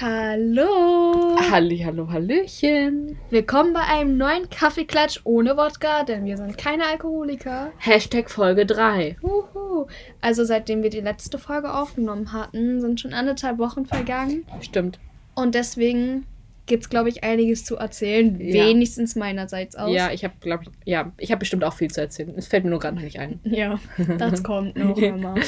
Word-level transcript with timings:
Hallo! 0.00 1.36
Halli, 1.50 1.78
hallo, 1.78 2.08
hallöchen! 2.08 3.18
Willkommen 3.30 3.72
bei 3.72 3.80
einem 3.80 4.16
neuen 4.16 4.48
Kaffeeklatsch 4.48 5.22
ohne 5.24 5.56
Wodka, 5.56 6.04
denn 6.04 6.24
wir 6.24 6.36
sind 6.36 6.56
keine 6.56 6.84
Alkoholiker. 6.84 7.72
Hashtag 7.78 8.30
Folge 8.30 8.64
3. 8.64 9.16
Uhu. 9.20 9.86
Also 10.20 10.44
seitdem 10.44 10.84
wir 10.84 10.90
die 10.90 11.00
letzte 11.00 11.36
Folge 11.36 11.74
aufgenommen 11.74 12.32
hatten, 12.32 12.80
sind 12.80 13.00
schon 13.00 13.12
anderthalb 13.12 13.58
Wochen 13.58 13.86
vergangen. 13.86 14.46
Stimmt. 14.60 15.00
Und 15.34 15.56
deswegen 15.56 16.26
gibt 16.66 16.84
es, 16.84 16.90
glaube 16.90 17.08
ich, 17.08 17.24
einiges 17.24 17.64
zu 17.64 17.76
erzählen. 17.76 18.40
Ja. 18.40 18.66
Wenigstens 18.66 19.16
meinerseits 19.16 19.74
aus. 19.74 19.92
Ja, 19.92 20.12
ich 20.12 20.22
habe, 20.22 20.34
glaube 20.38 20.64
ich, 20.64 20.70
ja, 20.84 21.10
ich 21.18 21.32
habe 21.32 21.40
bestimmt 21.40 21.64
auch 21.64 21.74
viel 21.74 21.90
zu 21.90 22.00
erzählen. 22.00 22.32
Es 22.36 22.46
fällt 22.46 22.62
mir 22.62 22.70
nur 22.70 22.78
gerade 22.78 23.00
nicht 23.00 23.18
ein. 23.18 23.40
Ja, 23.42 23.80
das 24.16 24.44
kommt 24.44 24.76
noch 24.76 24.96
immer. 24.96 25.34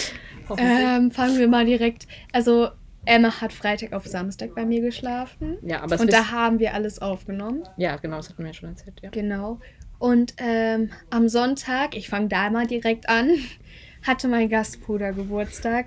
Ähm, 0.59 1.13
fangen 1.13 1.39
wir 1.39 1.47
mal 1.47 1.65
direkt. 1.65 2.09
Also, 2.33 2.71
Emma 3.11 3.41
hat 3.41 3.53
Freitag 3.53 3.93
auf 3.93 4.07
Samstag 4.07 4.55
bei 4.55 4.65
mir 4.65 4.81
geschlafen. 4.81 5.59
ja, 5.63 5.83
aber 5.83 5.99
Und 5.99 6.13
da 6.13 6.31
haben 6.31 6.61
wir 6.61 6.75
alles 6.75 7.01
aufgenommen. 7.01 7.65
Ja, 7.77 7.97
genau, 7.97 8.17
das 8.19 8.29
hat 8.29 8.39
mir 8.39 8.47
ja 8.47 8.55
schon 8.55 8.69
erzählt, 8.69 9.01
ja. 9.03 9.11
Genau. 9.11 9.59
Und 9.99 10.35
ähm, 10.39 10.91
am 11.11 11.29
Sonntag, 11.29 11.97
ich 11.97 12.09
fange 12.09 12.29
da 12.29 12.49
mal 12.51 12.67
direkt 12.67 13.09
an, 13.09 13.31
hatte 14.07 14.29
mein 14.29 14.49
Gastbruder 14.49 15.13
Geburtstag. 15.13 15.87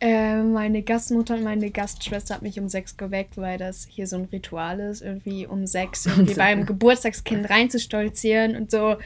Ähm, 0.00 0.52
meine 0.52 0.82
Gastmutter 0.82 1.34
und 1.34 1.44
meine 1.44 1.70
Gastschwester 1.70 2.34
hat 2.34 2.42
mich 2.42 2.58
um 2.58 2.68
sechs 2.68 2.96
geweckt, 2.96 3.36
weil 3.36 3.58
das 3.58 3.86
hier 3.88 4.06
so 4.06 4.16
ein 4.16 4.24
Ritual 4.32 4.80
ist, 4.80 5.02
irgendwie 5.02 5.46
um 5.46 5.66
sechs 5.66 6.06
irgendwie 6.06 6.34
beim 6.34 6.66
Geburtstagskind 6.66 7.48
reinzustolzieren 7.48 8.56
und 8.56 8.70
so 8.70 8.96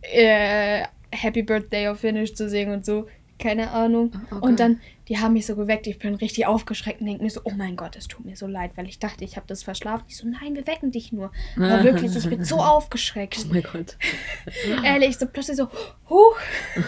äh, 0.00 0.84
Happy 1.10 1.42
Birthday 1.42 1.88
auf 1.88 2.00
Finnisch 2.00 2.34
zu 2.34 2.48
singen 2.48 2.72
und 2.72 2.86
so. 2.86 3.06
Keine 3.44 3.72
Ahnung. 3.72 4.10
Oh, 4.14 4.36
okay. 4.36 4.46
Und 4.46 4.58
dann, 4.58 4.80
die 5.06 5.18
haben 5.18 5.34
mich 5.34 5.44
so 5.44 5.54
geweckt. 5.54 5.86
Ich 5.86 5.98
bin 5.98 6.14
richtig 6.14 6.46
aufgeschreckt 6.46 7.00
und 7.02 7.06
denke 7.06 7.22
mir 7.22 7.28
so, 7.28 7.42
oh 7.44 7.52
mein 7.54 7.76
Gott, 7.76 7.94
es 7.94 8.08
tut 8.08 8.24
mir 8.24 8.36
so 8.36 8.46
leid, 8.46 8.70
weil 8.76 8.88
ich 8.88 8.98
dachte, 8.98 9.22
ich 9.22 9.36
habe 9.36 9.46
das 9.46 9.62
verschlafen. 9.62 10.06
Ich 10.08 10.16
so, 10.16 10.26
nein, 10.26 10.54
wir 10.54 10.66
wecken 10.66 10.92
dich 10.92 11.12
nur. 11.12 11.30
Aber 11.56 11.84
wirklich, 11.84 12.16
ich 12.16 12.26
bin 12.26 12.42
so 12.42 12.56
aufgeschreckt. 12.60 13.44
Oh 13.44 13.52
mein 13.52 13.62
Gott. 13.62 13.98
Ehrlich, 14.82 15.18
so 15.18 15.26
plötzlich 15.26 15.58
so, 15.58 15.68
huch. 16.08 16.38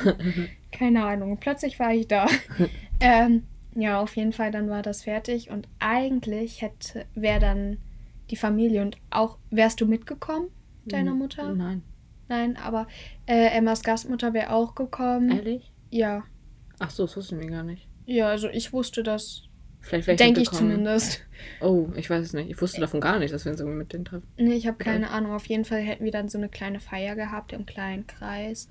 Keine 0.72 1.05
Ahnung, 1.05 1.36
plötzlich 1.36 1.78
war 1.78 1.92
ich 1.92 2.08
da. 2.08 2.27
ähm, 3.00 3.42
ja, 3.75 4.00
auf 4.00 4.17
jeden 4.17 4.33
Fall, 4.33 4.50
dann 4.50 4.70
war 4.70 4.80
das 4.80 5.02
fertig 5.02 5.50
und 5.50 5.69
eigentlich 5.78 6.62
hätte, 6.62 7.05
wäre 7.14 7.41
dann 7.41 7.77
die 8.30 8.36
Familie 8.36 8.80
und 8.80 8.97
auch, 9.11 9.36
wärst 9.50 9.83
du 9.83 9.86
mitgekommen, 9.86 10.48
deiner 10.86 11.14
Mutter? 11.14 11.52
Nein. 11.52 11.83
Nein, 12.28 12.56
aber 12.56 12.86
äh, 13.27 13.48
Emmas 13.48 13.83
Gastmutter 13.83 14.33
wäre 14.33 14.55
auch 14.55 14.75
gekommen. 14.75 15.30
Ehrlich? 15.30 15.70
Ja, 15.91 16.25
Ach 16.78 16.91
so, 16.91 17.05
das 17.05 17.16
wussten 17.16 17.41
wir 17.41 17.48
gar 17.48 17.62
nicht. 17.62 17.88
ja, 18.06 18.28
also 18.28 18.48
ich 18.48 18.72
wusste 18.72 19.02
das, 19.02 19.42
Vielleicht 19.80 20.06
wäre 20.08 20.16
denke 20.16 20.41
ich 20.41 20.50
zumindest. 20.50 21.22
Oh, 21.60 21.88
ich 21.96 22.10
weiß 22.10 22.24
es 22.24 22.33
nicht. 22.33 22.50
Ich 22.50 22.60
wusste 22.60 22.80
davon 22.80 23.00
gar 23.00 23.18
nicht, 23.20 23.33
dass 23.33 23.44
wir 23.44 23.52
uns 23.52 23.60
irgendwie 23.60 23.78
mit 23.78 23.92
denen 23.92 24.05
treffen. 24.05 24.27
Nee, 24.36 24.55
ich 24.55 24.66
habe 24.66 24.78
keine 24.78 25.10
Ahnung. 25.10 25.33
Auf 25.33 25.46
jeden 25.46 25.64
Fall 25.64 25.80
hätten 25.80 26.05
wir 26.05 26.10
dann 26.10 26.28
so 26.28 26.38
eine 26.38 26.48
kleine 26.48 26.80
Feier 26.80 27.14
gehabt 27.14 27.52
im 27.52 27.66
kleinen 27.66 28.06
Kreis. 28.06 28.68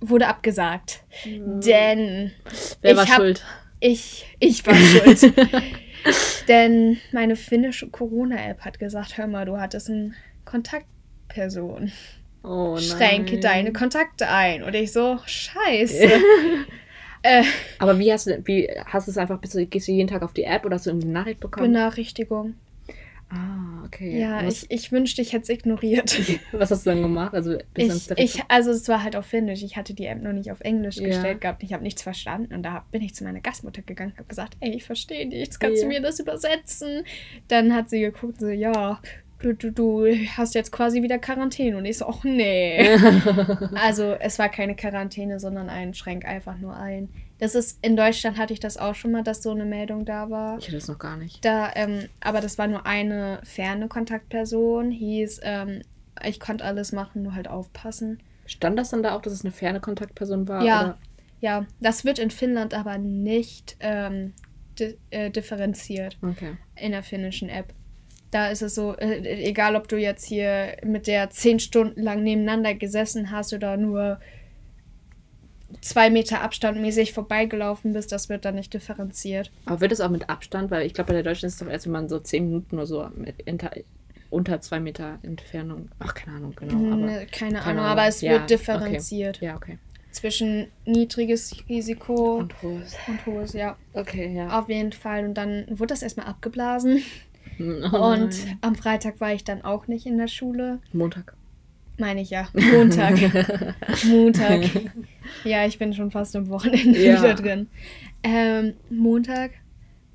Wurde 0.00 0.26
abgesagt. 0.28 1.02
Denn 1.26 2.32
Wer 2.80 2.90
ich 2.92 2.96
war 2.96 3.06
hab- 3.08 3.16
schuld? 3.16 3.44
ich, 3.80 4.24
ich 4.40 4.66
war 4.66 4.74
schuld. 4.74 5.32
Denn 6.48 6.98
meine 7.12 7.36
finnische 7.36 7.88
Corona-App 7.90 8.60
hat 8.60 8.78
gesagt, 8.78 9.18
hör 9.18 9.26
mal, 9.26 9.44
du 9.44 9.58
hattest 9.58 9.90
eine 9.90 10.12
Kontaktperson. 10.44 11.92
Oh 12.44 12.74
nein. 12.74 12.82
Schränke 12.82 13.40
deine 13.40 13.72
Kontakte 13.72 14.28
ein. 14.28 14.62
Und 14.62 14.74
ich 14.74 14.92
so, 14.92 15.18
scheiße. 15.26 16.08
äh, 17.26 17.44
Aber 17.78 17.98
wie 17.98 18.12
hast 18.12 18.26
du, 18.26 18.40
wie 18.46 18.68
hast 18.86 19.06
du 19.06 19.10
es 19.10 19.18
einfach, 19.18 19.38
bist 19.40 19.54
du, 19.54 19.66
gehst 19.66 19.88
du 19.88 19.92
jeden 19.92 20.08
Tag 20.08 20.22
auf 20.22 20.32
die 20.32 20.44
App 20.44 20.64
oder 20.64 20.76
hast 20.76 20.86
du 20.86 20.90
eine 20.90 21.04
Nachricht 21.04 21.40
bekommen? 21.40 21.72
Benachrichtigung. 21.72 22.54
Ah, 23.28 23.82
okay. 23.84 24.20
Ja, 24.20 24.46
was, 24.46 24.62
ich, 24.62 24.70
ich 24.70 24.92
wünschte, 24.92 25.20
ich 25.20 25.32
hätte 25.32 25.42
es 25.42 25.48
ignoriert. 25.48 26.16
was 26.52 26.70
hast 26.70 26.86
du 26.86 26.90
dann 26.90 27.02
gemacht? 27.02 27.34
Also 27.34 27.54
du 27.56 27.62
Ich, 27.74 28.10
ich, 28.16 28.42
also 28.48 28.70
es 28.70 28.88
war 28.88 29.02
halt 29.02 29.16
auf 29.16 29.26
Finnisch. 29.26 29.64
Ich 29.64 29.76
hatte 29.76 29.94
die 29.94 30.06
App 30.06 30.22
noch 30.22 30.32
nicht 30.32 30.52
auf 30.52 30.60
Englisch 30.60 30.96
Ja. 30.98 31.08
gestellt 31.08 31.40
gehabt. 31.40 31.64
Ich 31.64 31.72
habe 31.72 31.82
nichts 31.82 32.02
verstanden. 32.02 32.54
Und 32.54 32.62
da 32.62 32.84
bin 32.92 33.02
ich 33.02 33.16
zu 33.16 33.24
meiner 33.24 33.40
Gastmutter 33.40 33.82
gegangen 33.82 34.12
und 34.12 34.18
habe 34.18 34.28
gesagt, 34.28 34.56
ey, 34.60 34.70
ich 34.76 34.84
verstehe 34.84 35.26
nichts. 35.26 35.58
Kannst 35.58 35.82
du 35.82 35.86
Ja. 35.86 35.88
mir 35.88 36.00
das 36.00 36.20
übersetzen? 36.20 37.02
Dann 37.48 37.74
hat 37.74 37.90
sie 37.90 38.00
geguckt, 38.00 38.38
so, 38.38 38.46
ja, 38.48 39.00
du, 39.40 39.54
du, 39.54 39.72
du 39.72 40.06
hast 40.36 40.54
jetzt 40.54 40.72
quasi 40.72 41.02
wieder 41.02 41.18
Quarantäne. 41.18 41.76
Und 41.76 41.84
ich 41.84 41.98
so, 41.98 42.06
ach 42.06 42.24
nee. 42.24 42.88
also 43.74 44.12
es 44.14 44.38
war 44.38 44.48
keine 44.48 44.74
Quarantäne, 44.74 45.40
sondern 45.40 45.68
ein 45.68 45.94
Schränk 45.94 46.24
einfach 46.24 46.58
nur 46.58 46.76
ein. 46.76 47.08
Das 47.38 47.54
ist, 47.54 47.78
in 47.82 47.96
Deutschland 47.96 48.38
hatte 48.38 48.52
ich 48.52 48.60
das 48.60 48.78
auch 48.78 48.94
schon 48.94 49.12
mal, 49.12 49.22
dass 49.22 49.42
so 49.42 49.50
eine 49.50 49.66
Meldung 49.66 50.04
da 50.04 50.30
war. 50.30 50.58
Ich 50.58 50.64
hatte 50.66 50.76
das 50.76 50.88
noch 50.88 50.98
gar 50.98 51.16
nicht. 51.16 51.44
Da, 51.44 51.70
ähm, 51.74 52.08
aber 52.20 52.40
das 52.40 52.56
war 52.58 52.66
nur 52.66 52.86
eine 52.86 53.40
ferne 53.44 53.88
Kontaktperson. 53.88 54.90
Hieß, 54.90 55.40
ähm, 55.42 55.82
ich 56.24 56.40
konnte 56.40 56.64
alles 56.64 56.92
machen, 56.92 57.22
nur 57.22 57.34
halt 57.34 57.48
aufpassen. 57.48 58.20
Stand 58.46 58.78
das 58.78 58.90
dann 58.90 59.02
da 59.02 59.14
auch, 59.14 59.22
dass 59.22 59.32
es 59.32 59.44
eine 59.44 59.52
ferne 59.52 59.80
Kontaktperson 59.80 60.48
war? 60.48 60.64
Ja. 60.64 60.80
Oder? 60.82 60.98
Ja, 61.40 61.66
das 61.80 62.06
wird 62.06 62.18
in 62.18 62.30
Finnland 62.30 62.72
aber 62.72 62.96
nicht 62.96 63.76
ähm, 63.80 64.32
di 64.78 64.96
äh, 65.10 65.30
differenziert 65.30 66.16
Okay. 66.22 66.56
in 66.76 66.92
der 66.92 67.02
finnischen 67.02 67.50
App. 67.50 67.74
Da 68.30 68.48
ist 68.48 68.62
es 68.62 68.74
so, 68.74 68.96
äh, 68.96 69.20
egal 69.48 69.76
ob 69.76 69.88
du 69.88 69.96
jetzt 69.96 70.24
hier 70.24 70.76
mit 70.84 71.06
der 71.06 71.30
zehn 71.30 71.60
Stunden 71.60 72.02
lang 72.02 72.22
nebeneinander 72.22 72.74
gesessen 72.74 73.30
hast 73.30 73.52
oder 73.52 73.76
nur 73.76 74.20
zwei 75.80 76.10
Meter 76.10 76.40
Abstand 76.42 76.80
mäßig 76.80 77.12
vorbeigelaufen 77.12 77.92
bist, 77.92 78.12
das 78.12 78.28
wird 78.28 78.44
dann 78.44 78.54
nicht 78.56 78.72
differenziert. 78.74 79.50
Aber 79.66 79.80
wird 79.80 79.92
es 79.92 80.00
auch 80.00 80.10
mit 80.10 80.28
Abstand? 80.28 80.70
Weil 80.70 80.86
ich 80.86 80.94
glaube, 80.94 81.08
bei 81.08 81.14
der 81.14 81.22
Deutschen 81.22 81.46
ist 81.46 81.54
es 81.54 81.58
doch 81.60 81.68
erst, 81.68 81.86
wenn 81.86 81.92
man 81.92 82.08
so 82.08 82.18
zehn 82.18 82.46
Minuten 82.46 82.76
oder 82.76 82.86
so 82.86 83.08
unter 84.30 84.60
zwei 84.60 84.80
Meter 84.80 85.18
Entfernung. 85.22 85.88
Ach, 86.00 86.14
keine 86.14 86.36
Ahnung, 86.38 86.54
genau. 86.56 86.74
Aber, 86.74 86.96
Ne, 86.96 87.12
keine, 87.12 87.26
keine 87.30 87.62
Ahnung, 87.62 87.78
Ahnung. 87.84 87.84
aber 87.84 88.06
es 88.06 88.20
Ja, 88.20 88.32
wird 88.32 88.42
okay. 88.42 88.56
differenziert 88.56 89.40
ja, 89.40 89.54
okay. 89.56 89.78
zwischen 90.10 90.68
niedriges 90.84 91.54
Risiko 91.68 92.38
und, 92.38 92.54
Und 92.54 92.62
hohes. 92.62 92.96
hohes, 93.26 93.52
ja. 93.52 93.76
Okay, 93.92 94.34
ja. 94.34 94.58
Auf 94.58 94.68
jeden 94.68 94.92
Fall. 94.92 95.24
Und 95.26 95.34
dann 95.34 95.66
wurde 95.68 95.88
das 95.94 96.02
erstmal 96.02 96.26
abgeblasen. 96.26 97.02
Oh 97.58 97.96
und 98.12 98.34
am 98.60 98.74
Freitag 98.74 99.20
war 99.20 99.32
ich 99.32 99.44
dann 99.44 99.62
auch 99.62 99.86
nicht 99.88 100.06
in 100.06 100.18
der 100.18 100.28
Schule. 100.28 100.78
Montag. 100.92 101.34
Meine 101.98 102.20
ich 102.20 102.30
ja. 102.30 102.48
Montag. 102.52 103.14
Montag. 104.04 104.62
Ja, 105.44 105.66
ich 105.66 105.78
bin 105.78 105.94
schon 105.94 106.10
fast 106.10 106.36
am 106.36 106.48
Wochenende 106.50 107.02
Ja. 107.02 107.18
wieder 107.18 107.34
drin. 107.34 107.68
Ähm, 108.22 108.74
Montag. 108.90 109.52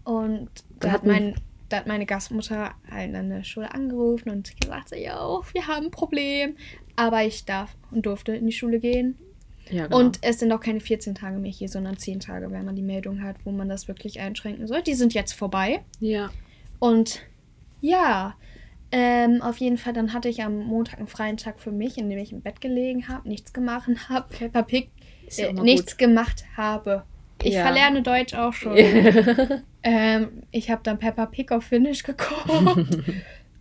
Und 0.03 0.50
da 0.79 0.91
hat, 0.91 1.06
mein, 1.06 1.35
da 1.69 1.78
hat 1.78 1.88
meine 1.88 2.06
Gastmutter 2.06 2.72
halt 2.90 3.16
an 3.16 3.29
der 3.29 3.44
Schule 3.44 3.73
angerufen 3.73 4.29
und 4.29 4.59
gesagt, 4.59 4.90
so, 4.90 4.96
jo, 4.96 5.44
wir 5.53 5.68
haben 5.68 5.85
ein 5.85 5.91
Problem. 5.91 6.56
Aber 6.96 7.23
ich 7.23 7.46
darf 7.46 7.75
und 7.91 8.06
durfte 8.06 8.35
in 8.35 8.46
die 8.46 8.52
Schule 8.52 8.79
gehen. 8.79 9.18
Ja, 9.69 9.85
genau. 9.85 10.00
Und 10.00 10.19
es 10.22 10.40
sind 10.40 10.52
auch 10.52 10.59
keine 10.59 10.81
14 10.81 11.16
Tage 11.16 11.38
mehr 11.40 11.52
hier, 11.52 11.69
sondern 11.69 11.97
10 11.97 12.19
Tage, 12.19 12.52
wenn 12.52 12.66
man 12.66 12.75
die 12.75 12.81
Meldung 12.81 13.23
hat, 13.23 13.38
wo 13.46 13.52
man 13.52 13.69
das 13.69 13.88
wirklich 13.88 14.19
einschränken 14.19 14.68
soll. 14.68 14.81
Die 14.81 14.94
sind 14.96 15.13
jetzt 15.13 15.34
vorbei. 15.34 15.81
ja. 16.00 16.29
Und 16.79 17.22
ja, 17.81 18.35
ähm, 18.91 19.41
auf 19.41 19.57
jeden 19.57 19.77
Fall, 19.77 19.93
dann 19.93 20.13
hatte 20.13 20.27
ich 20.27 20.43
am 20.43 20.59
Montag 20.59 20.99
einen 20.99 21.07
freien 21.07 21.37
Tag 21.37 21.59
für 21.59 21.71
mich, 21.71 21.97
in 21.97 22.09
dem 22.09 22.19
ich 22.19 22.33
im 22.33 22.41
Bett 22.41 22.59
gelegen 22.59 23.07
habe, 23.07 23.27
nichts 23.27 23.53
gemacht 23.53 23.89
habe, 24.09 24.27
Peppa 24.29 24.61
Pig, 24.63 24.89
ja 25.29 25.47
äh, 25.47 25.53
nichts 25.53 25.97
gemacht 25.97 26.43
habe. 26.57 27.03
Ich 27.43 27.55
Ja. 27.55 27.63
verlerne 27.63 28.03
Deutsch 28.03 28.35
auch 28.35 28.53
schon. 28.53 28.77
ähm, 29.83 30.43
ich 30.51 30.69
habe 30.69 30.81
dann 30.83 30.99
Peppa 30.99 31.25
Pig 31.25 31.51
auf 31.51 31.63
Finnisch 31.63 32.03
geguckt. 32.03 32.49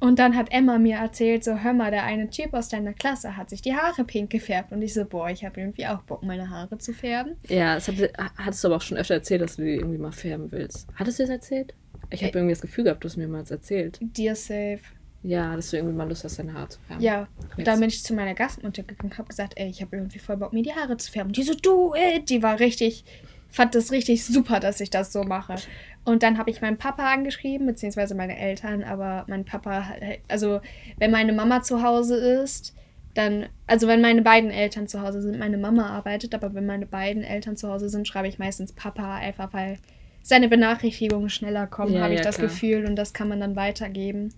Und 0.00 0.19
dann 0.19 0.34
hat 0.34 0.50
Emma 0.50 0.78
mir 0.78 0.97
erzählt, 0.97 1.44
so, 1.44 1.58
hör 1.58 1.75
mal, 1.75 1.91
der 1.91 2.04
eine 2.04 2.31
Typ 2.31 2.54
aus 2.54 2.69
deiner 2.70 2.94
Klasse 2.94 3.37
hat 3.37 3.50
sich 3.50 3.60
die 3.60 3.75
Haare 3.75 4.04
pink 4.04 4.31
gefärbt. 4.31 4.72
Und 4.72 4.81
ich 4.81 4.94
so, 4.94 5.04
boah, 5.04 5.28
ich 5.28 5.44
habe 5.44 5.60
irgendwie 5.60 5.87
auch 5.87 6.00
Bock, 6.02 6.22
meine 6.22 6.48
Haare 6.48 6.78
zu 6.78 6.94
färben. 6.94 7.37
ja, 7.48 7.75
das 7.75 7.87
hatte, 7.87 8.10
hattest 8.38 8.64
du 8.64 8.69
aber 8.69 8.76
auch 8.76 8.81
schon 8.82 8.97
öfter 8.97 9.14
erzählt, 9.14 9.42
dass 9.42 9.56
du 9.56 9.62
die 9.62 9.75
irgendwie 9.75 9.98
mal 9.98 10.10
färben 10.12 10.50
willst. 10.52 10.88
Hattest 10.94 11.19
du 11.19 11.25
das 11.25 11.31
erzählt? 11.31 11.75
Ich 12.10 12.22
habe 12.22 12.32
Äh. 12.32 12.37
irgendwie 12.38 12.53
das 12.53 12.60
Gefühl 12.60 12.84
gehabt, 12.84 13.03
du 13.04 13.09
hast 13.09 13.16
mir 13.16 13.28
mal 13.28 13.44
erzählt. 13.48 13.99
Dear 14.00 14.35
Safe. 14.35 14.81
Ja, 15.23 15.55
dass 15.55 15.70
du 15.70 15.76
irgendwie 15.76 15.94
mal 15.94 16.08
Lust 16.08 16.25
hast, 16.25 16.38
deine 16.38 16.55
Haare 16.55 16.69
zu 16.70 16.81
färben. 16.81 17.02
Ja, 17.02 17.29
und 17.56 17.67
dann 17.67 17.79
bin 17.79 17.88
ich 17.90 18.02
zu 18.02 18.14
meiner 18.14 18.35
Gastmutter 18.35 18.82
gegangen 18.82 19.11
und 19.12 19.19
habe 19.19 19.29
gesagt, 19.29 19.52
ey, 19.56 19.69
ich 19.69 19.82
habe 19.82 19.96
irgendwie 19.96 20.19
voll 20.19 20.38
Bock, 20.38 20.52
mir 20.55 20.62
die 20.62 20.73
Haare 20.73 20.96
zu 20.96 21.12
färben. 21.12 21.32
Die 21.32 21.43
so, 21.43 21.52
du, 21.55 21.93
ey, 21.93 22.25
die 22.25 22.43
war 22.43 22.58
richtig, 22.58 23.05
fand 23.50 23.75
das 23.75 23.93
richtig 23.93 24.25
super, 24.25 24.61
dass 24.61 24.81
ich 24.81 24.88
das 24.88 25.12
so 25.12 25.23
mache. 25.23 25.56
Und 26.06 26.23
dann 26.23 26.38
habe 26.38 26.49
ich 26.50 26.62
meinen 26.62 26.79
Papa 26.79 27.12
angeschrieben, 27.12 27.67
beziehungsweise 27.67 28.14
meine 28.14 28.38
Eltern, 28.38 28.82
aber 28.82 29.25
mein 29.29 29.44
Papa, 29.44 29.85
also 30.29 30.61
wenn 30.96 31.11
meine 31.11 31.35
Mama 31.35 31.61
zu 31.61 31.82
Hause 31.82 32.17
ist, 32.17 32.75
dann, 33.12 33.46
also 33.67 33.88
wenn 33.88 34.00
meine 34.00 34.23
beiden 34.23 34.50
Eltern 34.50 34.88
zu 34.88 35.02
Hause 35.02 35.20
sind, 35.20 35.38
meine 35.38 35.58
Mama 35.58 35.90
arbeitet, 35.90 36.35
aber 36.35 36.55
wenn 36.55 36.64
meine 36.64 36.87
beiden 36.87 37.23
Eltern 37.25 37.58
zu 37.58 37.69
Hause 37.69 37.90
sind, 37.90 38.08
schreibe 38.08 38.29
ich 38.29 38.38
meistens 38.38 38.73
Papa, 38.73 39.17
einfach 39.17 39.52
weil 39.52 39.79
seine 40.22 40.49
Benachrichtigungen 40.49 41.31
schneller 41.31 41.67
kommen, 41.67 41.94
Ja, 41.94 42.02
habe 42.02 42.14
ich 42.14 42.20
ja, 42.20 42.25
das 42.25 42.37
klar. 42.37 42.49
Gefühl 42.49 42.84
und 42.87 42.96
das 42.96 43.12
kann 43.12 43.28
man 43.28 43.40
dann 43.40 43.56
weitergeben. 43.56 44.32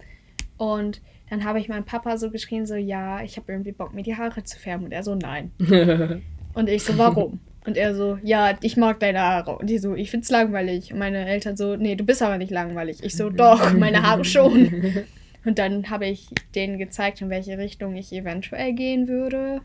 Und 0.56 1.00
dann 1.30 1.44
habe 1.44 1.58
ich 1.58 1.68
meinem 1.68 1.84
Papa 1.84 2.18
so 2.18 2.30
geschrien, 2.30 2.66
so, 2.66 2.74
ja, 2.74 3.22
ich 3.22 3.36
habe 3.36 3.50
irgendwie 3.50 3.72
Bock, 3.72 3.94
mir 3.94 4.02
die 4.02 4.16
Haare 4.16 4.44
zu 4.44 4.58
färben. 4.58 4.84
Und 4.84 4.92
er 4.92 5.02
so, 5.02 5.14
nein. 5.14 5.50
Und 6.54 6.68
ich 6.68 6.82
so, 6.84 6.98
warum? 6.98 7.40
Und 7.64 7.76
er 7.76 7.94
so, 7.94 8.18
ja, 8.22 8.58
ich 8.60 8.76
mag 8.76 9.00
deine 9.00 9.20
Haare. 9.20 9.56
Und 9.56 9.70
die 9.70 9.78
so, 9.78 9.94
ich 9.94 10.10
find's 10.10 10.30
langweilig. 10.30 10.92
Und 10.92 10.98
meine 10.98 11.26
Eltern 11.26 11.56
so, 11.56 11.76
nee, 11.76 11.94
du 11.94 12.04
bist 12.04 12.22
aber 12.22 12.36
nicht 12.36 12.50
langweilig. 12.50 13.02
Ich 13.02 13.16
so, 13.16 13.30
doch, 13.30 13.72
meine 13.72 14.02
Haare 14.02 14.24
schon. 14.24 15.04
Und 15.44 15.58
dann 15.58 15.90
habe 15.90 16.06
ich 16.06 16.28
denen 16.54 16.78
gezeigt, 16.78 17.20
in 17.20 17.30
welche 17.30 17.58
Richtung 17.58 17.96
ich 17.96 18.12
eventuell 18.12 18.74
gehen 18.74 19.08
würde. 19.08 19.60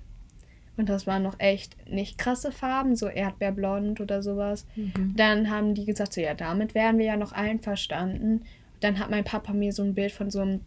Und 0.78 0.90
das 0.90 1.08
waren 1.08 1.24
noch 1.24 1.40
echt 1.40 1.76
nicht 1.90 2.18
krasse 2.18 2.52
Farben, 2.52 2.96
so 2.96 3.08
Erdbeerblond 3.08 4.00
oder 4.00 4.22
sowas. 4.22 4.66
Mhm. 4.76 5.14
Dann 5.16 5.50
haben 5.50 5.74
die 5.74 5.86
gesagt, 5.86 6.14
so 6.14 6.22
ja, 6.22 6.36
damit 6.36 6.76
wären 6.76 7.00
wir 7.00 7.06
ja 7.06 7.18
noch 7.18 7.32
einverstanden. 7.32 8.44
Dann 8.80 9.00
hat 9.00 9.10
mein 9.10 9.24
Papa 9.24 9.54
mir 9.54 9.74
so 9.74 9.82
ein 9.82 9.96
Bild 9.96 10.12
von 10.12 10.30
so 10.30 10.40
einem 10.42 10.62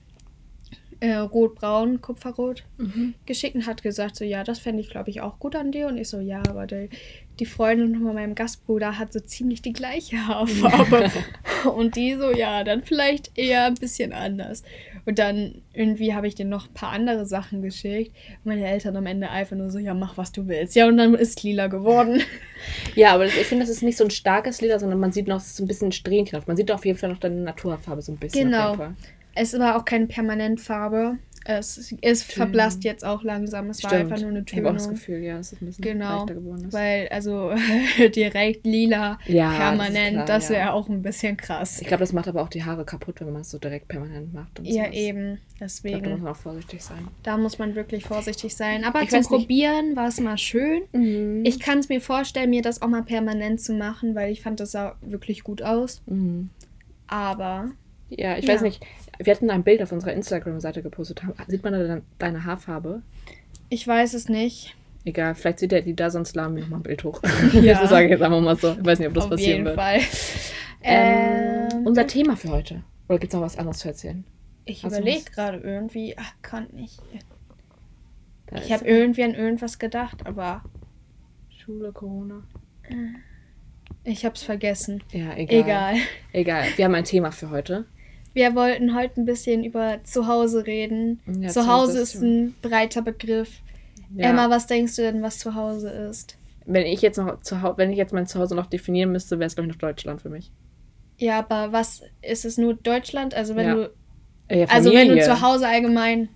äh, 0.99 1.15
rot-braun, 1.15 2.01
Kupferrot 2.01 2.65
Mhm. 2.77 3.15
geschickt 3.25 3.55
und 3.55 3.67
hat 3.67 3.83
gesagt, 3.83 4.17
so 4.17 4.25
ja, 4.25 4.45
das 4.45 4.59
fände 4.59 4.81
ich, 4.83 4.91
glaube 4.91 5.11
ich, 5.11 5.21
auch 5.23 5.39
gut 5.39 5.57
an 5.57 5.73
dir. 5.73 5.87
Und 5.87 5.97
ich 5.97 6.09
so, 6.09 6.21
ja, 6.21 6.43
aber 6.49 6.67
die, 6.67 6.91
die 7.39 7.47
Freundin 7.47 7.95
von 8.03 8.15
meinem 8.15 8.35
Gastbruder 8.35 8.99
hat 8.99 9.13
so 9.13 9.21
ziemlich 9.21 9.63
die 9.63 9.73
gleiche 9.73 10.27
Haarfarbe. 10.27 11.11
und 11.75 11.97
die 11.97 12.15
so, 12.17 12.33
ja, 12.33 12.65
dann 12.65 12.83
vielleicht 12.83 13.37
eher 13.39 13.65
ein 13.65 13.75
bisschen 13.75 14.13
anders. 14.13 14.63
Und 15.11 15.19
dann 15.19 15.63
irgendwie 15.73 16.15
habe 16.15 16.29
ich 16.29 16.37
denen 16.37 16.51
noch 16.51 16.69
ein 16.69 16.73
paar 16.73 16.91
andere 16.93 17.27
Sachen 17.27 17.63
geschickt. 17.63 18.15
Und 18.45 18.47
meine 18.47 18.65
Eltern 18.65 18.95
am 18.95 19.07
Ende 19.07 19.29
einfach 19.29 19.57
nur 19.57 19.69
so, 19.69 19.81
ja, 19.81 19.93
mach, 19.93 20.17
was 20.17 20.31
du 20.31 20.47
willst. 20.47 20.77
Ja, 20.77 20.87
und 20.87 20.99
dann 20.99 21.15
ist 21.15 21.43
lila 21.43 21.67
geworden. 21.67 22.23
Ja, 22.95 23.15
aber 23.15 23.25
das, 23.25 23.35
ich 23.35 23.47
finde, 23.47 23.65
das 23.65 23.71
ist 23.71 23.83
nicht 23.83 23.97
so 23.97 24.05
ein 24.05 24.11
starkes 24.11 24.61
Leder, 24.61 24.79
sondern 24.79 25.01
man 25.01 25.13
sieht 25.13 25.27
noch 25.27 25.41
so 25.41 25.65
ein 25.65 25.67
bisschen 25.67 25.93
Strähnchen 25.93 26.37
drauf. 26.37 26.47
Man 26.47 26.59
sieht 26.59 26.71
auf 26.71 26.85
jeden 26.85 26.99
Fall 26.99 27.09
noch 27.09 27.19
deine 27.19 27.41
Naturfarbe 27.41 28.03
so 28.03 28.13
ein 28.13 28.19
bisschen. 28.19 28.51
Genau. 28.51 28.73
Auf 28.73 28.79
jeden 28.79 28.97
Fall. 28.97 29.13
Es 29.35 29.59
war 29.59 29.77
auch 29.77 29.85
keine 29.87 30.07
Permanentfarbe. 30.07 31.17
Es 31.45 31.79
ist 31.79 32.25
verblasst 32.25 32.85
jetzt 32.85 33.03
auch 33.05 33.23
langsam. 33.23 33.71
Es 33.71 33.83
war 33.83 33.91
Stimmt. 33.91 34.05
einfach 34.13 34.21
nur 34.21 34.29
eine 34.31 34.45
Ich 34.47 34.55
habe 34.57 34.69
auch 34.69 34.73
das 34.75 34.83
Tönung. 34.83 34.97
Gefühl, 34.97 35.19
ja, 35.23 35.39
es 35.39 35.53
ein 35.55 35.67
bisschen 35.67 35.83
Genau, 35.83 36.19
leichter 36.19 36.35
geworden 36.35 36.65
ist. 36.67 36.73
Weil, 36.75 37.09
also 37.09 37.53
direkt 38.15 38.67
lila, 38.67 39.19
Ja, 39.27 39.51
permanent, 39.57 40.17
das 40.17 40.23
ist 40.23 40.29
das, 40.29 40.51
wäre 40.51 40.61
ja. 40.67 40.73
auch 40.73 40.89
ein 40.91 41.01
bisschen 41.03 41.37
krass. 41.39 41.81
Ich 41.81 41.87
glaube, 41.89 42.01
das 42.03 42.13
macht 42.13 42.29
aber 42.29 42.43
auch 42.43 42.49
die 42.51 42.63
Haare 42.65 42.85
kaputt, 42.85 43.21
wenn 43.21 43.33
man 43.33 43.41
es 43.41 43.51
so 43.51 43.59
direkt 43.59 43.89
permanent 43.89 44.35
macht. 44.35 44.59
Und 44.59 44.67
Ja, 44.67 44.85
sowas. 44.85 44.97
eben. 44.97 45.39
Ich 45.39 45.57
glaube, 45.57 45.59
da 45.59 45.65
muss 45.65 45.83
Deswegen, 45.83 46.23
man 46.23 46.33
auch 46.33 46.37
vorsichtig 46.37 46.83
sein. 46.83 47.09
da 47.23 47.37
muss 47.39 47.59
man 47.59 47.75
wirklich 47.75 48.05
vorsichtig 48.05 48.55
sein. 48.55 48.85
Aber 48.85 49.03
Ich 49.03 49.09
zum 49.11 49.23
Probieren 49.23 49.97
war 49.97 50.09
es 50.09 50.21
mal 50.21 50.37
schön. 50.39 50.83
Mhm. 50.93 51.43
Ich 51.45 51.59
kann 51.59 51.79
es 51.79 51.89
mir 51.89 52.01
vorstellen, 52.03 52.51
mir 52.51 52.63
das 52.63 52.83
auch 52.83 52.89
mal 52.89 53.03
permanent 53.03 53.61
zu 53.61 53.73
machen, 53.73 54.15
weil 54.15 54.31
ich 54.33 54.43
fand, 54.43 54.61
das 54.61 54.73
sah 54.73 54.97
wirklich 55.01 55.43
gut 55.43 55.63
aus. 55.63 56.03
Mhm. 56.07 56.51
Aber 57.07 57.71
Ja, 58.11 58.37
ich 58.37 58.45
Ja. 58.47 58.55
weiß 58.55 58.63
nicht. 58.63 58.85
Wir 59.19 59.35
hatten 59.35 59.51
ein 59.51 59.63
Bild 59.65 59.83
auf 59.83 59.93
unserer 59.93 60.13
Instagram-Seite 60.13 60.83
gepostet. 60.83 61.23
Sieht 61.47 61.63
man 61.65 61.73
da 61.73 62.01
deine 62.19 62.45
Haarfarbe? 62.45 63.03
ich 63.73 63.87
weiß 63.87 64.15
es 64.15 64.29
nicht. 64.29 64.75
Egal, 65.05 65.35
vielleicht 65.35 65.61
sieht 65.61 65.73
er 65.73 65.81
die 65.81 65.95
da, 65.95 66.11
sonst 66.11 66.35
wir 66.35 66.43
nochmal 66.49 66.81
ein 66.81 66.83
Bild 66.83 67.05
hoch. 67.05 67.23
Ja. 67.53 67.81
das 67.81 67.91
sage 67.91 68.07
ich 68.07 68.11
jetzt 68.11 68.23
einfach 68.23 68.41
mal 68.41 68.57
so. 68.57 68.73
Ich 68.73 68.85
weiß 68.85 68.99
nicht, 68.99 69.09
ob 69.09 69.15
das 69.15 69.25
Auf 69.25 69.31
passieren 69.31 69.53
jeden 69.53 69.65
wird. 69.67 69.77
Fall. 69.77 70.01
Ähm, 70.83 71.69
Ähm, 71.73 71.87
unser 71.87 72.07
Thema 72.07 72.37
für 72.37 72.49
heute. 72.51 72.83
Oder 73.09 73.19
gibt 73.19 73.33
es 73.33 73.37
noch 73.37 73.45
was 73.45 73.57
anderes 73.59 73.79
zu 73.79 73.89
erzählen? 73.89 74.25
ich 74.65 74.85
überlege 74.85 75.25
gerade 75.31 75.59
irgendwie. 75.59 76.17
Ach, 76.19 76.33
kann 76.43 76.69
nicht. 76.73 77.01
Da 78.47 78.57
Ich 78.57 78.73
habe 78.73 78.85
irgendwie 78.87 79.23
an 79.25 79.35
irgendwas 79.35 79.79
gedacht, 79.79 80.27
aber 80.27 80.63
Schule, 81.49 81.93
Corona. 81.93 82.43
ich 84.05 84.25
habe 84.25 84.35
es 84.35 84.43
vergessen. 84.43 85.03
Ja, 85.13 85.37
egal. 85.37 85.61
Egal. 85.61 85.95
Egal. 86.33 86.65
Wir 86.77 86.85
haben 86.85 86.95
ein 86.95 87.05
Thema 87.05 87.31
für 87.33 87.51
heute. 87.51 87.87
Wir 88.33 88.55
wollten 88.55 88.95
heute 88.95 89.21
ein 89.21 89.25
bisschen 89.25 89.65
über 89.65 89.99
Zuhause 90.05 90.67
reden. 90.67 91.21
Ja, 91.27 91.49
Zuhause 91.49 91.53
Zuhause 91.95 91.99
ist 92.01 92.15
ein 92.23 92.55
breiter 92.63 93.03
Begriff. 93.03 93.61
Ja. 94.15 94.31
Emma, 94.31 94.51
was 94.51 94.67
denkst 94.67 94.97
du 94.97 95.03
denn, 95.03 95.23
was 95.23 95.39
Zuhause 95.39 95.89
ist? 95.91 96.37
wenn 96.67 96.87
ich 96.87 97.03
jetzt 97.03 97.17
noch 97.17 97.41
zu 97.41 97.63
Hause, 97.63 97.79
wenn 97.79 97.91
ich 97.91 97.97
jetzt 97.97 98.13
mein 98.13 98.27
Zuhause 98.27 98.55
noch 98.55 98.67
definieren 98.67 99.11
müsste, 99.11 99.39
wäre 99.41 99.47
es 99.49 99.55
glaube 99.57 99.69
ich 99.69 99.75
noch 99.75 99.81
Deutschland 99.81 100.23
für 100.23 100.29
mich. 100.29 100.53
Ja, 101.19 101.39
aber 101.41 101.73
was 101.73 102.03
ist 102.23 102.45
es 102.45 102.59
nur 102.59 102.75
Deutschland? 102.75 103.35
Also 103.35 103.57
wenn 103.57 103.67
Ja. 103.67 103.75
du 103.75 103.91
ja, 104.51 104.67
also 104.67 104.91
wenn 104.91 105.09
du 105.09 105.15
Familie. 105.15 105.25
zu 105.25 105.41
Hause 105.43 105.67
allgemein 105.67 106.29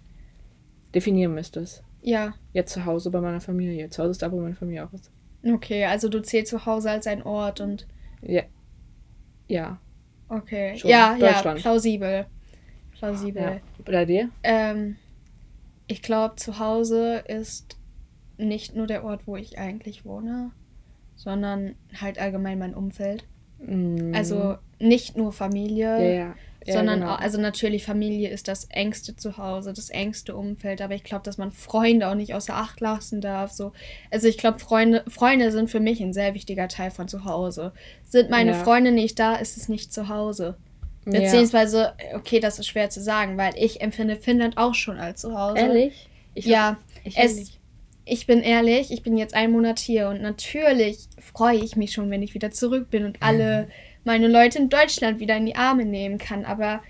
definieren 0.94 1.35
müsstest. 1.35 1.82
ja, 2.02 2.35
Jetzt 2.52 2.73
zu 2.73 2.85
Hause 2.85 3.11
bei 3.11 3.20
meiner 3.20 3.41
Familie. 3.41 3.88
Zu 3.91 4.02
Hause 4.02 4.12
ist 4.12 4.23
da, 4.23 4.32
wo 4.32 4.41
meine 4.41 4.55
Familie 4.56 4.85
auch 4.87 4.93
ist. 4.93 5.11
okay, 5.46 5.85
also 5.85 6.08
du 6.08 6.20
zählst 6.23 6.50
zu 6.50 6.67
Hause 6.67 6.91
als 6.91 7.06
ein 7.06 7.23
Ort 7.23 7.61
und 7.61 7.87
Ja. 8.23 8.43
Ja. 9.46 9.79
Okay. 10.36 10.76
Schon. 10.78 10.90
Ja, 10.90 11.16
ja, 11.16 11.54
plausibel. 11.54 12.26
Plausibel. 12.92 13.42
ja. 13.42 13.60
Bei 13.84 14.04
dir? 14.04 14.31
Ähm, 14.42 14.96
ich 15.86 16.02
glaube, 16.02 16.36
zu 16.36 16.58
Hause 16.58 17.25
ist 17.26 17.76
nicht 18.36 18.75
nur 18.75 18.86
der 18.86 19.04
Ort, 19.04 19.26
wo 19.26 19.36
ich 19.36 19.58
eigentlich 19.58 20.04
wohne, 20.04 20.50
sondern 21.16 21.76
halt 22.00 22.19
allgemein 22.19 22.58
mein 22.58 22.75
Umfeld. 22.75 23.25
Mm. 23.58 24.12
Also 24.14 24.56
nicht 24.78 25.16
nur 25.16 25.32
Familie, 25.32 25.98
ja, 25.98 26.25
ja. 26.26 26.34
Ja 26.66 26.75
sondern 26.75 27.00
genau. 27.00 27.12
auch, 27.12 27.19
also 27.19 27.40
natürlich 27.40 27.84
Familie 27.84 28.31
ist 28.31 28.49
das 28.49 28.64
engste 28.70 29.16
Zuhause, 29.16 29.72
das 29.72 29.90
engste 29.90 30.34
Umfeld, 30.34 30.81
aber 30.81 30.94
ich 30.94 31.05
glaube, 31.05 31.25
dass 31.25 31.38
man 31.38 31.52
Freunde 31.52 32.08
auch 32.08 32.14
nicht 32.14 32.34
außer 32.34 32.55
Acht 32.55 32.81
lassen 32.81 33.20
darf. 33.20 33.52
So. 33.52 33.72
Also 34.11 34.28
ich 34.28 34.38
glaube, 34.38 34.58
Freunde, 34.58 35.05
Freunde 35.08 35.50
sind 35.50 35.70
für 35.70 35.81
mich 35.81 36.00
ein 36.00 36.12
sehr 36.12 36.34
wichtiger 36.34 36.69
Teil 36.69 36.90
von 36.90 37.08
zu 37.08 37.25
Hause. 37.25 37.72
Sind 38.08 38.31
meine 38.31 38.52
Ja. 38.52 38.64
Freunde 38.64 38.93
nicht 38.93 39.19
da, 39.19 39.37
ist 39.37 39.56
es 39.56 39.69
nicht 39.69 39.93
zu 39.93 40.08
Hause. 40.08 40.56
Ja. 41.06 41.20
Beziehungsweise, 41.20 41.93
okay, 42.14 42.40
das 42.40 42.58
ist 42.58 42.67
schwer 42.67 42.90
zu 42.90 43.02
sagen, 43.02 43.37
weil 43.37 43.52
ich 43.56 43.81
empfinde 43.81 44.17
Finnland 44.17 44.56
auch 44.56 44.75
schon 44.75 44.99
als 44.99 45.20
zu 45.20 45.38
Hause. 45.38 45.58
Ehrlich? 45.58 46.08
Ich 46.34 46.46
ja, 46.46 46.78
ich 47.05 47.17
es, 47.19 47.37
nicht. 47.37 47.60
ich 48.05 48.26
bin 48.26 48.40
ehrlich, 48.40 48.90
ich 48.90 49.02
bin 49.02 49.17
jetzt 49.17 49.34
einen 49.34 49.52
Monat 49.52 49.78
hier 49.78 50.08
und 50.08 50.22
natürlich 50.22 51.08
freue 51.20 51.58
ich 51.58 51.76
mich 51.76 51.93
schon, 51.93 52.10
wenn 52.10 52.22
ich 52.22 52.34
wieder 52.34 52.50
zurück 52.50 52.90
bin 52.90 53.05
und 53.05 53.19
alle 53.20 53.69
meine 54.05 54.29
Leute 54.29 54.59
in 54.59 54.69
Deutschland 54.69 55.21
wieder 55.21 55.37
in 55.37 55.47
die 55.47 55.56
Arme 55.56 55.85
nehmen 55.85 56.19
kann. 56.19 56.45
Aber 56.45 56.83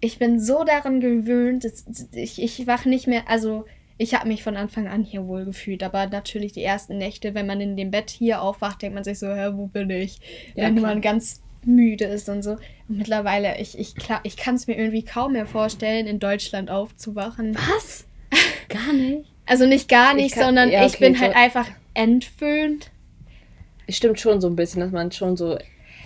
ich 0.00 0.18
bin 0.18 0.40
so 0.40 0.64
daran 0.64 1.00
gewöhnt, 1.00 1.64
dass 1.64 1.84
ich, 2.12 2.42
ich 2.42 2.66
wach 2.66 2.84
nicht 2.84 3.06
mehr, 3.06 3.28
also 3.28 3.64
ich 3.98 4.14
habe 4.14 4.28
mich 4.28 4.42
von 4.42 4.56
Anfang 4.56 4.88
an 4.88 5.02
hier 5.04 5.26
wohl 5.26 5.44
gefühlt, 5.46 5.82
aber 5.82 6.06
natürlich 6.06 6.52
die 6.52 6.62
ersten 6.62 6.98
Nächte, 6.98 7.34
wenn 7.34 7.46
man 7.46 7.60
in 7.62 7.76
dem 7.76 7.90
Bett 7.90 8.10
hier 8.10 8.42
aufwacht, 8.42 8.82
denkt 8.82 8.94
man 8.94 9.04
sich 9.04 9.18
so, 9.18 9.26
hä, 9.28 9.50
wo 9.54 9.66
bin 9.68 9.88
ich? 9.88 10.18
Ja, 10.54 10.64
wenn 10.64 10.76
klar. 10.76 10.90
man 10.92 11.00
ganz 11.00 11.40
müde 11.64 12.04
ist 12.04 12.28
und 12.28 12.42
so. 12.42 12.52
Und 12.88 12.98
mittlerweile, 12.98 13.58
ich, 13.58 13.78
ich, 13.78 13.94
klar, 13.94 14.20
ich 14.22 14.36
kann 14.36 14.54
es 14.56 14.66
mir 14.66 14.76
irgendwie 14.76 15.02
kaum 15.02 15.32
mehr 15.32 15.46
vorstellen, 15.46 16.06
in 16.06 16.18
Deutschland 16.18 16.70
aufzuwachen. 16.70 17.54
Was? 17.56 18.06
Gar 18.68 18.92
nicht. 18.92 19.24
Also 19.46 19.64
nicht 19.64 19.88
gar 19.88 20.10
Ich 20.16 20.22
nicht, 20.24 20.34
kann- 20.34 20.44
sondern 20.44 20.70
ja, 20.70 20.84
ich 20.84 20.94
okay, 20.96 21.04
bin 21.12 21.20
halt 21.20 21.32
so- 21.32 21.38
einfach 21.38 21.68
entwöhnt. 21.94 22.90
Es 23.86 23.96
stimmt 23.96 24.18
schon 24.20 24.40
so 24.40 24.48
ein 24.48 24.56
bisschen, 24.56 24.80
dass 24.80 24.90
man 24.90 25.10
schon 25.12 25.36
so. 25.36 25.56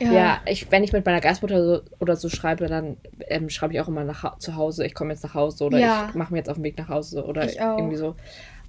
Ja, 0.00 0.40
ich, 0.46 0.70
wenn 0.70 0.82
ich 0.84 0.92
mit 0.92 1.04
meiner 1.04 1.20
Gastmutter 1.20 1.64
so, 1.64 1.82
oder 1.98 2.16
so 2.16 2.28
schreibe, 2.28 2.66
dann 2.66 2.96
ähm, 3.28 3.48
schreibe 3.50 3.74
ich 3.74 3.80
auch 3.80 3.88
immer 3.88 4.04
nach, 4.04 4.38
zu 4.38 4.56
Hause, 4.56 4.86
ich 4.86 4.94
komme 4.94 5.12
jetzt 5.12 5.22
nach 5.22 5.34
Hause 5.34 5.64
oder 5.64 5.78
Ja. 5.78 6.08
ich 6.08 6.14
mache 6.14 6.32
mir 6.32 6.38
jetzt 6.38 6.48
auf 6.48 6.56
den 6.56 6.64
Weg 6.64 6.78
nach 6.78 6.88
Hause 6.88 7.24
oder 7.24 7.44
Ich 7.48 7.60
auch. 7.60 7.76
irgendwie 7.76 7.96
so. 7.96 8.16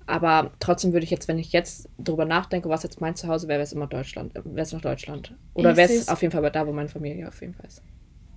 Aber 0.07 0.51
trotzdem 0.59 0.93
würde 0.93 1.03
ich 1.05 1.11
jetzt, 1.11 1.27
wenn 1.27 1.39
ich 1.39 1.53
jetzt 1.53 1.87
drüber 1.97 2.25
nachdenke, 2.25 2.67
was 2.69 2.83
jetzt 2.83 2.99
mein 2.99 3.15
Zuhause 3.15 3.47
wäre, 3.47 3.59
wäre 3.59 3.63
es 3.63 3.73
immer 3.73 3.87
Deutschland. 3.87 4.33
Wäre 4.35 4.61
es 4.61 4.73
noch 4.73 4.81
Deutschland. 4.81 5.33
Oder 5.53 5.77
wäre 5.77 5.91
es 5.91 6.09
auf 6.09 6.21
jeden 6.21 6.31
Fall 6.31 6.51
da, 6.51 6.67
wo 6.67 6.73
meine 6.73 6.89
Familie 6.89 7.27
auf 7.27 7.39
jeden 7.41 7.53
Fall 7.53 7.67
ist. 7.67 7.81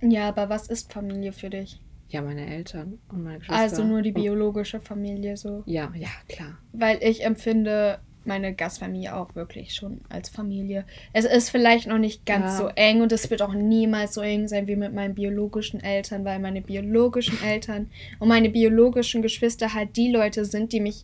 Ja, 0.01 0.29
aber 0.29 0.49
was 0.49 0.67
ist 0.67 0.93
Familie 0.93 1.33
für 1.33 1.49
dich? 1.49 1.79
Ja, 2.09 2.21
meine 2.21 2.47
Eltern 2.47 2.99
und 3.09 3.23
meine 3.23 3.39
Geschwister. 3.39 3.63
Also 3.77 3.83
nur 3.83 4.01
die 4.03 4.11
biologische 4.11 4.79
Familie 4.79 5.37
so. 5.37 5.63
Ja, 5.65 5.91
ja, 5.95 6.09
klar. 6.29 6.59
Weil 6.71 6.99
ich 7.01 7.23
empfinde 7.23 7.99
meine 8.27 8.53
Gastfamilie 8.53 9.15
auch 9.15 9.35
wirklich 9.35 9.73
schon 9.73 10.01
als 10.09 10.29
Familie. 10.29 10.85
Es 11.13 11.25
ist 11.25 11.49
vielleicht 11.49 11.87
noch 11.87 11.97
nicht 11.97 12.25
ganz 12.25 12.51
Ja. 12.53 12.57
so 12.57 12.67
eng 12.75 13.01
und 13.01 13.11
es 13.11 13.29
wird 13.29 13.41
auch 13.41 13.53
niemals 13.53 14.13
so 14.13 14.21
eng 14.21 14.47
sein 14.47 14.67
wie 14.67 14.75
mit 14.75 14.93
meinen 14.93 15.15
biologischen 15.15 15.81
Eltern, 15.83 16.25
weil 16.25 16.39
meine 16.39 16.61
biologischen 16.61 17.41
Eltern 17.43 17.89
und 18.19 18.27
meine 18.27 18.49
biologischen 18.49 19.21
Geschwister 19.21 19.73
halt 19.73 19.95
die 19.97 20.11
Leute 20.11 20.45
sind, 20.45 20.71
die 20.73 20.79
mich, 20.79 21.03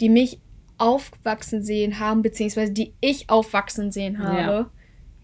die 0.00 0.08
mich 0.08 0.38
aufwachsen 0.78 1.62
sehen 1.62 2.00
haben, 2.00 2.22
beziehungsweise 2.22 2.72
die 2.72 2.92
ich 3.00 3.30
aufwachsen 3.30 3.90
sehen 3.92 4.18
habe, 4.18 4.36
Ja. 4.38 4.70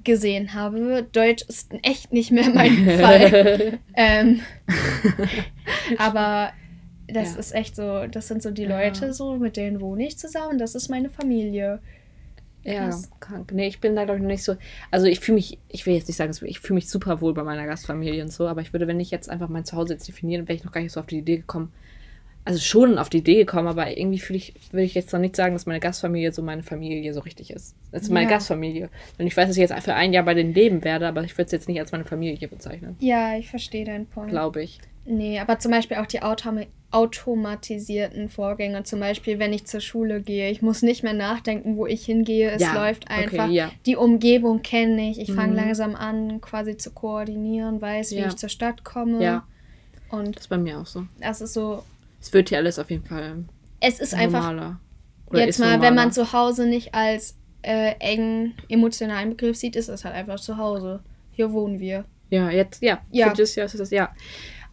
gesehen 0.04 0.54
habe. 0.54 1.06
Deutsch 1.12 1.42
ist 1.48 1.72
echt 1.82 2.12
nicht 2.12 2.30
mehr 2.30 2.48
mein 2.50 2.86
Fall. 2.98 3.78
Ähm, 3.94 4.40
aber 5.98 6.52
das 7.08 7.34
Ja. 7.34 7.38
ist 7.40 7.54
echt 7.54 7.76
so, 7.76 8.06
das 8.06 8.28
sind 8.28 8.42
so 8.42 8.50
die 8.50 8.62
Ja. 8.62 8.78
Leute 8.80 9.12
so, 9.12 9.36
mit 9.36 9.56
denen 9.56 9.80
wohne 9.80 10.06
ich 10.06 10.18
zusammen. 10.18 10.58
Das 10.58 10.74
ist 10.74 10.88
meine 10.88 11.10
Familie. 11.10 11.80
Ja, 12.64 12.84
Krass. 12.86 13.10
krank. 13.18 13.50
Nee, 13.52 13.66
ich 13.66 13.80
bin 13.80 13.96
da, 13.96 14.04
glaube 14.04 14.18
ich, 14.18 14.22
noch 14.22 14.30
nicht 14.30 14.44
so. 14.44 14.54
Also, 14.92 15.06
ich 15.08 15.18
fühle 15.18 15.34
mich, 15.34 15.58
ich 15.68 15.84
will 15.84 15.94
jetzt 15.94 16.06
nicht 16.06 16.16
sagen, 16.16 16.32
ich 16.44 16.60
fühle 16.60 16.76
mich 16.76 16.88
super 16.88 17.20
wohl 17.20 17.34
bei 17.34 17.42
meiner 17.42 17.66
Gastfamilie 17.66 18.22
und 18.22 18.32
so, 18.32 18.46
aber 18.46 18.60
ich 18.60 18.72
würde, 18.72 18.86
wenn 18.86 19.00
ich 19.00 19.10
jetzt 19.10 19.28
einfach 19.28 19.48
mein 19.48 19.64
Zuhause 19.64 19.94
jetzt 19.94 20.06
definieren, 20.06 20.46
wäre 20.46 20.56
ich 20.56 20.62
noch 20.64 20.70
gar 20.70 20.80
nicht 20.80 20.92
so 20.92 21.00
auf 21.00 21.06
die 21.06 21.18
Idee 21.18 21.38
gekommen, 21.38 21.72
also 22.44 22.60
schon 22.60 22.98
auf 22.98 23.08
die 23.08 23.18
Idee 23.18 23.36
gekommen, 23.38 23.66
aber 23.66 23.96
irgendwie 23.96 24.20
fühle 24.20 24.36
ich, 24.36 24.54
will 24.70 24.84
ich 24.84 24.94
jetzt 24.94 25.12
noch 25.12 25.18
nicht 25.18 25.34
sagen, 25.34 25.54
dass 25.54 25.66
meine 25.66 25.80
Gastfamilie 25.80 26.32
so 26.32 26.42
meine 26.42 26.62
Familie 26.62 27.12
so 27.14 27.20
richtig 27.20 27.50
ist. 27.50 27.74
Das 27.90 28.02
ist 28.02 28.10
meine 28.10 28.26
ja. 28.30 28.36
Gastfamilie. 28.36 28.90
Und 29.18 29.26
ich 29.26 29.36
weiß, 29.36 29.48
dass 29.48 29.56
ich 29.56 29.60
jetzt 29.68 29.74
für 29.84 29.94
ein 29.94 30.12
Jahr 30.12 30.24
bei 30.24 30.34
denen 30.34 30.54
leben 30.54 30.84
werde, 30.84 31.08
aber 31.08 31.24
ich 31.24 31.32
würde 31.38 31.46
es 31.46 31.52
jetzt 31.52 31.68
nicht 31.68 31.80
als 31.80 31.90
meine 31.90 32.04
Familie 32.04 32.46
bezeichnen. 32.46 32.96
Ja, 33.00 33.36
ich 33.36 33.48
verstehe 33.50 33.84
deinen 33.84 34.06
Punkt. 34.06 34.30
Glaube 34.30 34.62
ich. 34.62 34.78
Nee, 35.04 35.40
aber 35.40 35.58
zum 35.58 35.72
Beispiel 35.72 35.96
auch 35.98 36.06
die 36.06 36.22
Autom 36.22 36.60
automatisierten 36.90 38.28
Vorgänge, 38.28 38.82
zum 38.82 39.00
Beispiel, 39.00 39.38
wenn 39.38 39.54
ich 39.54 39.64
zur 39.64 39.80
Schule 39.80 40.20
gehe. 40.20 40.50
Ich 40.50 40.60
muss 40.60 40.82
nicht 40.82 41.02
mehr 41.02 41.14
nachdenken, 41.14 41.78
wo 41.78 41.86
ich 41.86 42.04
hingehe. 42.04 42.50
Es 42.50 42.60
ja, 42.60 42.74
läuft 42.74 43.10
einfach. 43.10 43.46
Okay, 43.46 43.54
ja. 43.54 43.70
Die 43.86 43.96
Umgebung 43.96 44.60
kenne 44.60 45.10
ich. 45.10 45.18
Ich 45.18 45.30
mhm. 45.30 45.36
fange 45.36 45.54
langsam 45.56 45.94
an, 45.94 46.42
quasi 46.42 46.76
zu 46.76 46.90
koordinieren, 46.90 47.80
weiß, 47.80 48.10
ja. 48.10 48.24
wie 48.24 48.28
ich 48.28 48.36
zur 48.36 48.50
Stadt 48.50 48.84
komme. 48.84 49.24
Ja. 49.24 49.46
Und 50.10 50.36
das 50.36 50.42
ist 50.44 50.48
bei 50.48 50.58
mir 50.58 50.80
auch 50.80 50.86
so. 50.86 51.06
Das 51.18 51.40
ist 51.40 51.54
so 51.54 51.82
es 52.22 52.32
wird 52.32 52.48
hier 52.48 52.58
alles 52.58 52.78
auf 52.78 52.90
jeden 52.90 53.04
Fall. 53.04 53.44
Es 53.80 53.98
ist 53.98 54.16
normaler. 54.16 54.78
einfach. 55.28 55.38
Jetzt 55.40 55.58
mal, 55.58 55.72
normaler. 55.72 55.82
wenn 55.82 55.94
man 55.96 56.12
zu 56.12 56.32
Hause 56.32 56.66
nicht 56.66 56.94
als 56.94 57.36
äh, 57.62 57.94
engen 57.98 58.54
emotionalen 58.68 59.30
Begriff 59.30 59.56
sieht, 59.56 59.74
ist 59.74 59.88
es 59.88 60.04
halt 60.04 60.14
einfach 60.14 60.38
zu 60.38 60.56
Hause. 60.56 61.00
Hier 61.32 61.52
wohnen 61.52 61.80
wir. 61.80 62.04
Ja, 62.30 62.48
jetzt, 62.50 62.80
ja. 62.80 63.00
ja. 63.10 63.30
Für 63.30 63.36
das 63.36 63.54
Jahr 63.56 63.66
ist 63.66 63.78
das, 63.78 63.90
ja. 63.90 64.14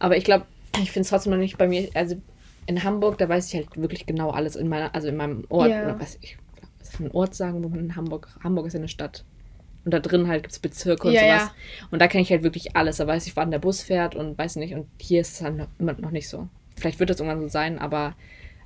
Aber 0.00 0.16
ich 0.16 0.24
glaube, 0.24 0.46
ich 0.82 0.90
finde 0.90 1.02
es 1.02 1.10
trotzdem 1.10 1.30
noch 1.30 1.38
nicht 1.38 1.56
bei 1.58 1.68
mir, 1.68 1.88
also 1.94 2.16
in 2.66 2.82
Hamburg, 2.82 3.18
da 3.18 3.28
weiß 3.28 3.48
ich 3.48 3.54
halt 3.54 3.76
wirklich 3.76 4.06
genau 4.06 4.30
alles 4.30 4.56
in 4.56 4.68
meiner, 4.68 4.94
also 4.94 5.08
in 5.08 5.16
meinem 5.16 5.44
Ort, 5.48 5.70
ja. 5.70 5.84
oder 5.84 6.00
was 6.00 6.18
ich, 6.20 6.36
was 6.78 6.90
für 6.90 7.04
einen 7.04 7.12
Ort 7.12 7.34
sagen, 7.34 7.62
wo 7.62 7.68
man 7.68 7.80
in 7.80 7.96
Hamburg, 7.96 8.28
Hamburg 8.42 8.66
ist 8.66 8.72
ja 8.72 8.80
eine 8.80 8.88
Stadt. 8.88 9.24
Und 9.84 9.94
da 9.94 10.00
drin 10.00 10.28
halt 10.28 10.42
gibt 10.42 10.52
es 10.52 10.58
Bezirke 10.58 11.08
und 11.08 11.14
ja, 11.14 11.20
sowas. 11.20 11.42
Ja. 11.42 11.86
Und 11.90 12.00
da 12.00 12.08
kenne 12.08 12.22
ich 12.22 12.30
halt 12.30 12.42
wirklich 12.42 12.76
alles. 12.76 12.98
Da 12.98 13.06
weiß 13.06 13.26
ich, 13.26 13.36
wann 13.36 13.50
der 13.50 13.60
Bus 13.60 13.82
fährt 13.82 14.14
und 14.14 14.36
weiß 14.36 14.56
nicht. 14.56 14.74
Und 14.74 14.86
hier 15.00 15.22
ist 15.22 15.34
es 15.34 15.40
halt 15.42 15.66
immer 15.78 15.94
noch 15.94 16.10
nicht 16.10 16.28
so. 16.28 16.48
Vielleicht 16.76 17.00
wird 17.00 17.08
das 17.08 17.18
irgendwann 17.18 17.40
so 17.40 17.48
sein, 17.48 17.78
aber 17.78 18.14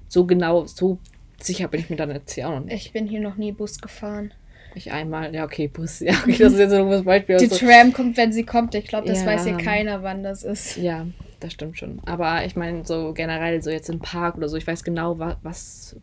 so 0.08 0.26
genau, 0.26 0.66
so 0.66 0.98
sicher 1.40 1.68
bin 1.68 1.80
ich 1.80 1.90
mir 1.90 1.96
dann 1.96 2.10
jetzt 2.10 2.32
hier 2.32 2.48
auch 2.48 2.58
noch 2.58 2.64
nicht. 2.64 2.74
Ich 2.74 2.92
bin 2.92 3.06
hier 3.06 3.20
noch 3.20 3.36
nie 3.36 3.52
Bus 3.52 3.80
gefahren. 3.80 4.32
Ich 4.74 4.90
einmal, 4.90 5.32
ja, 5.32 5.44
okay, 5.44 5.68
Bus, 5.68 6.00
ja, 6.00 6.14
okay, 6.14 6.36
das 6.36 6.54
ist 6.54 6.58
jetzt 6.58 6.70
so 6.70 6.84
ein 6.84 7.04
Beispiel. 7.04 7.36
Die 7.36 7.46
so. 7.46 7.56
Tram 7.56 7.92
kommt, 7.92 8.16
wenn 8.16 8.32
sie 8.32 8.44
kommt. 8.44 8.74
Ich 8.74 8.86
glaube, 8.86 9.06
das 9.06 9.20
ja. 9.20 9.26
weiß 9.26 9.44
hier 9.44 9.56
keiner, 9.56 10.02
wann 10.02 10.24
das 10.24 10.42
ist. 10.42 10.76
Ja, 10.76 11.06
das 11.44 11.52
stimmt 11.52 11.78
schon. 11.78 12.00
Aber 12.06 12.44
ich 12.44 12.56
meine, 12.56 12.84
so 12.84 13.12
generell, 13.12 13.62
so 13.62 13.70
jetzt 13.70 13.90
im 13.90 14.00
Park 14.00 14.36
oder 14.36 14.48
so, 14.48 14.56
ich 14.56 14.66
weiß 14.66 14.84
genau, 14.84 15.18
was, 15.18 15.36
was 15.42 15.96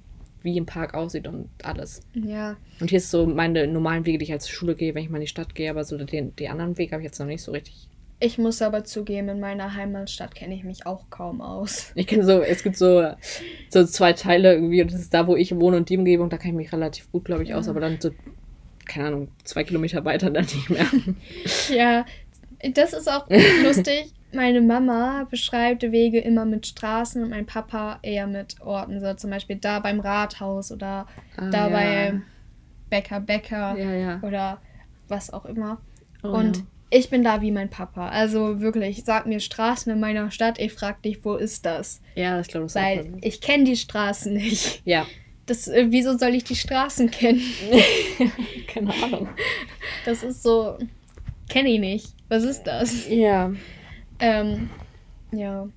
wie 0.44 0.58
im 0.58 0.66
Park 0.66 0.94
aussieht 0.94 1.28
und 1.28 1.50
alles. 1.64 2.02
Ja. 2.14 2.58
Und 2.80 2.90
hier 2.90 2.98
ist 2.98 3.12
so 3.12 3.28
meine 3.28 3.68
normalen 3.68 4.06
Wege, 4.06 4.18
die 4.18 4.26
ich 4.26 4.32
als 4.32 4.50
Schule 4.50 4.76
gehe, 4.76 4.96
wenn 4.96 5.04
ich 5.04 5.10
mal 5.10 5.18
in 5.18 5.22
die 5.22 5.28
Stadt 5.28 5.54
gehe, 5.54 5.70
aber 5.70 5.84
so 5.84 5.98
den, 5.98 6.36
die 6.36 6.50
anderen 6.50 6.78
Wege 6.78 6.94
habe 6.94 7.04
ich 7.04 7.08
jetzt 7.08 7.20
noch 7.20 7.28
nicht 7.28 7.44
so 7.44 7.52
richtig 7.52 7.90
ich 8.24 8.38
muss 8.38 8.62
aber 8.62 8.84
zugeben, 8.84 9.30
in 9.30 9.40
meiner 9.40 9.74
Heimatstadt 9.74 10.36
kenne 10.36 10.54
ich 10.54 10.64
mich 10.64 10.86
auch 10.86 11.10
kaum 11.10 11.42
aus. 11.42 11.92
Ich 11.96 12.06
kenne 12.06 12.24
so, 12.24 12.42
es 12.42 12.62
gibt 12.62 12.78
so, 12.78 13.12
so 13.70 13.84
zwei 13.84 14.14
Teile 14.14 14.54
irgendwie 14.54 14.82
und 14.84 14.94
das 14.94 15.02
ist 15.02 15.14
da, 15.14 15.26
wo 15.26 15.36
ich 15.36 15.56
wohne 15.56 15.78
und 15.78 15.90
die 15.90 15.98
Umgebung, 15.98 16.30
da 16.30 16.38
kann 16.38 16.52
ich 16.52 16.56
mich 16.56 16.72
relativ 16.72 17.12
gut, 17.12 17.26
glaube 17.26 17.44
ich, 17.44 17.56
aus, 17.56 17.68
aber 17.68 17.80
dann 17.80 18.00
so, 18.00 18.12
keine 18.86 19.08
Ahnung, 19.08 19.30
zwei 19.44 19.64
Kilometer 19.64 20.06
weiter 20.06 20.30
dann 20.30 20.46
nicht 20.46 20.70
mehr. 20.70 20.86
Ja, 21.76 22.06
das 22.76 22.94
ist 22.94 23.10
auch 23.10 23.28
lustig. 23.64 24.14
Meine 24.34 24.62
Mama 24.62 25.28
beschreibt 25.30 25.84
Wege 25.84 26.20
immer 26.20 26.46
mit 26.46 26.68
Straßen 26.68 27.24
und 27.24 27.30
mein 27.30 27.46
Papa 27.46 28.00
eher 28.02 28.28
mit 28.28 28.62
Orten. 28.62 29.00
So 29.00 29.14
zum 29.14 29.30
Beispiel 29.30 29.58
da 29.58 29.80
beim 29.80 30.00
Rathaus 30.00 30.72
oder 30.72 31.08
ah, 31.38 31.50
da 31.50 31.68
ja. 31.68 31.70
bei 31.70 32.22
Bäcker 32.90 33.20
Bäcker 33.20 33.78
ja, 33.78 33.94
ja. 33.94 34.20
oder 34.22 34.62
was 35.08 35.32
auch 35.32 35.46
immer. 35.46 35.82
Oh, 36.24 36.30
und 36.30 36.64
ich 36.90 37.10
bin 37.10 37.24
da 37.24 37.42
wie 37.42 37.52
mein 37.52 37.70
Papa. 37.70 38.10
Also 38.10 38.60
wirklich, 38.60 39.04
sag 39.06 39.26
mir 39.26 39.40
Straßen 39.40 39.92
in 39.92 40.00
meiner 40.00 40.30
Stadt, 40.30 40.60
ich 40.60 40.74
frag 40.74 41.02
dich, 41.02 41.24
wo 41.24 41.36
ist 41.36 41.66
das? 41.66 42.02
Ja, 42.16 42.40
ich 42.40 42.50
glaube, 42.50 42.66
das 42.66 42.76
Weil 42.76 43.00
auch 43.00 43.18
ich 43.22 43.42
kenne 43.42 43.64
die 43.64 43.78
Straßen 43.78 44.34
nicht. 44.34 44.82
Ja. 44.86 45.08
Das, 45.46 45.68
äh, 45.68 45.88
wieso 45.90 46.18
soll 46.18 46.36
ich 46.36 46.44
die 46.44 46.56
Straßen 46.56 47.10
kennen? 47.10 47.42
Keine 48.68 48.94
Ahnung. 49.04 49.30
Das 50.06 50.22
ist 50.22 50.44
so, 50.44 50.78
kenne 51.50 51.70
ich 51.70 51.80
nicht. 51.80 52.08
Was 52.30 52.44
ist 52.44 52.64
das? 52.64 53.10
Ja. 53.10 53.52
Ähm, 54.22 54.70
ja. 55.32 55.68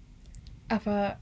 Aber 0.69 1.19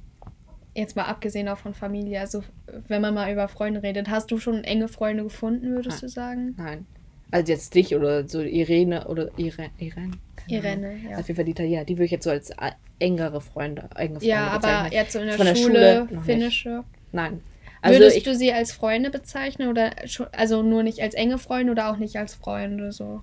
jetzt 0.74 0.96
mal 0.96 1.04
abgesehen 1.04 1.48
auch 1.48 1.58
von 1.58 1.74
Familie, 1.74 2.20
also 2.20 2.42
wenn 2.88 3.02
man 3.02 3.14
mal 3.14 3.32
über 3.32 3.48
Freunde 3.48 3.82
redet, 3.82 4.08
hast 4.08 4.30
du 4.30 4.38
schon 4.38 4.64
enge 4.64 4.88
Freunde 4.88 5.24
gefunden, 5.24 5.74
würdest 5.74 6.02
Nein. 6.02 6.08
du 6.08 6.08
sagen? 6.08 6.54
Nein. 6.56 6.86
Also 7.30 7.52
jetzt 7.52 7.74
dich 7.74 7.94
oder 7.94 8.28
so 8.28 8.42
Irene 8.42 9.08
oder 9.08 9.30
Irene. 9.38 9.70
Irene, 9.78 10.12
Irene 10.48 10.96
ja. 11.10 11.18
Auf 11.18 11.28
jeden 11.28 11.36
Fall 11.36 11.44
die, 11.46 11.62
ja, 11.62 11.82
die 11.82 11.94
würde 11.96 12.04
ich 12.04 12.10
jetzt 12.10 12.24
so 12.24 12.30
als 12.30 12.52
engere 12.98 13.40
Freunde, 13.40 13.88
enge 13.96 14.20
Freunde 14.20 14.26
Ja, 14.26 14.48
aber 14.48 14.92
jetzt 14.92 15.12
so 15.12 15.18
in 15.18 15.26
der, 15.26 15.36
Von 15.36 15.46
der 15.46 15.54
Schule, 15.54 16.06
Schule 16.08 16.20
finnische. 16.22 16.84
Nein. 17.10 17.40
Also 17.80 17.98
Würdest 17.98 18.18
ich, 18.18 18.22
du 18.22 18.34
sie 18.34 18.52
als 18.52 18.72
Freunde 18.72 19.10
bezeichnen 19.10 19.68
oder 19.68 19.92
also 20.32 20.62
nur 20.62 20.82
nicht 20.82 21.00
als 21.00 21.14
enge 21.14 21.38
Freunde 21.38 21.72
oder 21.72 21.90
auch 21.90 21.96
nicht 21.96 22.16
als 22.16 22.34
Freunde 22.34 22.92
so? 22.92 23.22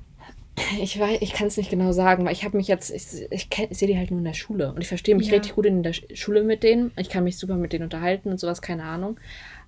Ich 0.82 1.00
weiß, 1.00 1.20
ich 1.22 1.34
kann 1.34 1.48
es 1.48 1.58
nicht 1.58 1.70
genau 1.70 1.92
sagen, 1.92 2.26
weil 2.26 2.34
ich 2.34 2.44
habe 2.44 2.58
mich 2.58 2.68
jetzt, 2.68 2.92
ich, 2.92 3.28
ich, 3.32 3.48
ich 3.70 3.78
sehe 3.78 3.88
die 3.88 3.98
halt 3.98 4.12
nur 4.12 4.20
in 4.20 4.26
der 4.26 4.34
Schule 4.34 4.74
und 4.74 4.82
ich 4.82 4.88
verstehe 4.88 5.16
mich 5.16 5.28
ja. 5.28 5.34
richtig 5.34 5.56
gut 5.56 5.66
in 5.66 5.84
der 5.84 5.94
Schule 5.94 6.44
mit 6.44 6.64
denen. 6.64 6.92
Ich 6.98 7.10
kann 7.10 7.24
mich 7.24 7.38
super 7.38 7.56
mit 7.56 7.74
denen 7.74 7.84
unterhalten 7.84 8.30
und 8.30 8.40
sowas, 8.40 8.62
keine 8.62 8.84
Ahnung. 8.84 9.20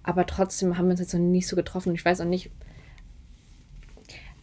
Aber 0.03 0.25
trotzdem 0.25 0.77
haben 0.77 0.85
wir 0.85 0.91
uns 0.91 0.99
jetzt 0.99 1.13
noch 1.13 1.19
nicht 1.19 1.47
so 1.47 1.55
getroffen. 1.55 1.93
Ich 1.93 2.03
weiß 2.03 2.21
auch 2.21 2.25
nicht, 2.25 2.49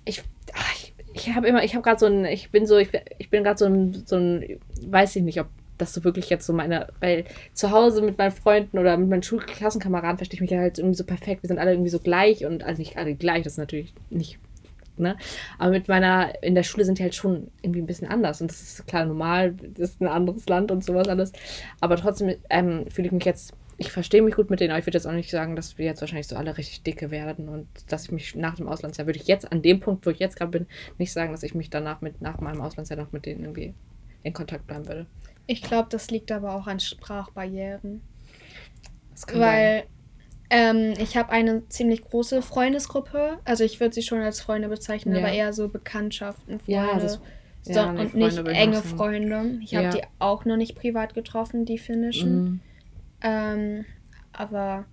ich, 0.04 0.22
ach, 0.54 0.74
ich, 0.74 0.94
ich 1.12 1.34
habe 1.34 1.48
immer, 1.48 1.64
ich 1.64 1.74
habe 1.74 1.82
gerade 1.82 1.98
so 1.98 2.06
ein, 2.06 2.24
ich 2.24 2.50
bin 2.50 2.66
so, 2.66 2.78
ich, 2.78 2.88
ich 3.18 3.30
bin 3.30 3.44
gerade 3.44 3.58
so 3.58 3.66
ein, 3.66 4.02
so 4.06 4.16
ein, 4.16 4.60
weiß 4.86 5.16
ich 5.16 5.22
nicht, 5.22 5.40
ob 5.40 5.48
das 5.76 5.94
so 5.94 6.04
wirklich 6.04 6.28
jetzt 6.28 6.46
so 6.46 6.52
meine, 6.52 6.88
weil 7.00 7.24
zu 7.52 7.70
Hause 7.70 8.02
mit 8.02 8.18
meinen 8.18 8.32
Freunden 8.32 8.78
oder 8.78 8.96
mit 8.96 9.08
meinen 9.08 9.22
Schulklassenkameraden 9.22 10.18
verstehe 10.18 10.36
ich 10.36 10.40
mich 10.40 10.52
halt 10.52 10.78
irgendwie 10.78 10.96
so 10.96 11.04
perfekt. 11.04 11.42
Wir 11.42 11.48
sind 11.48 11.58
alle 11.58 11.72
irgendwie 11.72 11.90
so 11.90 12.00
gleich 12.00 12.44
und, 12.44 12.64
also 12.64 12.80
nicht 12.80 12.96
alle 12.96 13.14
gleich, 13.14 13.44
das 13.44 13.54
ist 13.54 13.58
natürlich 13.58 13.94
nicht, 14.10 14.38
ne? 15.00 15.16
Aber 15.58 15.70
mit 15.70 15.88
meiner, 15.88 16.42
in 16.42 16.54
der 16.54 16.62
Schule 16.62 16.84
sind 16.84 16.98
die 16.98 17.02
halt 17.02 17.14
schon 17.14 17.50
irgendwie 17.62 17.80
ein 17.80 17.86
bisschen 17.86 18.08
anders 18.08 18.40
und 18.40 18.50
das 18.50 18.60
ist 18.60 18.86
klar 18.86 19.04
normal, 19.04 19.54
das 19.54 19.90
ist 19.90 20.00
ein 20.00 20.08
anderes 20.08 20.48
Land 20.48 20.70
und 20.70 20.84
sowas 20.84 21.08
alles. 21.08 21.32
Aber 21.80 21.96
trotzdem 21.96 22.34
ähm, 22.50 22.86
fühle 22.90 23.06
ich 23.06 23.12
mich 23.12 23.24
jetzt 23.24 23.54
ich 23.80 23.92
verstehe 23.92 24.22
mich 24.22 24.34
gut 24.34 24.50
mit 24.50 24.58
denen, 24.58 24.72
aber 24.72 24.80
ich 24.80 24.86
würde 24.86 24.98
jetzt 24.98 25.06
auch 25.06 25.12
nicht 25.12 25.30
sagen, 25.30 25.54
dass 25.54 25.78
wir 25.78 25.86
jetzt 25.86 26.00
wahrscheinlich 26.00 26.26
so 26.26 26.34
alle 26.34 26.58
richtig 26.58 26.82
dicke 26.82 27.12
werden 27.12 27.48
und 27.48 27.68
dass 27.86 28.04
ich 28.04 28.10
mich 28.10 28.34
nach 28.34 28.56
dem 28.56 28.66
Auslandsjahr, 28.66 29.06
würde 29.06 29.20
ich 29.20 29.28
jetzt 29.28 29.50
an 29.52 29.62
dem 29.62 29.78
Punkt, 29.78 30.04
wo 30.04 30.10
ich 30.10 30.18
jetzt 30.18 30.36
gerade 30.36 30.50
bin, 30.50 30.66
nicht 30.98 31.12
sagen, 31.12 31.30
dass 31.30 31.44
ich 31.44 31.54
mich 31.54 31.70
danach 31.70 32.00
mit, 32.00 32.20
nach 32.20 32.40
meinem 32.40 32.60
Auslandsjahr 32.60 32.98
noch 32.98 33.12
mit 33.12 33.24
denen 33.24 33.42
irgendwie 33.42 33.74
in 34.24 34.32
Kontakt 34.32 34.66
bleiben 34.66 34.88
würde. 34.88 35.06
Ich 35.46 35.62
glaube, 35.62 35.88
das 35.90 36.10
liegt 36.10 36.32
aber 36.32 36.54
auch 36.54 36.66
an 36.66 36.80
Sprachbarrieren. 36.80 38.02
Weil 39.32 39.84
ähm, 40.50 40.94
ich 40.98 41.16
habe 41.16 41.30
eine 41.30 41.68
ziemlich 41.68 42.02
große 42.02 42.42
Freundesgruppe. 42.42 43.38
Also 43.44 43.64
ich 43.64 43.80
würde 43.80 43.94
sie 43.94 44.02
schon 44.02 44.20
als 44.20 44.40
Freunde 44.40 44.68
bezeichnen, 44.68 45.14
ja. 45.14 45.20
aber 45.20 45.32
eher 45.32 45.52
so 45.52 45.68
Bekanntschaften, 45.68 46.58
Freunde. 46.60 46.72
Ja, 46.72 46.98
das, 46.98 47.20
so, 47.62 47.72
ja, 47.72 47.90
und 47.90 48.14
nicht 48.14 48.38
enge 48.38 48.82
Freunde. 48.82 49.58
Ich 49.62 49.74
habe 49.74 49.90
die 49.90 50.02
auch 50.18 50.44
noch 50.44 50.56
nicht 50.56 50.74
privat 50.74 51.14
getroffen, 51.14 51.64
die 51.64 51.78
finnischen. 51.78 52.42
Mhm. 52.42 52.60
Ähm, 53.20 53.84
aber 54.32 54.86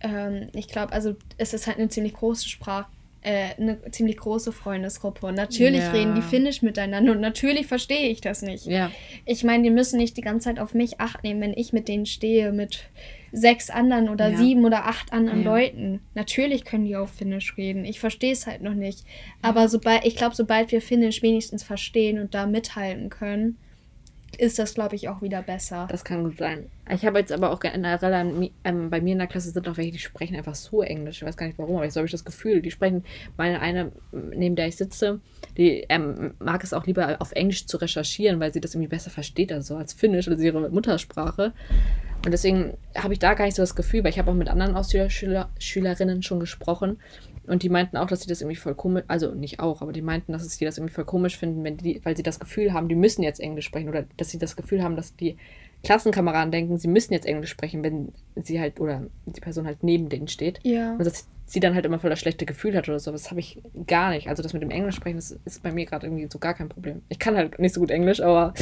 ähm, 0.00 0.48
ich 0.52 0.68
glaube, 0.68 0.92
also 0.92 1.14
es 1.38 1.54
ist 1.54 1.66
halt 1.66 1.78
eine 1.78 1.88
ziemlich 1.88 2.14
große 2.14 2.48
Sprach, 2.48 2.88
äh, 3.22 3.54
eine 3.58 3.78
ziemlich 3.90 4.16
große 4.16 4.52
Freundesgruppe. 4.52 5.26
Und 5.26 5.34
natürlich 5.34 5.80
ja. 5.80 5.90
reden 5.90 6.14
die 6.14 6.22
Finnisch 6.22 6.62
miteinander 6.62 7.12
und 7.12 7.20
natürlich 7.20 7.66
verstehe 7.66 8.08
ich 8.08 8.20
das 8.20 8.42
nicht. 8.42 8.66
Ja. 8.66 8.90
Ich 9.24 9.44
meine, 9.44 9.62
die 9.62 9.70
müssen 9.70 9.98
nicht 9.98 10.16
die 10.16 10.22
ganze 10.22 10.44
Zeit 10.44 10.58
auf 10.58 10.74
mich 10.74 11.00
acht 11.00 11.22
nehmen, 11.22 11.40
wenn 11.40 11.54
ich 11.56 11.72
mit 11.72 11.88
denen 11.88 12.06
stehe, 12.06 12.52
mit 12.52 12.84
sechs 13.32 13.70
anderen 13.70 14.08
oder 14.08 14.30
ja. 14.30 14.36
sieben 14.36 14.64
oder 14.64 14.86
acht 14.86 15.12
anderen. 15.12 15.42
Leuten. 15.42 16.00
Natürlich 16.14 16.64
können 16.64 16.84
die 16.84 16.96
auf 16.96 17.10
Finnisch 17.10 17.56
reden. 17.56 17.84
Ich 17.84 17.98
verstehe 17.98 18.32
es 18.32 18.46
halt 18.46 18.62
noch 18.62 18.74
nicht. 18.74 19.04
Aber 19.40 19.68
sobald, 19.68 20.04
ich 20.04 20.16
glaube, 20.16 20.36
sobald 20.36 20.70
wir 20.70 20.82
Finnisch 20.82 21.22
wenigstens 21.22 21.62
verstehen 21.62 22.18
und 22.18 22.34
da 22.34 22.46
mithalten 22.46 23.08
können, 23.08 23.56
ist 24.38 24.58
das, 24.58 24.74
glaube 24.74 24.96
ich, 24.96 25.08
auch 25.08 25.22
wieder 25.22 25.42
besser. 25.42 25.86
Das 25.90 26.04
kann 26.04 26.24
gut 26.24 26.38
sein. 26.38 26.70
Ich 26.90 27.04
habe 27.04 27.18
jetzt 27.18 27.32
aber 27.32 27.50
auch 27.50 27.60
generell 27.60 28.50
ähm, 28.64 28.90
bei 28.90 29.00
mir 29.00 29.12
in 29.12 29.18
der 29.18 29.26
Klasse 29.26 29.50
sind 29.50 29.68
auch 29.68 29.76
welche, 29.76 29.92
die 29.92 29.98
sprechen 29.98 30.36
einfach 30.36 30.54
so 30.54 30.82
Englisch. 30.82 31.18
Ich 31.18 31.26
weiß 31.26 31.36
gar 31.36 31.46
nicht 31.46 31.58
warum, 31.58 31.76
aber 31.76 31.90
so 31.90 32.00
habe 32.00 32.06
ich 32.06 32.12
das 32.12 32.24
Gefühl. 32.24 32.62
Die 32.62 32.70
sprechen, 32.70 33.04
meine 33.36 33.60
eine, 33.60 33.92
neben 34.12 34.56
der 34.56 34.68
ich 34.68 34.76
sitze, 34.76 35.20
die 35.56 35.84
ähm, 35.88 36.34
mag 36.38 36.64
es 36.64 36.72
auch 36.72 36.86
lieber 36.86 37.20
auf 37.20 37.32
Englisch 37.32 37.66
zu 37.66 37.76
recherchieren, 37.76 38.40
weil 38.40 38.52
sie 38.52 38.60
das 38.60 38.74
irgendwie 38.74 38.88
besser 38.88 39.10
versteht, 39.10 39.52
also 39.52 39.76
als 39.76 39.92
Finnisch, 39.92 40.28
also 40.28 40.42
ihre 40.42 40.70
Muttersprache. 40.70 41.52
Und 42.24 42.30
deswegen 42.30 42.74
habe 42.96 43.12
ich 43.14 43.18
da 43.18 43.34
gar 43.34 43.46
nicht 43.46 43.56
so 43.56 43.62
das 43.62 43.74
Gefühl, 43.74 44.04
weil 44.04 44.10
ich 44.10 44.18
habe 44.18 44.30
auch 44.30 44.34
mit 44.34 44.48
anderen 44.48 44.76
Austauschschülerinnen 44.76 46.22
schon 46.22 46.40
gesprochen 46.40 46.98
und 47.46 47.62
die 47.62 47.68
meinten 47.68 47.96
auch, 47.96 48.06
dass 48.06 48.20
sie 48.20 48.28
das 48.28 48.40
irgendwie 48.40 48.56
voll 48.56 48.74
komisch, 48.74 49.04
also 49.08 49.34
nicht 49.34 49.60
auch, 49.60 49.82
aber 49.82 49.92
die 49.92 50.02
meinten, 50.02 50.32
dass 50.32 50.48
sie 50.48 50.64
das 50.64 50.78
irgendwie 50.78 50.94
voll 50.94 51.04
komisch 51.04 51.36
finden, 51.36 51.64
wenn 51.64 51.76
die, 51.76 52.00
weil 52.04 52.16
sie 52.16 52.22
das 52.22 52.38
Gefühl 52.38 52.72
haben, 52.72 52.88
die 52.88 52.94
müssen 52.94 53.22
jetzt 53.22 53.40
Englisch 53.40 53.66
sprechen 53.66 53.88
oder 53.88 54.04
dass 54.16 54.30
sie 54.30 54.38
das 54.38 54.56
Gefühl 54.56 54.82
haben, 54.82 54.96
dass 54.96 55.16
die 55.16 55.36
Klassenkameraden 55.82 56.52
denken, 56.52 56.78
sie 56.78 56.88
müssen 56.88 57.12
jetzt 57.12 57.26
Englisch 57.26 57.50
sprechen, 57.50 57.82
wenn 57.82 58.12
sie 58.36 58.60
halt 58.60 58.78
oder 58.78 59.06
die 59.26 59.40
Person 59.40 59.66
halt 59.66 59.82
neben 59.82 60.08
denen 60.08 60.28
steht. 60.28 60.60
Ja. 60.62 60.92
Und 60.92 61.04
dass 61.04 61.26
sie 61.44 61.60
dann 61.60 61.74
halt 61.74 61.84
immer 61.84 61.98
voll 61.98 62.08
das 62.08 62.20
schlechte 62.20 62.46
Gefühl 62.46 62.76
hat 62.76 62.88
oder 62.88 62.98
so. 62.98 63.10
Das 63.10 63.30
habe 63.30 63.40
ich 63.40 63.60
gar 63.86 64.10
nicht. 64.10 64.28
Also 64.28 64.42
das 64.42 64.52
mit 64.52 64.62
dem 64.62 64.70
Englisch 64.70 64.94
sprechen, 64.94 65.16
das 65.16 65.32
ist 65.44 65.62
bei 65.62 65.72
mir 65.72 65.84
gerade 65.84 66.06
irgendwie 66.06 66.28
so 66.30 66.38
gar 66.38 66.54
kein 66.54 66.68
Problem. 66.68 67.02
Ich 67.08 67.18
kann 67.18 67.36
halt 67.36 67.58
nicht 67.58 67.74
so 67.74 67.80
gut 67.80 67.90
Englisch, 67.90 68.22
aber 68.22 68.54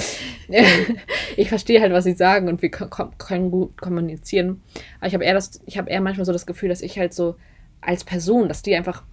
ich 1.37 1.49
verstehe 1.49 1.81
halt, 1.81 1.93
was 1.93 2.05
sie 2.05 2.15
sagen 2.15 2.49
und 2.49 2.63
wir 2.63 2.71
können 2.71 3.51
gut 3.51 3.81
kommunizieren. 3.81 4.63
Aber 4.99 5.07
ich 5.07 5.15
habe 5.15 5.25
eher 5.25 5.35
das, 5.35 5.61
ich 5.67 5.79
habe 5.79 5.91
eher 5.91 6.01
manchmal 6.01 6.25
so 6.25 6.33
das 6.33 6.47
Gefühl, 6.47 6.71
dass 6.71 6.81
ich 6.81 6.99
halt 6.99 7.13
so 7.13 7.37
als 7.81 8.05
Person, 8.05 8.49
dass 8.49 8.63
die 8.63 8.75
einfach 8.75 9.05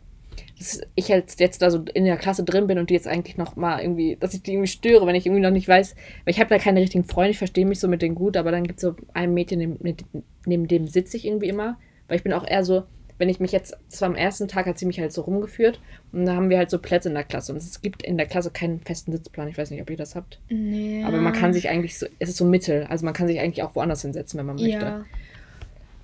dass 0.58 0.82
ich 0.96 1.08
jetzt, 1.08 1.40
jetzt 1.40 1.62
da 1.62 1.70
so 1.70 1.84
in 1.94 2.06
der 2.06 2.18
Klasse 2.18 2.44
drin 2.44 2.68
bin 2.68 2.80
und 2.80 2.90
die 2.90 2.96
jetzt 2.96 3.08
eigentlich 3.08 3.38
noch 3.38 3.56
mal 3.56 3.82
irgendwie, 3.82 4.18
dass 4.20 4.34
ich 4.34 4.42
die 4.42 4.54
irgendwie 4.54 4.68
störe, 4.68 5.06
wenn 5.06 5.16
ich 5.16 5.26
irgendwie 5.26 5.44
noch 5.44 5.52
nicht 5.52 5.68
weiß, 5.68 5.96
weil 6.26 6.34
ich 6.34 6.40
habe 6.40 6.50
da 6.50 6.58
keine 6.58 6.82
richtigen 6.82 7.04
Freunde, 7.04 7.32
ich 7.32 7.38
verstehe 7.38 7.66
mich 7.66 7.80
so 7.80 7.88
mit 7.88 8.02
denen 8.02 8.16
gut, 8.16 8.38
aber 8.38 8.52
dann 8.52 8.64
gibt 8.64 8.78
es 8.78 8.82
so 8.82 8.96
ein 9.14 9.34
Mädchen, 9.34 9.60
neben, 9.60 9.98
neben 10.46 10.68
dem 10.68 10.88
sitze 10.88 11.18
ich 11.18 11.26
irgendwie 11.26 11.50
immer, 11.50 11.78
weil 12.08 12.18
ich 12.18 12.24
bin 12.24 12.34
auch 12.34 12.46
eher 12.46 12.64
so, 12.64 12.84
wenn 13.20 13.30
ich 13.30 13.40
mich 13.40 13.52
jetzt, 13.52 13.76
das 13.90 14.02
war 14.02 14.10
am 14.10 14.16
ersten 14.16 14.48
Tag, 14.48 14.66
hat 14.66 14.78
sie 14.78 14.86
mich 14.86 15.00
halt 15.00 15.12
so 15.12 15.22
rumgeführt 15.22 15.80
und 16.12 16.26
da 16.26 16.36
haben 16.36 16.50
wir 16.50 16.58
halt 16.58 16.70
so 16.70 16.80
Plätze 16.80 17.10
in 17.10 17.16
der 17.16 17.24
Klasse 17.24 17.52
und 17.52 17.58
es 17.58 17.82
gibt 17.82 18.04
in 18.04 18.18
der 18.18 18.28
Klasse 18.28 18.52
keinen 18.52 18.80
festen 18.82 19.12
Sitzplan. 19.12 19.48
Ich 19.48 19.58
weiß 19.58 19.72
nicht, 19.72 19.82
ob 19.82 19.90
ihr 19.90 19.98
das 19.98 20.16
habt. 20.16 20.40
Nee. 20.50 21.04
Aber 21.04 21.18
man 21.18 21.34
kann 21.34 21.54
sich 21.54 21.70
eigentlich 21.70 21.98
so, 21.98 22.06
es 22.20 22.30
ist 22.30 22.38
so 22.38 22.46
Mittel, 22.46 22.84
also 22.86 23.06
man 23.06 23.14
kann 23.14 23.28
sich 23.28 23.40
eigentlich 23.40 23.64
auch 23.64 23.76
woanders 23.76 24.04
hinsetzen, 24.04 24.40
wenn 24.40 24.46
man 24.46 24.56
möchte. 24.56 24.70
Ja. 24.70 25.06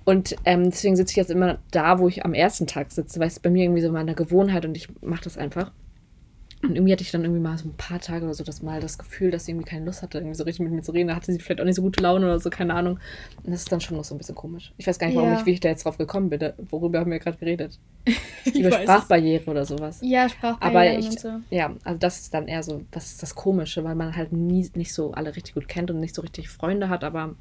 Und 0.04 0.36
ähm, 0.44 0.64
deswegen 0.64 0.96
sitze 0.96 1.12
ich 1.12 1.16
jetzt 1.16 1.30
immer 1.30 1.58
da, 1.70 1.98
wo 1.98 2.08
ich 2.08 2.24
am 2.24 2.34
ersten 2.34 2.66
Tag 2.66 2.92
sitze, 2.92 3.20
weil 3.20 3.28
es 3.28 3.40
bei 3.40 3.50
mir 3.50 3.64
irgendwie 3.64 3.80
so 3.80 3.90
meine 3.90 4.14
Gewohnheit 4.14 4.64
und 4.66 4.76
ich 4.76 4.88
mache 5.00 5.24
das 5.24 5.38
einfach. 5.38 5.72
Und 6.64 6.76
irgendwie 6.76 6.92
hatte 6.92 7.02
ich 7.02 7.10
dann 7.10 7.22
irgendwie 7.24 7.42
mal 7.42 7.58
so 7.58 7.68
ein 7.68 7.74
paar 7.76 8.00
Tage 8.00 8.24
oder 8.24 8.32
so 8.32 8.42
das 8.42 8.62
mal 8.62 8.80
das 8.80 8.96
Gefühl, 8.96 9.30
dass 9.30 9.44
sie 9.44 9.52
irgendwie 9.52 9.68
keine 9.68 9.84
Lust 9.84 10.00
hatte, 10.00 10.18
irgendwie 10.18 10.34
so 10.34 10.44
richtig 10.44 10.64
mit 10.64 10.72
mir 10.72 10.80
zu 10.80 10.92
reden. 10.92 11.08
Da 11.08 11.16
hatte 11.16 11.30
sie 11.30 11.38
vielleicht 11.38 11.60
auch 11.60 11.66
nicht 11.66 11.74
so 11.74 11.82
gute 11.82 12.02
Laune 12.02 12.24
oder 12.24 12.40
so, 12.40 12.48
keine 12.48 12.72
Ahnung. 12.72 12.98
Und 13.42 13.52
das 13.52 13.60
ist 13.60 13.72
dann 13.72 13.82
schon 13.82 13.98
noch 13.98 14.04
so 14.04 14.14
ein 14.14 14.18
bisschen 14.18 14.34
komisch. 14.34 14.72
Ich 14.78 14.86
weiß 14.86 14.98
gar 14.98 15.08
nicht, 15.08 15.16
warum 15.16 15.30
ja. 15.30 15.38
ich, 15.38 15.46
wie 15.46 15.50
ich 15.50 15.60
da 15.60 15.68
jetzt 15.68 15.84
drauf 15.84 15.98
gekommen 15.98 16.30
bin. 16.30 16.52
Worüber 16.70 17.00
haben 17.00 17.10
wir 17.10 17.18
gerade 17.18 17.36
geredet? 17.36 17.78
Über 18.54 18.72
Sprachbarriere 18.72 19.50
oder 19.50 19.66
sowas. 19.66 20.00
Ja, 20.02 20.26
Sprachbarriere. 20.26 20.96
Aber 20.96 20.98
ich, 20.98 21.20
so. 21.20 21.32
ja, 21.50 21.74
also 21.84 21.98
das 21.98 22.20
ist 22.20 22.32
dann 22.32 22.48
eher 22.48 22.62
so, 22.62 22.80
das 22.90 23.06
ist 23.06 23.22
das 23.22 23.34
Komische, 23.34 23.84
weil 23.84 23.94
man 23.94 24.16
halt 24.16 24.32
nie, 24.32 24.70
nicht 24.74 24.94
so 24.94 25.12
alle 25.12 25.36
richtig 25.36 25.54
gut 25.54 25.68
kennt 25.68 25.90
und 25.90 26.00
nicht 26.00 26.14
so 26.14 26.22
richtig 26.22 26.48
Freunde 26.48 26.88
hat, 26.88 27.04
aber 27.04 27.34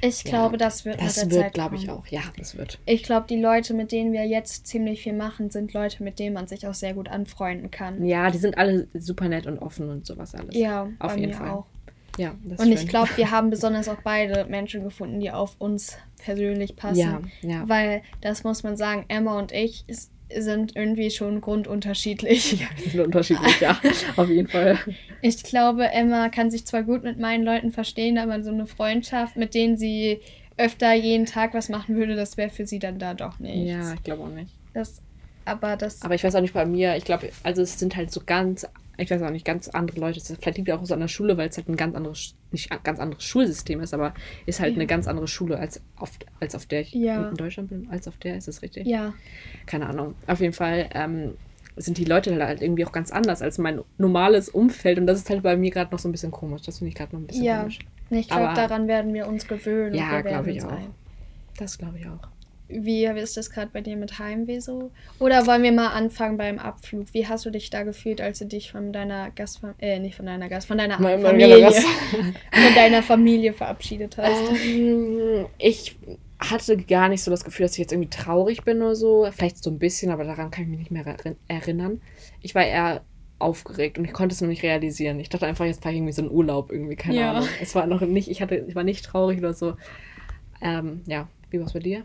ich 0.00 0.24
glaube, 0.24 0.54
ja, 0.54 0.58
das 0.58 0.84
wird 0.84 1.00
Das 1.00 1.22
mit 1.22 1.32
der 1.32 1.44
wird, 1.44 1.54
glaube 1.54 1.76
ich, 1.76 1.90
auch. 1.90 2.06
Ja, 2.06 2.22
das 2.36 2.56
wird. 2.56 2.78
Ich 2.86 3.02
glaube, 3.02 3.26
die 3.28 3.40
Leute, 3.40 3.74
mit 3.74 3.92
denen 3.92 4.12
wir 4.12 4.24
jetzt 4.26 4.66
ziemlich 4.66 5.02
viel 5.02 5.12
machen, 5.12 5.50
sind 5.50 5.72
Leute, 5.72 6.02
mit 6.02 6.18
denen 6.18 6.34
man 6.34 6.46
sich 6.46 6.66
auch 6.66 6.74
sehr 6.74 6.94
gut 6.94 7.08
anfreunden 7.08 7.70
kann. 7.70 8.04
Ja, 8.04 8.30
die 8.30 8.38
sind 8.38 8.58
alle 8.58 8.88
super 8.94 9.28
nett 9.28 9.46
und 9.46 9.58
offen 9.58 9.88
und 9.88 10.06
sowas 10.06 10.34
alles. 10.34 10.54
Ja, 10.56 10.88
auf 10.98 11.16
jeden 11.16 11.34
Fall. 11.34 11.50
Auch. 11.50 11.66
Ja, 12.18 12.34
das 12.44 12.60
und 12.60 12.72
ich 12.72 12.88
glaube, 12.88 13.10
wir 13.16 13.30
haben 13.30 13.50
besonders 13.50 13.88
auch 13.88 14.02
beide 14.02 14.44
Menschen 14.46 14.82
gefunden, 14.82 15.20
die 15.20 15.30
auf 15.30 15.54
uns 15.58 15.96
persönlich 16.18 16.76
passen. 16.76 16.98
Ja, 16.98 17.20
ja. 17.42 17.68
Weil, 17.68 18.02
das 18.20 18.44
muss 18.44 18.62
man 18.62 18.76
sagen, 18.76 19.04
Emma 19.08 19.38
und 19.38 19.52
ich 19.52 19.84
ist, 19.86 20.10
sind 20.36 20.76
irgendwie 20.76 21.10
schon 21.10 21.40
grundunterschiedlich. 21.40 22.60
Ja, 22.60 22.66
wir 22.76 22.90
sind 22.90 23.00
unterschiedlich, 23.00 23.60
ja, 23.60 23.80
auf 24.16 24.28
jeden 24.28 24.48
Fall. 24.48 24.78
Ich 25.22 25.42
glaube, 25.42 25.88
Emma 25.88 26.28
kann 26.28 26.50
sich 26.50 26.66
zwar 26.66 26.82
gut 26.82 27.02
mit 27.04 27.18
meinen 27.18 27.44
Leuten 27.44 27.72
verstehen, 27.72 28.18
aber 28.18 28.42
so 28.42 28.50
eine 28.50 28.66
Freundschaft, 28.66 29.36
mit 29.36 29.54
denen 29.54 29.76
sie 29.76 30.20
öfter 30.56 30.92
jeden 30.92 31.26
Tag 31.26 31.54
was 31.54 31.68
machen 31.68 31.96
würde, 31.96 32.16
das 32.16 32.36
wäre 32.36 32.50
für 32.50 32.66
sie 32.66 32.78
dann 32.78 32.98
da 32.98 33.14
doch 33.14 33.38
nicht. 33.38 33.68
Ja, 33.68 33.94
ich 33.94 34.02
glaube 34.02 34.24
auch 34.24 34.28
nicht. 34.28 34.52
Das, 34.74 35.00
aber 35.44 35.76
das. 35.76 36.02
Aber 36.02 36.14
ich 36.14 36.24
weiß 36.24 36.34
auch 36.34 36.40
nicht 36.40 36.54
bei 36.54 36.66
mir, 36.66 36.96
ich 36.96 37.04
glaube, 37.04 37.30
also 37.42 37.62
es 37.62 37.78
sind 37.78 37.96
halt 37.96 38.10
so 38.10 38.20
ganz 38.24 38.66
ich 38.98 39.10
weiß 39.10 39.22
auch 39.22 39.30
nicht, 39.30 39.44
ganz 39.44 39.68
andere 39.68 40.00
Leute. 40.00 40.20
Vielleicht 40.20 40.56
liegt 40.56 40.68
ja 40.68 40.76
auch 40.76 40.84
so 40.84 40.92
an 40.92 41.00
der 41.00 41.08
Schule, 41.08 41.36
weil 41.36 41.48
es 41.48 41.56
halt 41.56 41.68
ein 41.68 41.76
ganz 41.76 41.94
anderes, 41.94 42.34
nicht 42.50 42.72
ein 42.72 42.78
ganz 42.82 42.98
anderes 42.98 43.22
Schulsystem 43.22 43.80
ist, 43.80 43.94
aber 43.94 44.12
ist 44.44 44.60
halt 44.60 44.72
ja. 44.72 44.76
eine 44.76 44.86
ganz 44.86 45.06
andere 45.06 45.28
Schule 45.28 45.58
als 45.58 45.80
auf, 45.96 46.10
als 46.40 46.54
auf 46.54 46.66
der 46.66 46.80
ich 46.80 46.92
ja. 46.92 47.28
in 47.28 47.36
Deutschland 47.36 47.70
bin. 47.70 47.88
Als 47.90 48.08
auf 48.08 48.16
der, 48.16 48.36
ist 48.36 48.48
das 48.48 48.60
richtig? 48.60 48.86
Ja. 48.86 49.14
Keine 49.66 49.88
Ahnung. 49.88 50.16
Auf 50.26 50.40
jeden 50.40 50.52
Fall 50.52 50.90
ähm, 50.94 51.34
sind 51.76 51.96
die 51.96 52.04
Leute 52.04 52.44
halt 52.44 52.60
irgendwie 52.60 52.84
auch 52.84 52.92
ganz 52.92 53.12
anders 53.12 53.40
als 53.40 53.58
mein 53.58 53.80
normales 53.98 54.48
Umfeld 54.48 54.98
und 54.98 55.06
das 55.06 55.18
ist 55.18 55.30
halt 55.30 55.44
bei 55.44 55.56
mir 55.56 55.70
gerade 55.70 55.92
noch 55.92 56.00
so 56.00 56.08
ein 56.08 56.12
bisschen 56.12 56.32
komisch. 56.32 56.62
Das 56.62 56.78
finde 56.78 56.88
ich 56.88 56.96
gerade 56.96 57.14
noch 57.14 57.22
ein 57.22 57.26
bisschen 57.26 57.44
ja. 57.44 57.60
komisch. 57.60 57.78
Ich 58.10 58.28
glaube, 58.28 58.54
daran 58.54 58.88
werden 58.88 59.14
wir 59.14 59.28
uns 59.28 59.46
gewöhnen. 59.46 59.94
Ja, 59.94 60.22
glaube 60.22 60.50
ich 60.50 60.62
auch. 60.64 60.72
Ein. 60.72 60.90
Das 61.56 61.78
glaube 61.78 61.98
ich 61.98 62.06
auch. 62.08 62.37
Wie 62.68 63.06
ist 63.06 63.36
das 63.36 63.50
gerade 63.50 63.70
bei 63.72 63.80
dir 63.80 63.96
mit 63.96 64.18
Heimweh 64.18 64.60
so? 64.60 64.90
Oder 65.18 65.46
wollen 65.46 65.62
wir 65.62 65.72
mal 65.72 65.88
anfangen 65.88 66.36
beim 66.36 66.58
Abflug? 66.58 67.06
Wie 67.12 67.26
hast 67.26 67.46
du 67.46 67.50
dich 67.50 67.70
da 67.70 67.82
gefühlt, 67.82 68.20
als 68.20 68.40
du 68.40 68.46
dich 68.46 68.70
von 68.70 68.92
deiner 68.92 69.30
Gastfamilie, 69.30 69.76
äh, 69.80 69.98
nicht 69.98 70.16
von 70.16 70.26
deiner 70.26 70.48
Gast, 70.50 70.68
von 70.68 70.76
deiner 70.76 71.00
mein, 71.00 71.20
Familie, 71.20 71.72
von 71.72 72.74
deiner 72.74 73.02
Familie 73.02 73.54
verabschiedet 73.54 74.18
hast? 74.18 74.52
Ähm, 74.64 75.46
ich 75.58 75.96
hatte 76.38 76.76
gar 76.76 77.08
nicht 77.08 77.22
so 77.22 77.30
das 77.30 77.44
Gefühl, 77.44 77.64
dass 77.64 77.72
ich 77.72 77.78
jetzt 77.78 77.92
irgendwie 77.92 78.10
traurig 78.10 78.64
bin 78.64 78.82
oder 78.82 78.94
so. 78.94 79.26
Vielleicht 79.32 79.62
so 79.62 79.70
ein 79.70 79.78
bisschen, 79.78 80.10
aber 80.10 80.24
daran 80.24 80.50
kann 80.50 80.64
ich 80.64 80.68
mich 80.70 80.78
nicht 80.78 80.90
mehr 80.90 81.16
erinnern. 81.48 82.02
Ich 82.42 82.54
war 82.54 82.66
eher 82.66 83.02
aufgeregt 83.38 83.98
und 83.98 84.04
ich 84.04 84.12
konnte 84.12 84.34
es 84.34 84.40
noch 84.40 84.48
nicht 84.48 84.62
realisieren. 84.62 85.20
Ich 85.20 85.28
dachte 85.28 85.46
einfach, 85.46 85.64
jetzt 85.64 85.82
fahre 85.82 85.94
ich 85.94 85.98
irgendwie 85.98 86.12
so 86.12 86.22
einen 86.22 86.30
Urlaub 86.30 86.70
irgendwie, 86.70 86.96
keine 86.96 87.16
ja. 87.16 87.32
Ahnung. 87.32 87.48
Es 87.62 87.74
war 87.74 87.86
noch 87.86 88.00
nicht, 88.02 88.28
ich 88.28 88.42
hatte, 88.42 88.56
ich 88.68 88.74
war 88.74 88.84
nicht 88.84 89.04
traurig 89.04 89.38
oder 89.38 89.54
so. 89.54 89.74
Ähm, 90.60 91.02
ja, 91.06 91.28
wie 91.50 91.58
war 91.58 91.66
es 91.66 91.72
bei 91.72 91.78
dir? 91.78 92.04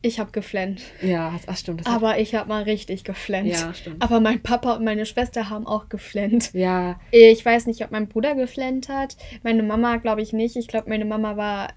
Ich 0.00 0.20
habe 0.20 0.30
geflennt. 0.30 0.82
Ja, 1.02 1.34
das 1.46 1.60
stimmt. 1.60 1.86
Aber 1.86 2.18
ich 2.18 2.34
habe 2.34 2.48
mal 2.48 2.62
richtig 2.62 3.02
geflennt. 3.02 3.48
Ja, 3.48 3.74
stimmt. 3.74 4.00
Aber 4.00 4.20
mein 4.20 4.40
Papa 4.40 4.74
und 4.74 4.84
meine 4.84 5.06
Schwester 5.06 5.50
haben 5.50 5.66
auch 5.66 5.88
geflennt. 5.88 6.52
Ja. 6.54 7.00
Ich 7.10 7.44
weiß 7.44 7.66
nicht, 7.66 7.82
ob 7.82 7.90
mein 7.90 8.06
Bruder 8.06 8.36
geflennt 8.36 8.88
hat. 8.88 9.16
Meine 9.42 9.62
Mama 9.64 9.96
glaube 9.96 10.22
ich 10.22 10.32
nicht. 10.32 10.56
Ich 10.56 10.68
glaube, 10.68 10.88
meine 10.88 11.04
Mama 11.04 11.36
war. 11.36 11.72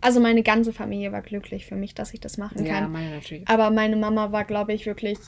Also 0.00 0.20
meine 0.20 0.42
ganze 0.42 0.72
Familie 0.72 1.12
war 1.12 1.22
glücklich 1.22 1.66
für 1.66 1.74
mich, 1.74 1.94
dass 1.94 2.14
ich 2.14 2.20
das 2.20 2.38
machen 2.38 2.58
kann. 2.58 2.66
Ja, 2.66 2.88
meine 2.88 3.10
natürlich. 3.10 3.48
Aber 3.48 3.70
meine 3.70 3.96
Mama 3.96 4.32
war, 4.32 4.44
glaube 4.44 4.72
ich, 4.72 4.86
wirklich. 4.86 5.18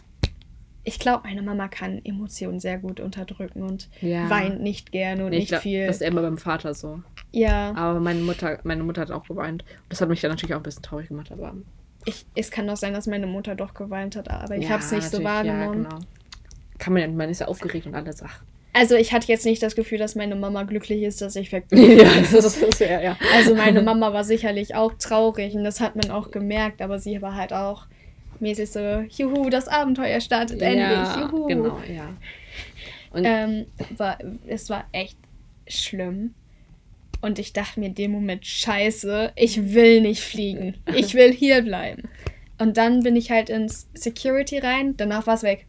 Ich 0.84 0.98
glaube, 0.98 1.24
meine 1.24 1.42
Mama 1.42 1.68
kann 1.68 2.00
Emotionen 2.02 2.60
sehr 2.60 2.78
gut 2.78 2.98
unterdrücken 2.98 3.62
und 3.62 3.90
ja. 4.00 4.30
weint 4.30 4.62
nicht 4.62 4.90
gerne 4.90 5.24
und 5.24 5.30
nee, 5.30 5.40
nicht 5.40 5.48
glaub, 5.48 5.60
viel. 5.60 5.86
Das 5.86 5.96
ist 5.96 6.02
immer 6.02 6.22
beim 6.22 6.38
Vater 6.38 6.72
so. 6.72 7.02
Ja. 7.30 7.74
Aber 7.74 8.00
meine 8.00 8.20
Mutter, 8.20 8.58
meine 8.62 8.82
Mutter 8.84 9.02
hat 9.02 9.10
auch 9.10 9.26
geweint. 9.26 9.66
Das 9.90 10.00
hat 10.00 10.08
mich 10.08 10.22
dann 10.22 10.30
natürlich 10.30 10.54
auch 10.54 10.60
ein 10.60 10.62
bisschen 10.62 10.82
traurig 10.82 11.08
gemacht, 11.08 11.30
aber 11.30 11.54
ich, 12.08 12.26
es 12.34 12.50
kann 12.50 12.66
doch 12.66 12.76
sein, 12.76 12.94
dass 12.94 13.06
meine 13.06 13.26
Mutter 13.26 13.54
doch 13.54 13.74
geweint 13.74 14.16
hat, 14.16 14.30
aber 14.30 14.56
ich 14.56 14.64
ja, 14.64 14.70
habe 14.70 14.82
es 14.82 14.90
nicht 14.90 15.10
so 15.10 15.22
wahrgenommen. 15.22 15.84
Ja, 15.84 15.90
genau. 15.90 16.04
Kann 16.78 16.92
man 16.92 17.02
ja, 17.02 17.08
man 17.08 17.28
ist 17.28 17.40
ja 17.40 17.48
aufgeregt 17.48 17.86
und 17.86 17.94
alles. 17.94 18.22
Ach. 18.22 18.40
Also 18.72 18.94
ich 18.94 19.12
hatte 19.12 19.26
jetzt 19.28 19.44
nicht 19.44 19.62
das 19.62 19.74
Gefühl, 19.74 19.98
dass 19.98 20.14
meine 20.14 20.36
Mama 20.36 20.62
glücklich 20.62 21.02
ist, 21.02 21.20
dass 21.20 21.36
ich 21.36 21.52
weg 21.52 21.66
bin. 21.68 21.98
ja, 21.98 22.08
das 22.20 22.32
ist, 22.32 22.80
ja, 22.80 23.00
ja. 23.00 23.16
Also 23.34 23.54
meine 23.54 23.82
Mama 23.88 24.12
war 24.12 24.24
sicherlich 24.24 24.74
auch 24.74 24.94
traurig 24.94 25.54
und 25.54 25.64
das 25.64 25.80
hat 25.80 25.96
man 25.96 26.10
auch 26.10 26.30
gemerkt, 26.30 26.80
aber 26.80 26.98
sie 26.98 27.20
war 27.20 27.34
halt 27.34 27.52
auch 27.52 27.86
mäßig 28.40 28.70
so, 28.70 29.04
juhu, 29.08 29.50
das 29.50 29.68
Abenteuer 29.68 30.20
startet 30.20 30.60
ja, 30.60 30.68
endlich, 30.68 31.16
juhu. 31.16 31.46
Genau, 31.46 31.78
ja. 31.88 32.08
Und 33.10 33.24
ähm, 33.24 33.66
war, 33.96 34.18
es 34.46 34.70
war 34.70 34.84
echt 34.92 35.18
schlimm. 35.66 36.34
Und 37.20 37.38
ich 37.38 37.52
dachte 37.52 37.80
mir 37.80 37.86
in 37.86 37.94
dem 37.94 38.12
Moment, 38.12 38.46
scheiße, 38.46 39.32
ich 39.34 39.74
will 39.74 40.00
nicht 40.00 40.22
fliegen. 40.22 40.76
Ich 40.94 41.14
will 41.14 41.32
hier 41.32 41.62
bleiben. 41.62 42.08
Und 42.58 42.76
dann 42.76 43.02
bin 43.02 43.16
ich 43.16 43.30
halt 43.30 43.50
ins 43.50 43.88
Security 43.94 44.58
rein, 44.58 44.96
danach 44.96 45.26
war 45.26 45.34
es 45.34 45.42
weg. 45.42 45.66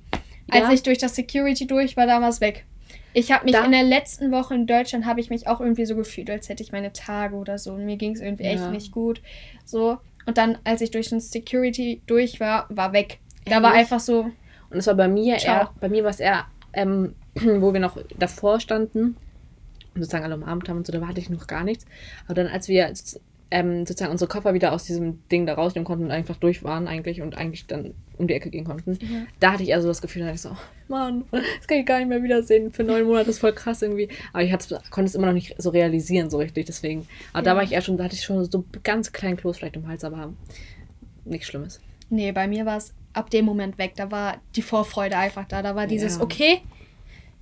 Ja. 0.52 0.62
Als 0.62 0.74
ich 0.74 0.84
durch 0.84 0.98
das 0.98 1.16
Security 1.16 1.68
durch 1.68 1.98
war, 1.98 2.08
da 2.08 2.22
war 2.22 2.30
es 2.30 2.42
weg. 2.42 2.66
Ich 3.14 3.32
habe 3.32 3.46
mich 3.46 3.54
da 3.54 3.66
in 3.66 3.72
der 3.72 3.84
letzten 3.84 4.32
Woche 4.32 4.54
in 4.54 4.68
Deutschland 4.68 5.06
habe 5.06 5.20
ich 5.20 5.30
mich 5.30 5.48
auch 5.48 5.60
irgendwie 5.60 5.86
so 5.86 5.96
gefühlt, 5.96 6.30
als 6.30 6.50
hätte 6.50 6.62
ich 6.62 6.72
meine 6.72 6.94
Tage 6.94 7.36
oder 7.36 7.58
so. 7.58 7.74
Und 7.74 7.86
mir 7.86 7.98
ging 7.98 8.14
es 8.14 8.22
irgendwie 8.22 8.44
ja. 8.44 8.52
echt 8.52 8.72
nicht 8.72 8.92
gut. 8.92 9.22
So. 9.66 9.98
Und 10.26 10.38
dann, 10.38 10.60
als 10.64 10.82
ich 10.82 10.92
durch 10.92 11.10
den 11.10 11.20
Security 11.20 12.02
durch 12.06 12.40
war, 12.40 12.68
war 12.70 12.94
weg. 12.94 13.20
Da 13.46 13.54
Ehrlich? 13.54 13.64
war 13.64 13.74
einfach 13.74 14.00
so. 14.00 14.30
Und 14.70 14.78
es 14.78 14.86
war 14.88 14.96
bei 14.96 15.08
mir 15.08 15.38
Ciao. 15.38 15.62
eher, 15.62 15.72
bei 15.80 15.90
mir 15.90 16.04
war 16.04 16.12
es 16.12 16.20
eher, 16.20 16.46
ähm, 16.74 17.16
wo 17.34 17.74
wir 17.74 17.80
noch 17.80 17.98
davor 18.18 18.60
standen, 18.60 19.18
sozusagen 19.96 20.24
alle 20.24 20.36
umarmt 20.36 20.70
haben 20.70 20.78
und 20.78 20.88
so, 20.88 20.94
da 20.94 21.06
hatte 21.08 21.20
ich 21.20 21.30
noch 21.30 21.48
gar 21.48 21.64
nichts. 21.64 21.86
Aber 22.26 22.36
dann, 22.36 22.48
als 22.48 22.68
wir 22.68 22.94
ähm, 23.52 23.86
sozusagen 23.86 24.12
unsere 24.12 24.30
Koffer 24.30 24.54
wieder 24.54 24.74
aus 24.74 24.84
diesem 24.84 25.28
Ding 25.30 25.46
da 25.46 25.56
rausnehmen 25.56 25.86
konnten 25.86 26.06
und 26.06 26.12
einfach 26.12 26.36
durch 26.36 26.64
waren 26.64 26.88
eigentlich 26.88 27.22
und 27.22 27.36
eigentlich 27.38 27.66
dann 27.66 27.94
um 28.18 28.28
die 28.28 28.34
Ecke 28.34 28.50
gehen 28.50 28.66
konnten, 28.66 28.98
ja. 29.02 29.26
da 29.40 29.54
hatte 29.54 29.64
ich 29.64 29.70
eher 29.70 29.82
so 29.82 29.88
das 29.88 30.02
Gefühl, 30.02 30.22
da 30.22 30.28
hatte 30.28 30.36
ich 30.36 30.42
so, 30.42 30.50
oh, 30.50 30.58
Mann, 30.88 31.24
das 31.32 31.68
kann 31.68 31.80
ich 31.80 31.86
gar 31.86 32.00
nicht 32.00 32.10
mehr 32.10 32.22
wiedersehen. 32.22 32.72
Für 32.72 32.84
neun 32.84 33.06
Monate 33.06 33.30
ist 33.30 33.40
voll 33.40 33.54
krass 33.54 33.82
irgendwie. 33.82 34.10
Aber 34.34 34.44
ich 34.44 34.52
konnte 34.92 35.08
es 35.08 35.16
immer 35.16 35.28
noch 35.28 35.34
nicht 35.34 35.56
so 35.58 35.70
realisieren, 35.70 36.30
so 36.30 36.38
richtig, 36.38 36.66
deswegen. 36.68 37.08
Aber 37.34 37.46
ja. 37.46 37.52
da 37.52 37.56
war 37.56 37.64
ich 37.64 37.72
eher 37.72 37.82
schon, 37.82 37.98
da 37.98 38.04
hatte 38.04 38.16
ich 38.16 38.24
schon 38.24 38.44
so 38.46 38.64
ganz 38.84 39.12
kleinen 39.12 39.38
Kloß 39.38 39.58
vielleicht 39.58 39.76
im 39.76 39.88
Hals, 39.88 40.04
aber 40.04 40.34
nichts 41.26 41.48
Schlimmes. 41.48 41.80
Nee, 42.10 42.32
bei 42.32 42.48
mir 42.48 42.66
war 42.66 42.78
es 42.78 42.94
ab 43.14 43.30
dem 43.30 43.46
Moment 43.46 43.78
weg. 43.78 43.94
Da 43.96 44.12
war 44.12 44.38
die 44.56 44.62
Vorfreude 44.62 45.18
einfach 45.18 45.46
da. 45.48 45.62
Da 45.62 45.76
war 45.76 45.88
dieses, 45.88 46.18
ja. 46.18 46.24
okay, 46.24 46.62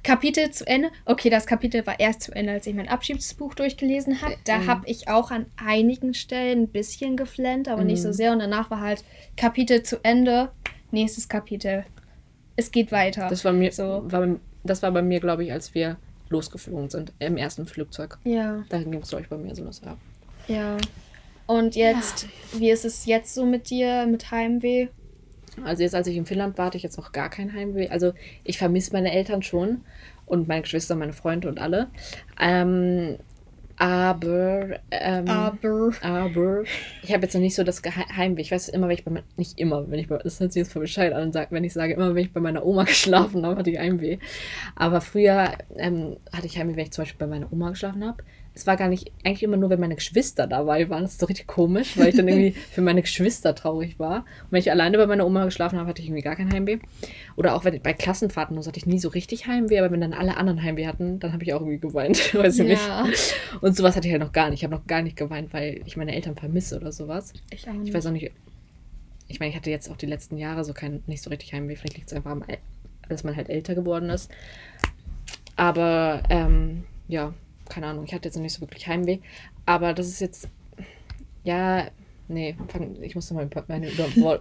Kapitel 0.07 0.51
zu 0.51 0.65
Ende. 0.65 0.89
Okay, 1.03 1.29
das 1.29 1.45
Kapitel 1.45 1.85
war 1.85 1.99
erst 1.99 2.21
zu 2.21 2.31
Ende, 2.31 2.53
als 2.53 2.65
ich 2.65 2.73
mein 2.73 2.87
Abschiedsbuch 2.87 3.53
durchgelesen 3.55 4.21
habe. 4.21 4.35
Da 4.45 4.59
mhm. 4.59 4.67
habe 4.67 4.87
ich 4.87 5.09
auch 5.09 5.31
an 5.31 5.47
einigen 5.57 6.13
Stellen 6.13 6.61
ein 6.63 6.67
bisschen 6.69 7.17
geflennt, 7.17 7.67
aber 7.67 7.81
mhm. 7.81 7.87
nicht 7.87 8.01
so 8.01 8.07
mhm. 8.07 8.13
sehr. 8.13 8.31
Und 8.31 8.39
danach 8.39 8.71
war 8.71 8.79
halt 8.79 9.03
Kapitel 9.35 9.83
zu 9.83 9.97
Ende, 10.03 10.49
nächstes 10.91 11.27
Kapitel. 11.27 11.83
Es 12.55 12.71
geht 12.71 12.93
weiter. 12.93 13.27
Das 13.29 13.43
war 13.43 13.51
mir 13.51 13.69
so. 13.73 14.03
War, 14.05 14.37
das 14.63 14.81
war 14.81 14.91
bei 14.91 15.01
mir, 15.01 15.19
glaube 15.19 15.43
ich, 15.43 15.51
als 15.51 15.75
wir 15.75 15.97
losgeflogen 16.29 16.89
sind 16.89 17.11
im 17.19 17.35
ersten 17.35 17.65
Flugzeug. 17.65 18.17
Ja. 18.23 18.63
Da 18.69 18.77
ging 18.81 19.01
es, 19.01 19.09
glaube 19.09 19.23
ich, 19.23 19.29
bei 19.29 19.37
mir 19.37 19.53
so 19.55 19.65
das 19.65 19.83
ab. 19.83 19.97
Ja. 20.47 20.77
Und 21.47 21.75
jetzt, 21.75 22.23
ja. 22.53 22.59
wie 22.59 22.71
ist 22.71 22.85
es 22.85 23.05
jetzt 23.05 23.33
so 23.33 23.45
mit 23.45 23.69
dir, 23.69 24.05
mit 24.05 24.31
Heimweh? 24.31 24.87
Also 25.63 25.83
jetzt, 25.83 25.95
als 25.95 26.07
ich 26.07 26.15
in 26.17 26.25
Finnland 26.25 26.57
war, 26.57 26.67
hatte 26.67 26.77
ich 26.77 26.83
jetzt 26.83 26.97
noch 26.97 27.11
gar 27.11 27.29
kein 27.29 27.53
Heimweh. 27.53 27.89
Also 27.89 28.13
ich 28.43 28.57
vermisse 28.57 28.93
meine 28.93 29.11
Eltern 29.13 29.41
schon 29.43 29.83
und 30.25 30.47
meine 30.47 30.61
Geschwister, 30.61 30.95
meine 30.95 31.13
Freunde 31.13 31.47
und 31.49 31.59
alle. 31.59 31.87
Ähm, 32.39 33.17
aber, 33.77 34.79
ähm, 34.91 35.53
Aber. 35.61 35.91
aber 35.99 36.63
ich 37.01 37.13
habe 37.13 37.23
jetzt 37.23 37.33
noch 37.33 37.41
nicht 37.41 37.55
so 37.55 37.63
das 37.63 37.81
Heimweh. 37.83 38.41
Ich 38.41 38.51
weiß 38.51 38.69
immer, 38.69 38.87
wenn 38.87 38.95
ich 38.95 39.05
bei 39.05 39.11
me- 39.11 39.23
nicht 39.35 39.59
immer, 39.59 39.89
wenn 39.89 39.99
ich 39.99 40.07
bei, 40.07 40.17
das 40.17 40.39
hört 40.39 40.51
sich 40.53 40.61
jetzt 40.61 40.73
voll 40.73 40.81
bescheid 40.83 41.13
an, 41.13 41.31
wenn 41.51 41.63
ich 41.63 41.73
sage, 41.73 41.93
immer 41.93 42.13
wenn 42.15 42.23
ich 42.25 42.33
bei 42.33 42.39
meiner 42.41 42.65
Oma 42.65 42.83
geschlafen 42.85 43.45
habe, 43.45 43.57
hatte 43.57 43.69
ich 43.71 43.79
Heimweh. 43.79 44.17
Aber 44.75 45.01
früher 45.01 45.53
ähm, 45.75 46.17
hatte 46.33 46.47
ich 46.47 46.57
Heimweh, 46.57 46.75
wenn 46.75 46.85
ich 46.85 46.91
zum 46.91 47.03
Beispiel 47.03 47.27
bei 47.27 47.33
meiner 47.35 47.51
Oma 47.51 47.71
geschlafen 47.71 48.05
habe. 48.05 48.23
Es 48.57 48.65
war 48.65 48.75
gar 48.75 48.87
nicht, 48.87 49.11
eigentlich 49.23 49.43
immer 49.43 49.55
nur, 49.55 49.69
wenn 49.69 49.79
meine 49.79 49.93
Geschwister 49.93 50.47
dabei 50.47 50.89
waren. 50.89 51.03
Das 51.03 51.11
ist 51.11 51.19
so 51.19 51.27
richtig 51.27 51.45
komisch, 51.45 51.95
weil 51.95 52.07
ich 52.07 52.15
dann 52.15 52.27
irgendwie 52.27 52.51
für 52.71 52.81
meine 52.81 53.03
Geschwister 53.03 53.53
traurig 53.53 53.99
war. 53.99 54.21
Und 54.45 54.51
wenn 54.51 54.59
ich 54.59 54.71
alleine 54.71 54.97
bei 54.97 55.05
meiner 55.05 55.27
Oma 55.27 55.45
geschlafen 55.45 55.77
habe, 55.77 55.89
hatte 55.89 56.01
ich 56.01 56.07
irgendwie 56.07 56.23
gar 56.23 56.35
kein 56.35 56.51
Heimweh. 56.51 56.79
Oder 57.35 57.55
auch 57.55 57.65
wenn 57.65 57.75
ich 57.75 57.83
bei 57.83 57.93
Klassenfahrten 57.93 58.59
so 58.59 58.67
hatte 58.67 58.79
ich 58.79 58.87
nie 58.87 58.97
so 58.97 59.09
richtig 59.09 59.45
Heimweh, 59.45 59.77
aber 59.77 59.91
wenn 59.91 60.01
dann 60.01 60.13
alle 60.13 60.37
anderen 60.37 60.63
Heimweh 60.63 60.87
hatten, 60.87 61.19
dann 61.19 61.33
habe 61.33 61.43
ich 61.43 61.53
auch 61.53 61.61
irgendwie 61.61 61.77
geweint. 61.77 62.33
Weiß 62.33 62.57
ich 62.57 62.67
nicht. 62.67 62.81
Ja. 62.87 63.05
Und 63.61 63.77
sowas 63.77 63.95
hatte 63.95 64.07
ich 64.07 64.11
halt 64.11 64.23
noch 64.23 64.31
gar 64.31 64.49
nicht. 64.49 64.61
Ich 64.61 64.63
habe 64.63 64.73
noch 64.73 64.87
gar 64.87 65.03
nicht 65.03 65.17
geweint, 65.17 65.53
weil 65.53 65.81
ich 65.85 65.95
meine 65.95 66.15
Eltern 66.15 66.35
vermisse 66.35 66.77
oder 66.77 66.91
sowas. 66.91 67.33
Ich 67.51 67.69
auch 67.69 67.73
nicht. 67.73 67.89
Ich 67.89 67.93
weiß 67.93 68.07
auch 68.07 68.11
nicht. 68.11 68.31
Ich 69.27 69.39
meine, 69.39 69.51
ich 69.51 69.55
hatte 69.55 69.69
jetzt 69.69 69.91
auch 69.91 69.97
die 69.97 70.07
letzten 70.07 70.37
Jahre 70.37 70.63
so 70.63 70.73
kein, 70.73 71.03
nicht 71.05 71.21
so 71.21 71.29
richtig 71.29 71.53
Heimweh. 71.53 71.75
Vielleicht 71.75 71.97
liegt 71.97 72.07
es 72.07 72.17
einfach 72.17 72.31
am, 72.31 72.43
dass 73.07 73.23
man 73.23 73.35
halt 73.35 73.49
älter 73.49 73.75
geworden 73.75 74.09
ist. 74.09 74.31
Aber 75.55 76.23
ähm, 76.29 76.85
ja, 77.07 77.33
keine 77.69 77.87
Ahnung. 77.87 78.05
Ich 78.05 78.13
hatte 78.13 78.27
jetzt 78.27 78.35
noch 78.35 78.43
nicht 78.43 78.53
so 78.53 78.61
wirklich 78.61 78.87
Heimweh. 78.87 79.19
Aber 79.65 79.93
das 79.93 80.07
ist 80.07 80.19
jetzt. 80.21 80.49
Ja, 81.43 81.87
nee, 82.27 82.55
ich 83.01 83.15
muss 83.15 83.31
noch 83.31 83.37
mal 83.37 83.49
meine, 83.67 83.89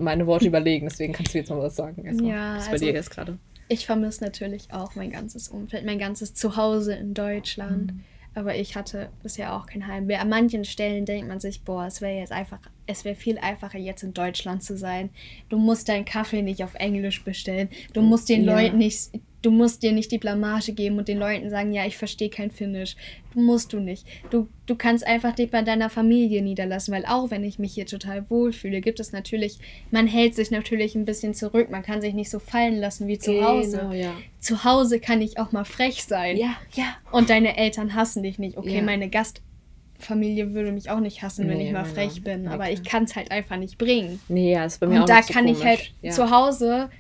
meine 0.00 0.26
Worte 0.26 0.46
überlegen. 0.46 0.88
Deswegen 0.88 1.12
kannst 1.12 1.34
du 1.34 1.38
jetzt 1.38 1.50
mal 1.50 1.58
was 1.60 1.76
sagen. 1.76 2.04
Erstmal. 2.04 2.30
Ja, 2.30 2.56
was 2.56 2.66
bei 2.66 2.72
also- 2.72 2.84
dir 2.84 2.92
jetzt 2.94 3.10
gerade? 3.10 3.38
Ich 3.68 3.84
vermisse 3.84 4.22
natürlich 4.22 4.72
auch 4.72 4.94
mein 4.94 5.10
ganzes 5.10 5.48
Umfeld, 5.48 5.84
mein 5.84 5.98
ganzes 5.98 6.34
Zuhause 6.34 6.94
in 6.94 7.14
Deutschland. 7.14 7.92
Mhm. 7.94 8.00
Aber 8.32 8.54
ich 8.54 8.76
hatte 8.76 9.08
bisher 9.22 9.54
auch 9.54 9.66
kein 9.66 9.88
Heimweh. 9.88 10.16
An 10.16 10.28
manchen 10.28 10.64
Stellen 10.64 11.04
denkt 11.06 11.26
man 11.26 11.40
sich, 11.40 11.62
boah, 11.62 11.86
es 11.86 12.00
wäre 12.00 12.18
jetzt 12.20 12.32
einfach, 12.32 12.58
es 12.86 13.04
wäre 13.04 13.16
viel 13.16 13.38
einfacher, 13.38 13.78
jetzt 13.78 14.02
in 14.04 14.12
Deutschland 14.14 14.62
zu 14.62 14.76
sein. 14.76 15.08
Du 15.48 15.58
musst 15.58 15.88
deinen 15.88 16.04
Kaffee 16.04 16.42
nicht 16.42 16.62
auf 16.62 16.74
Englisch 16.74 17.24
bestellen. 17.24 17.68
Du 17.92 18.02
musst 18.02 18.28
den 18.28 18.44
Ja. 18.44 18.54
Leuten 18.60 18.76
nicht, 18.78 19.10
du 19.46 19.52
musst 19.52 19.84
dir 19.84 19.92
nicht 19.92 20.10
die 20.10 20.18
Blamage 20.18 20.72
geben 20.72 20.98
und 20.98 21.06
den 21.06 21.18
Leuten 21.20 21.50
sagen, 21.50 21.72
ja, 21.72 21.86
ich 21.86 21.96
verstehe 21.96 22.28
kein 22.30 22.50
Finnisch. 22.50 22.96
Du 23.32 23.38
musst 23.40 23.72
du 23.72 23.78
nicht. 23.78 24.04
Du, 24.30 24.48
du 24.66 24.74
kannst 24.74 25.06
einfach 25.06 25.36
dich 25.36 25.52
bei 25.52 25.62
deiner 25.62 25.88
Familie 25.88 26.42
niederlassen, 26.42 26.92
weil 26.92 27.06
auch 27.06 27.30
wenn 27.30 27.44
ich 27.44 27.60
mich 27.60 27.72
hier 27.72 27.86
total 27.86 28.28
wohlfühle, 28.28 28.80
gibt 28.80 28.98
es 28.98 29.12
natürlich, 29.12 29.58
man 29.92 30.08
hält 30.08 30.34
sich 30.34 30.50
natürlich 30.50 30.96
ein 30.96 31.04
bisschen 31.04 31.32
zurück. 31.32 31.70
Man 31.70 31.82
kann 31.84 32.00
sich 32.00 32.12
nicht 32.12 32.28
so 32.28 32.40
fallen 32.40 32.80
lassen 32.80 33.06
wie 33.06 33.20
zu 33.20 33.40
Hause. 33.40 33.78
Genau, 33.78 33.92
ja. 33.92 34.14
Zu 34.40 34.64
Hause 34.64 34.98
kann 34.98 35.22
ich 35.22 35.38
auch 35.38 35.52
mal 35.52 35.64
frech 35.64 36.02
sein. 36.02 36.36
Ja, 36.36 36.56
ja. 36.74 36.96
Und 37.12 37.30
deine 37.30 37.56
Eltern 37.56 37.94
hassen 37.94 38.24
dich 38.24 38.40
nicht. 38.40 38.56
Okay, 38.56 38.78
Ja. 38.78 38.82
meine 38.82 39.08
Gastfamilie 39.08 40.54
würde 40.54 40.72
mich 40.72 40.90
auch 40.90 40.98
nicht 41.00 41.22
hassen, 41.22 41.48
wenn 41.48 41.58
Nee, 41.58 41.68
ich 41.68 41.72
mal 41.72 41.84
frech 41.84 42.24
bin. 42.24 42.42
nee, 42.42 42.48
aber 42.48 42.70
ich 42.70 42.82
kann 42.82 43.04
es 43.04 43.14
halt 43.14 43.30
einfach 43.30 43.58
nicht 43.58 43.78
bringen. 43.78 44.18
Nee, 44.28 44.52
ja, 44.54 44.64
ist 44.64 44.80
bei 44.80 44.88
mir 44.88 44.96
auch 44.96 45.00
Und 45.02 45.08
da 45.08 45.22
so 45.22 45.32
kann 45.32 45.46
ich 45.46 45.58
komisch. 45.60 45.66
halt 45.68 45.92
ja. 46.02 46.10
zu 46.10 46.30
Hause, 46.32 46.90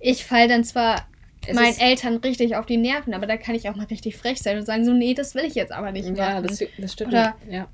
ich 0.00 0.24
fall 0.24 0.48
dann 0.48 0.64
zwar 0.64 1.08
Es 1.46 1.54
meinen 1.54 1.78
Eltern 1.78 2.16
richtig 2.16 2.56
auf 2.56 2.66
die 2.66 2.76
Nerven, 2.76 3.14
aber 3.14 3.26
da 3.26 3.36
kann 3.36 3.54
ich 3.54 3.68
auch 3.68 3.76
mal 3.76 3.86
richtig 3.86 4.16
frech 4.16 4.40
sein 4.40 4.56
und 4.58 4.64
sagen 4.66 4.84
so, 4.84 4.92
nee, 4.92 5.14
das 5.14 5.34
will 5.34 5.44
ich 5.44 5.54
jetzt 5.54 5.72
aber 5.72 5.92
nicht 5.92 6.06
Ja, 6.16 6.34
machen. 6.40 6.46
das, 6.48 6.62
das 6.78 6.92
stimmt. 6.92 7.12
Oder- 7.12 7.34
ja. 7.50 7.68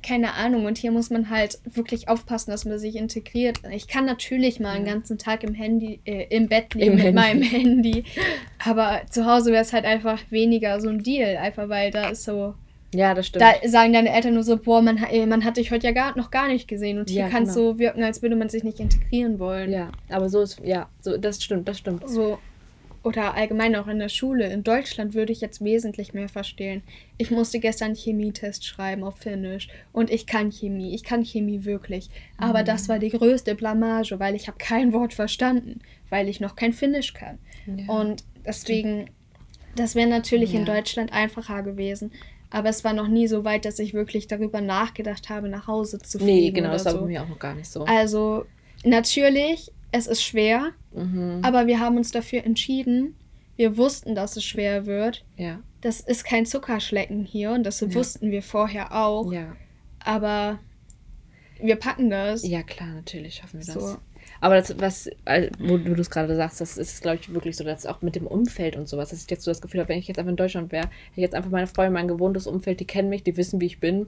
Keine 0.00 0.34
Ahnung. 0.34 0.64
Und 0.64 0.78
hier 0.78 0.92
muss 0.92 1.10
man 1.10 1.28
halt 1.28 1.58
wirklich 1.64 2.08
aufpassen, 2.08 2.52
dass 2.52 2.64
man 2.64 2.78
sich 2.78 2.94
integriert. 2.94 3.58
Ich 3.72 3.88
kann 3.88 4.04
natürlich 4.04 4.60
mal 4.60 4.76
einen 4.76 4.86
Ja. 4.86 4.92
ganzen 4.92 5.18
Tag 5.18 5.42
im 5.42 5.54
Handy, 5.54 5.98
äh, 6.04 6.26
im 6.30 6.46
Bett 6.46 6.72
liegen 6.74 6.92
Im 6.92 6.94
mit 6.94 7.04
Handy. 7.06 7.20
meinem 7.20 7.42
Handy. 7.42 8.04
Aber 8.64 9.00
zu 9.10 9.26
Hause 9.26 9.50
wäre 9.50 9.62
es 9.62 9.72
halt 9.72 9.84
einfach 9.84 10.20
weniger 10.30 10.80
so 10.80 10.88
ein 10.88 11.02
Deal. 11.02 11.36
Einfach 11.36 11.68
weil 11.68 11.90
da 11.90 12.10
ist 12.10 12.22
so. 12.22 12.54
ja, 12.94 13.12
das 13.12 13.26
stimmt. 13.26 13.42
Da 13.42 13.68
sagen 13.68 13.92
deine 13.92 14.10
Eltern 14.14 14.34
nur 14.34 14.44
so, 14.44 14.56
boah, 14.56 14.80
man, 14.82 15.00
ha- 15.00 15.10
äh, 15.10 15.26
man 15.26 15.44
hat 15.44 15.56
dich 15.56 15.72
heute 15.72 15.88
ja 15.88 15.92
gar, 15.92 16.16
noch 16.16 16.30
gar 16.30 16.46
nicht 16.46 16.68
gesehen. 16.68 16.98
Und 17.00 17.10
hier 17.10 17.22
Ja, 17.22 17.28
kann 17.28 17.42
es 17.42 17.54
genau. 17.54 17.72
so 17.72 17.78
wirken, 17.80 18.04
als 18.04 18.22
würde 18.22 18.36
man 18.36 18.48
sich 18.48 18.62
nicht 18.62 18.78
integrieren 18.78 19.40
wollen. 19.40 19.72
ja, 19.72 19.90
aber 20.10 20.28
so 20.28 20.42
ist, 20.42 20.60
ja, 20.64 20.88
so, 21.00 21.16
das 21.16 21.42
stimmt, 21.42 21.66
das 21.66 21.76
stimmt. 21.78 22.08
So. 22.08 22.38
Oder 23.08 23.34
allgemein 23.34 23.74
auch 23.74 23.86
in 23.86 23.98
der 23.98 24.10
Schule. 24.10 24.52
In 24.52 24.64
Deutschland 24.64 25.14
würde 25.14 25.32
ich 25.32 25.40
jetzt 25.40 25.64
wesentlich 25.64 26.12
mehr 26.12 26.28
verstehen. 26.28 26.82
Ich 27.16 27.30
musste 27.30 27.58
gestern 27.58 27.94
Chemietest 27.94 28.66
schreiben 28.66 29.02
auf 29.02 29.16
Finnisch. 29.16 29.68
Und 29.92 30.10
ich 30.10 30.26
kann 30.26 30.50
Chemie. 30.52 30.94
Ich 30.94 31.04
kann 31.04 31.24
Chemie 31.24 31.64
wirklich. 31.64 32.10
Aber 32.36 32.62
das 32.62 32.86
war 32.90 32.98
die 32.98 33.08
größte 33.08 33.54
Blamage, 33.54 34.20
weil 34.20 34.34
ich 34.34 34.46
habe 34.46 34.58
kein 34.58 34.92
Wort 34.92 35.14
verstanden. 35.14 35.80
Weil 36.10 36.28
ich 36.28 36.38
noch 36.40 36.54
kein 36.54 36.74
Finnisch 36.74 37.14
kann. 37.14 37.38
Ja. 37.66 37.90
Und 37.94 38.24
deswegen, 38.44 39.08
das 39.74 39.94
wäre 39.94 40.08
natürlich 40.08 40.52
in 40.52 40.66
Ja. 40.66 40.74
Deutschland 40.74 41.10
einfacher 41.10 41.62
gewesen. 41.62 42.12
Aber 42.50 42.68
es 42.68 42.84
war 42.84 42.92
noch 42.92 43.08
nie 43.08 43.26
so 43.26 43.42
weit, 43.44 43.64
dass 43.64 43.78
ich 43.78 43.94
wirklich 43.94 44.26
darüber 44.26 44.60
nachgedacht 44.60 45.30
habe, 45.30 45.48
nach 45.48 45.66
Hause 45.66 45.98
zu 45.98 46.18
fliegen. 46.18 46.34
nee, 46.34 46.50
genau, 46.50 46.68
oder 46.68 46.72
das 46.76 46.84
war 46.84 46.92
so. 46.92 47.00
bei 47.00 47.06
mir 47.06 47.22
auch 47.22 47.28
noch 47.28 47.38
gar 47.38 47.54
nicht 47.54 47.70
so. 47.70 47.84
Also, 47.84 48.44
natürlich, 48.84 49.70
es 49.92 50.06
ist 50.06 50.22
schwer. 50.22 50.72
Mhm. 50.92 51.40
Aber 51.42 51.66
wir 51.66 51.80
haben 51.80 51.96
uns 51.96 52.10
dafür 52.10 52.44
entschieden. 52.44 53.14
Wir 53.56 53.76
wussten, 53.76 54.14
dass 54.14 54.36
es 54.36 54.44
schwer 54.44 54.86
wird. 54.86 55.24
Ja, 55.36 55.60
Das 55.80 56.00
ist 56.00 56.24
kein 56.24 56.44
Zuckerschlecken 56.46 57.24
hier 57.24 57.52
und 57.52 57.64
das 57.64 57.80
Ja. 57.80 57.92
wussten 57.94 58.30
wir 58.30 58.42
vorher 58.42 58.94
auch. 58.94 59.32
ja. 59.32 59.54
Aber 60.04 60.58
wir 61.60 61.76
packen 61.76 62.08
das. 62.08 62.46
Ja, 62.46 62.62
klar, 62.62 62.88
natürlich 62.88 63.34
schaffen 63.36 63.60
wir 63.60 63.66
das. 63.74 63.98
Aber 64.40 64.56
das, 64.56 64.78
was, 64.78 65.08
äh, 65.24 65.50
wo 65.58 65.76
du 65.76 65.94
das 65.94 66.10
gerade 66.10 66.36
sagst, 66.36 66.60
das 66.60 66.78
ist, 66.78 67.02
glaube 67.02 67.18
ich, 67.20 67.32
wirklich 67.32 67.56
so, 67.56 67.64
dass 67.64 67.86
auch 67.86 68.02
mit 68.02 68.16
dem 68.16 68.26
Umfeld 68.26 68.76
und 68.76 68.88
sowas, 68.88 69.10
dass 69.10 69.22
ich 69.22 69.30
jetzt 69.30 69.44
so 69.44 69.50
das 69.50 69.60
Gefühl 69.60 69.80
habe, 69.80 69.90
wenn 69.90 69.98
ich 69.98 70.08
jetzt 70.08 70.18
einfach 70.18 70.30
in 70.30 70.36
Deutschland 70.36 70.72
wäre, 70.72 70.84
hätte 70.84 71.16
ich 71.16 71.22
jetzt 71.22 71.34
einfach 71.34 71.50
meine 71.50 71.66
Freunde, 71.66 71.92
mein 71.92 72.08
gewohntes 72.08 72.46
Umfeld, 72.46 72.80
die 72.80 72.86
kennen 72.86 73.08
mich, 73.08 73.22
die 73.22 73.36
wissen, 73.36 73.60
wie 73.60 73.66
ich 73.66 73.80
bin. 73.80 74.06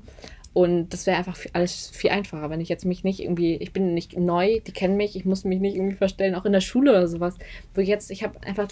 Und 0.52 0.92
das 0.92 1.06
wäre 1.06 1.16
einfach 1.16 1.38
alles 1.52 1.90
viel 1.90 2.10
einfacher, 2.10 2.50
wenn 2.50 2.60
ich 2.60 2.68
jetzt 2.68 2.84
mich 2.84 3.04
nicht 3.04 3.20
irgendwie, 3.20 3.54
ich 3.56 3.72
bin 3.72 3.94
nicht 3.94 4.18
neu, 4.18 4.60
die 4.60 4.72
kennen 4.72 4.96
mich, 4.96 5.14
ich 5.14 5.24
muss 5.24 5.44
mich 5.44 5.60
nicht 5.60 5.76
irgendwie 5.76 5.96
verstellen, 5.96 6.34
auch 6.34 6.44
in 6.44 6.52
der 6.52 6.60
Schule 6.60 6.90
oder 6.90 7.06
sowas. 7.06 7.36
Wo 7.74 7.80
jetzt, 7.80 8.10
ich 8.10 8.24
habe 8.24 8.42
einfach, 8.44 8.68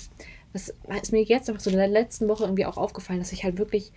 das 0.52 0.74
ist 1.02 1.12
mir 1.12 1.22
jetzt 1.22 1.48
einfach 1.48 1.62
so 1.62 1.70
in 1.70 1.76
der 1.76 1.86
letzten 1.86 2.28
Woche 2.28 2.44
irgendwie 2.44 2.66
auch 2.66 2.76
aufgefallen, 2.76 3.20
dass 3.20 3.32
ich 3.32 3.44
halt 3.44 3.58
wirklich 3.58 3.92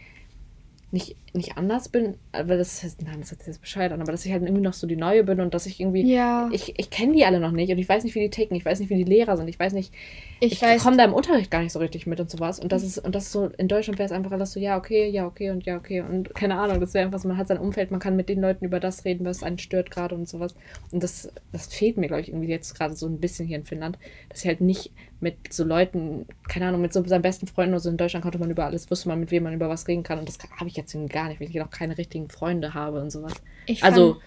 nicht, 0.92 1.16
nicht 1.34 1.58
anders 1.58 1.88
bin, 1.88 2.16
aber 2.34 2.58
das 2.58 2.84
heißt, 2.84 3.02
nein, 3.04 3.22
das 3.22 3.32
hört 3.32 3.40
sich 3.40 3.48
jetzt 3.48 3.62
Bescheid 3.62 3.92
an, 3.92 4.02
aber 4.02 4.12
dass 4.12 4.26
ich 4.26 4.32
halt 4.32 4.44
irgendwie 4.44 4.62
noch 4.62 4.74
so 4.74 4.88
die 4.88 4.98
Neue 4.98 5.24
bin 5.24 5.40
und 5.40 5.54
dass 5.54 5.66
ich 5.66 5.80
irgendwie, 5.80 6.04
Ja, 6.04 6.50
ich, 6.52 6.78
ich 6.78 6.90
kenne 6.90 7.14
die 7.14 7.24
alle 7.24 7.40
noch 7.40 7.52
nicht 7.52 7.72
und 7.72 7.78
ich 7.78 7.88
weiß 7.88 8.04
nicht, 8.04 8.14
wie 8.16 8.20
die 8.20 8.30
ticken, 8.30 8.58
ich 8.58 8.66
weiß 8.66 8.80
nicht, 8.80 8.90
wie 8.90 8.98
die 8.98 9.10
Lehrer 9.10 9.38
sind, 9.38 9.48
ich 9.48 9.58
weiß 9.58 9.72
nicht, 9.72 9.94
ich, 10.42 10.62
ich, 10.62 10.80
komme 10.80 10.98
da 10.98 11.06
im 11.06 11.14
Unterricht 11.14 11.52
gar 11.52 11.62
nicht 11.62 11.72
so 11.72 11.80
richtig 11.80 12.08
mit 12.08 12.20
und 12.20 12.30
sowas. 12.30 12.60
Und 12.60 12.72
das 12.72 12.82
ist, 12.82 12.98
und 12.98 13.14
das 13.14 13.26
ist 13.26 13.32
so, 13.32 13.46
in 13.58 13.68
Deutschland 13.68 14.00
wäre 14.00 14.08
es 14.08 14.12
einfach 14.12 14.32
alles 14.32 14.54
so, 14.54 14.60
ja, 14.60 14.76
okay, 14.76 15.08
ja, 15.08 15.28
okay 15.28 15.52
und 15.52 15.66
ja, 15.66 15.78
okay. 15.78 16.02
Und 16.02 16.34
keine 16.34 16.58
Ahnung, 16.58 16.80
das 16.80 16.96
wäre 16.96 17.06
einfach 17.06 17.20
so, 17.20 17.28
man 17.28 17.38
hat 17.38 17.48
sein 17.48 17.60
Umfeld, 17.60 17.92
man 17.92 18.00
kann 18.00 18.16
mit 18.16 18.28
den 18.28 18.42
Leuten 18.42 18.66
über 18.66 18.80
das 18.80 19.06
reden, 19.06 19.24
was 19.24 19.44
einen 19.44 19.60
stört 19.60 19.92
gerade 19.92 20.16
und 20.16 20.28
sowas. 20.28 20.56
Und 20.92 21.04
das, 21.04 21.32
das 21.52 21.68
fehlt 21.68 21.98
mir, 21.98 22.08
glaube 22.08 22.22
ich, 22.22 22.30
irgendwie 22.30 22.48
jetzt 22.48 22.74
gerade 22.74 22.96
so 22.96 23.06
ein 23.06 23.20
bisschen 23.20 23.48
hier 23.48 23.58
in 23.58 23.66
Finnland, 23.66 24.00
dass 24.30 24.42
ich 24.42 24.48
halt 24.48 24.62
nicht 24.62 24.92
mit 25.22 25.54
so 25.54 25.64
Leuten, 25.64 26.26
keine 26.50 26.68
Ahnung, 26.68 26.82
mit 26.82 26.94
so 26.94 27.04
seinen 27.06 27.22
besten 27.22 27.48
Freunden 27.48 27.74
oder 27.74 27.80
so 27.80 27.90
in 27.90 27.98
Deutschland 27.98 28.24
konnte 28.24 28.40
man 28.40 28.50
über 28.50 28.66
alles, 28.66 28.90
wusste 28.90 29.08
man, 29.08 29.20
mit 29.20 29.32
wem 29.32 29.44
man 29.44 29.54
über 29.54 29.70
was 29.70 29.88
reden 29.88 30.04
kann. 30.04 30.20
Und 30.20 30.28
das 30.28 30.38
habe 30.58 30.68
ich 30.68 30.76
jetzt 30.76 30.96
gar 31.10 31.30
nicht, 31.30 31.40
weil 31.40 31.50
ich 31.50 31.62
auch 31.62 31.70
keine 31.70 31.98
richtigen 31.98 32.30
Freunde 32.30 32.74
habe 32.74 33.00
und 33.02 33.12
sowas. 33.12 33.34
ich 33.66 33.84
Also 33.84 34.18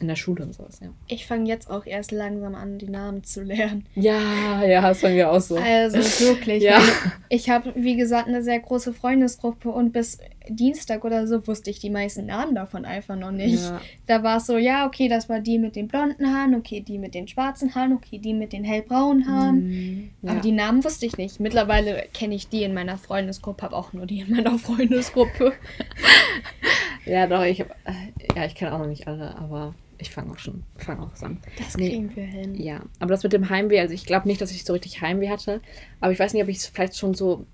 in 0.00 0.08
der 0.08 0.16
Schule 0.16 0.44
und 0.44 0.54
sowas, 0.54 0.80
ja. 0.82 0.88
ich 1.08 1.26
fange 1.26 1.48
jetzt 1.48 1.70
auch 1.70 1.86
erst 1.86 2.10
langsam 2.10 2.54
an, 2.54 2.78
die 2.78 2.88
Namen 2.88 3.22
zu 3.22 3.42
lernen. 3.42 3.86
Ja, 3.94 4.64
ja, 4.64 4.90
ist 4.90 5.02
bei 5.02 5.12
mir 5.12 5.30
auch 5.30 5.40
so. 5.40 5.56
Also 5.56 5.98
wirklich. 6.24 6.60
Ja. 6.70 6.80
Ich 7.28 7.48
habe, 7.48 7.72
wie 7.74 7.96
gesagt, 7.96 8.28
eine 8.28 8.42
sehr 8.42 8.60
große 8.60 8.92
Freundesgruppe 8.92 9.70
und 9.70 9.92
bis 9.92 10.18
Dienstag 10.48 11.04
oder 11.04 11.26
so 11.26 11.46
wusste 11.46 11.70
ich 11.70 11.78
die 11.78 11.90
meisten 11.90 12.26
Namen 12.26 12.54
davon 12.54 12.84
einfach 12.84 13.16
noch 13.16 13.30
nicht. 13.30 13.62
Ja. 13.62 13.80
Da 14.06 14.22
war 14.22 14.38
es 14.38 14.46
so, 14.46 14.58
ja, 14.58 14.86
okay, 14.86 15.08
das 15.08 15.28
war 15.28 15.40
die 15.40 15.58
mit 15.58 15.76
den 15.76 15.88
blonden 15.88 16.34
Haaren, 16.34 16.54
okay, 16.54 16.80
die 16.80 16.98
mit 16.98 17.14
den 17.14 17.28
schwarzen 17.28 17.74
Haaren, 17.74 17.92
okay, 17.92 18.18
die 18.18 18.34
mit 18.34 18.52
den 18.52 18.64
hellbraunen 18.64 19.28
Haaren. 19.28 19.68
Mhm. 19.68 20.10
Ja. 20.22 20.32
Aber 20.32 20.40
die 20.40 20.52
Namen 20.52 20.84
wusste 20.84 21.06
ich 21.06 21.16
nicht. 21.16 21.40
Mittlerweile 21.40 22.04
kenne 22.12 22.34
ich 22.34 22.48
die 22.48 22.62
in 22.62 22.74
meiner 22.74 22.98
Freundesgruppe, 22.98 23.62
habe 23.64 23.76
auch 23.76 23.92
nur 23.92 24.06
die 24.06 24.20
in 24.20 24.30
meiner 24.34 24.58
Freundesgruppe. 24.58 25.52
Ja, 27.06 27.26
doch, 27.26 27.44
ich 27.44 27.60
hab, 27.60 27.70
äh, 27.84 28.36
ja, 28.36 28.44
ich 28.44 28.54
kenne 28.54 28.74
auch 28.74 28.78
noch 28.78 28.86
nicht 28.86 29.06
alle, 29.06 29.36
aber 29.36 29.74
ich 30.00 30.10
fange 30.10 30.32
auch 30.32 30.38
schon, 30.38 30.62
fange 30.76 31.02
auch 31.02 31.22
an. 31.22 31.38
Das 31.58 31.76
Nee. 31.76 31.90
kriegen 31.90 32.14
wir 32.16 32.24
hin. 32.24 32.54
Ja, 32.60 32.82
aber 32.98 33.10
das 33.10 33.22
mit 33.22 33.32
dem 33.32 33.48
Heimweh, 33.50 33.80
also 33.80 33.94
ich 33.94 34.06
glaube 34.06 34.28
nicht, 34.28 34.40
dass 34.40 34.50
ich 34.50 34.64
so 34.64 34.72
richtig 34.72 35.00
Heimweh 35.00 35.28
hatte, 35.28 35.60
aber 36.00 36.12
ich 36.12 36.18
weiß 36.18 36.32
nicht, 36.32 36.42
ob 36.42 36.48
ich 36.48 36.58
es 36.58 36.66
vielleicht 36.66 36.96
schon 36.96 37.14
so, 37.14 37.46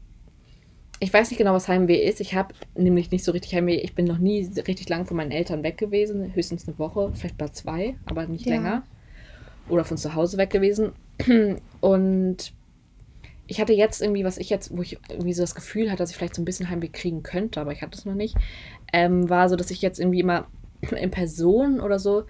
ich 1.00 1.12
weiß 1.12 1.30
nicht 1.30 1.38
genau, 1.38 1.52
was 1.52 1.68
Heimweh 1.68 2.02
ist. 2.02 2.20
Ich 2.20 2.34
habe 2.34 2.54
nämlich 2.74 3.10
nicht 3.10 3.24
so 3.24 3.32
richtig 3.32 3.54
Heimweh. 3.54 3.76
Ich 3.76 3.94
bin 3.94 4.06
noch 4.06 4.18
nie 4.18 4.48
richtig 4.66 4.88
lang 4.88 5.06
von 5.06 5.16
meinen 5.16 5.30
Eltern 5.30 5.62
weg 5.62 5.76
gewesen, 5.76 6.34
höchstens 6.34 6.66
eine 6.66 6.78
Woche, 6.78 7.12
vielleicht 7.14 7.38
mal 7.38 7.52
zwei, 7.52 7.96
aber 8.06 8.26
nicht 8.26 8.46
Ja. 8.46 8.54
länger. 8.54 8.82
Oder 9.68 9.84
von 9.84 9.98
zu 9.98 10.14
Hause 10.14 10.38
weg 10.38 10.50
gewesen. 10.50 10.92
Und 11.80 12.52
ich 13.48 13.60
hatte 13.60 13.72
jetzt 13.72 14.00
irgendwie, 14.02 14.24
was 14.24 14.38
ich 14.38 14.50
jetzt, 14.50 14.76
wo 14.76 14.82
ich 14.82 14.98
irgendwie 15.08 15.32
so 15.32 15.42
das 15.42 15.54
Gefühl 15.54 15.88
hatte, 15.90 15.98
dass 15.98 16.10
ich 16.10 16.16
vielleicht 16.16 16.34
so 16.34 16.42
ein 16.42 16.46
bisschen 16.46 16.70
Heimweh 16.70 16.88
kriegen 16.88 17.22
könnte, 17.22 17.60
aber 17.60 17.72
ich 17.72 17.82
hatte 17.82 17.96
es 17.96 18.04
noch 18.04 18.14
nicht, 18.14 18.36
ähm, 18.92 19.28
war 19.28 19.48
so, 19.48 19.56
dass 19.56 19.70
ich 19.70 19.82
jetzt 19.82 20.00
irgendwie 20.00 20.20
immer 20.20 20.46
in 20.94 21.10
Person 21.10 21.80
oder 21.80 21.98
so. 21.98 22.24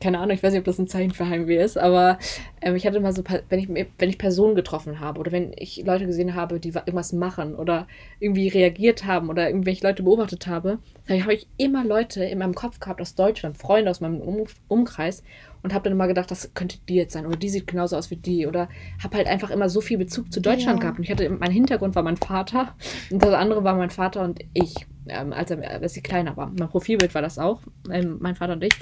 Keine 0.00 0.18
Ahnung, 0.18 0.34
ich 0.34 0.42
weiß 0.42 0.52
nicht, 0.52 0.58
ob 0.58 0.66
das 0.66 0.78
ein 0.78 0.88
Zeichen 0.88 1.12
für 1.12 1.28
Heimweh 1.28 1.62
ist, 1.62 1.78
aber 1.78 2.18
ähm, 2.60 2.74
ich 2.74 2.86
hatte 2.86 3.00
mal 3.00 3.14
so, 3.14 3.22
wenn 3.48 3.58
ich, 3.58 3.68
wenn 3.68 4.08
ich 4.10 4.18
Personen 4.18 4.54
getroffen 4.54 5.00
habe 5.00 5.20
oder 5.20 5.32
wenn 5.32 5.52
ich 5.56 5.84
Leute 5.84 6.06
gesehen 6.06 6.34
habe, 6.34 6.60
die 6.60 6.70
irgendwas 6.70 7.12
machen 7.12 7.54
oder 7.54 7.86
irgendwie 8.18 8.48
reagiert 8.48 9.06
haben 9.06 9.30
oder 9.30 9.48
irgendwelche 9.48 9.86
Leute 9.86 10.02
beobachtet 10.02 10.46
habe, 10.46 10.78
dann 11.06 11.22
habe 11.22 11.34
ich 11.34 11.46
immer 11.56 11.84
Leute 11.84 12.24
in 12.24 12.38
meinem 12.38 12.54
Kopf 12.54 12.80
gehabt 12.80 13.00
aus 13.00 13.14
Deutschland, 13.14 13.56
Freunde 13.56 13.90
aus 13.90 14.00
meinem 14.00 14.20
um 14.20 14.44
Umkreis 14.68 15.22
und 15.64 15.74
habe 15.74 15.84
dann 15.84 15.94
immer 15.94 16.06
gedacht, 16.06 16.30
das 16.30 16.52
könnte 16.54 16.78
die 16.88 16.94
jetzt 16.94 17.14
sein 17.14 17.26
oder 17.26 17.36
die 17.36 17.48
sieht 17.48 17.66
genauso 17.66 17.96
aus 17.96 18.10
wie 18.10 18.16
die 18.16 18.46
oder 18.46 18.68
habe 19.02 19.16
halt 19.16 19.26
einfach 19.26 19.50
immer 19.50 19.68
so 19.68 19.80
viel 19.80 19.98
Bezug 19.98 20.32
zu 20.32 20.40
Deutschland 20.40 20.78
ja. 20.78 20.82
gehabt 20.82 20.98
und 20.98 21.04
ich 21.04 21.10
hatte, 21.10 21.28
mein 21.30 21.50
Hintergrund 21.50 21.96
war 21.96 22.02
mein 22.02 22.18
Vater 22.18 22.74
und 23.10 23.22
das 23.22 23.34
andere 23.34 23.64
war 23.64 23.74
mein 23.74 23.90
Vater 23.90 24.22
und 24.22 24.40
ich, 24.52 24.86
ähm, 25.08 25.32
als, 25.32 25.50
er, 25.50 25.68
als 25.68 25.96
ich 25.96 26.02
kleiner 26.02 26.36
war. 26.36 26.52
Mein 26.56 26.68
Profilbild 26.68 27.14
war 27.14 27.22
das 27.22 27.38
auch, 27.38 27.62
ähm, 27.90 28.18
mein 28.20 28.36
Vater 28.36 28.52
und 28.52 28.62
ich 28.62 28.74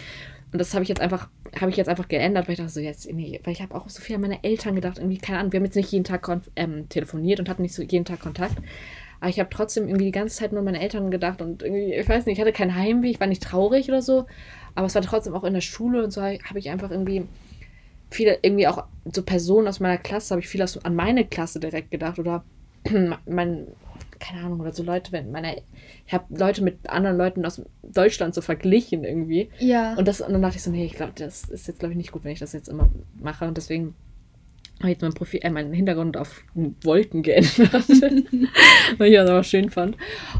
und 0.53 0.59
das 0.59 0.75
habe 0.75 0.83
ich 0.83 0.89
jetzt 0.91 1.01
einfach, 1.01 1.29
habe 1.59 1.71
ich 1.71 1.79
jetzt 1.79 1.89
einfach 1.89 2.09
geändert, 2.09 2.47
weil 2.47 2.53
ich 2.53 2.59
dachte 2.59 2.73
so, 2.73 2.81
jetzt, 2.81 3.11
nee, 3.11 3.41
weil 3.43 3.55
ich 3.55 3.63
habe 3.63 3.75
auch 3.75 3.89
so 3.89 4.03
viel 4.03 4.17
an 4.17 4.21
meine 4.21 4.45
Eltern 4.45 4.75
gedacht, 4.75 4.99
irgendwie, 4.99 5.17
keine 5.17 5.39
Ahnung, 5.39 5.53
wir 5.53 5.59
haben 5.59 5.65
jetzt 5.65 5.77
nicht 5.77 5.91
jeden 5.91 6.05
Tag 6.05 6.29
ähm, 6.57 6.89
telefoniert 6.91 7.41
und 7.41 7.49
hatten 7.49 7.63
nicht 7.63 7.75
so 7.75 7.83
jeden 7.83 8.05
Tag 8.05 8.21
Kontakt. 8.21 8.57
Aber 9.23 9.31
ich 9.31 9.39
habe 9.39 9.51
trotzdem 9.51 9.87
irgendwie 9.87 10.07
die 10.07 10.11
ganze 10.11 10.37
Zeit 10.37 10.51
nur 10.51 10.59
an 10.59 10.65
meine 10.65 10.81
Eltern 10.81 11.13
gedacht 11.13 11.41
und 11.41 11.63
irgendwie, 11.63 11.95
ich 11.95 12.09
weiß 12.09 12.27
nicht, 12.27 12.39
ich 12.39 12.41
hatte 12.41 12.53
kein 12.53 12.75
Heimweh, 12.75 13.09
ich 13.09 13.21
war 13.21 13.29
nicht 13.29 13.45
traurig 13.45 13.89
oder 13.89 14.03
so, 14.03 14.27
aber 14.75 14.89
es 14.89 14.97
war 14.97 15.03
trotzdem 15.03 15.33
auch 15.35 15.45
in 15.45 15.55
der 15.55 15.61
Schule 15.61 16.03
und 16.03 16.11
so 16.11 16.23
habe 16.23 16.59
ich 16.59 16.71
einfach 16.71 16.91
irgendwie 16.91 17.29
viele, 18.11 18.41
irgendwie 18.43 18.67
auch 18.67 18.83
so 19.13 19.23
Personen 19.23 19.69
aus 19.69 19.79
meiner 19.79 19.99
Klasse, 19.99 20.31
habe 20.31 20.41
ich 20.41 20.49
viel 20.49 20.61
an 20.61 20.97
meine 20.97 21.25
Klasse 21.25 21.61
direkt 21.61 21.93
gedacht 21.93 22.19
oder 22.19 22.43
mein, 23.27 23.69
keine 24.19 24.45
Ahnung, 24.45 24.59
oder 24.59 24.73
so 24.73 24.83
Leute, 24.83 25.13
wenn 25.13 25.31
meine, 25.31 25.63
ich 26.05 26.13
habe 26.13 26.25
Leute 26.37 26.65
mit 26.65 26.91
anderen 26.91 27.17
Leuten 27.17 27.47
aus 27.47 27.63
Deutschland 27.85 28.35
so 28.35 28.41
verglichen 28.41 29.05
irgendwie. 29.05 29.51
Ja. 29.61 29.95
Und, 29.95 30.09
das, 30.09 30.21
und 30.21 30.33
dann 30.33 30.43
dachte 30.43 30.57
ich 30.57 30.65
so, 30.65 30.73
nee, 30.73 30.85
ich 30.85 30.95
glaube, 30.95 31.13
das 31.15 31.45
ist 31.45 31.69
jetzt, 31.69 31.79
glaube 31.79 31.93
ich, 31.93 31.97
nicht 31.97 32.11
gut, 32.11 32.25
wenn 32.25 32.33
ich 32.33 32.41
das 32.41 32.55
jetzt 32.55 32.69
immer 32.69 32.91
mache. 33.21 33.47
Und 33.47 33.57
deswegen 33.57 33.95
habe 34.81 34.91
jetzt 34.91 35.03
mein 35.03 35.13
Profil, 35.13 35.41
äh, 35.43 35.51
meinen 35.51 35.73
Hintergrund 35.73 36.17
auf 36.17 36.43
Wolken 36.55 37.23
geändert, 37.23 37.73
weil 38.99 39.11
ich 39.11 39.17
das 39.17 39.31
aber 39.31 39.45
schön 39.45 39.71
fand. 39.71 39.97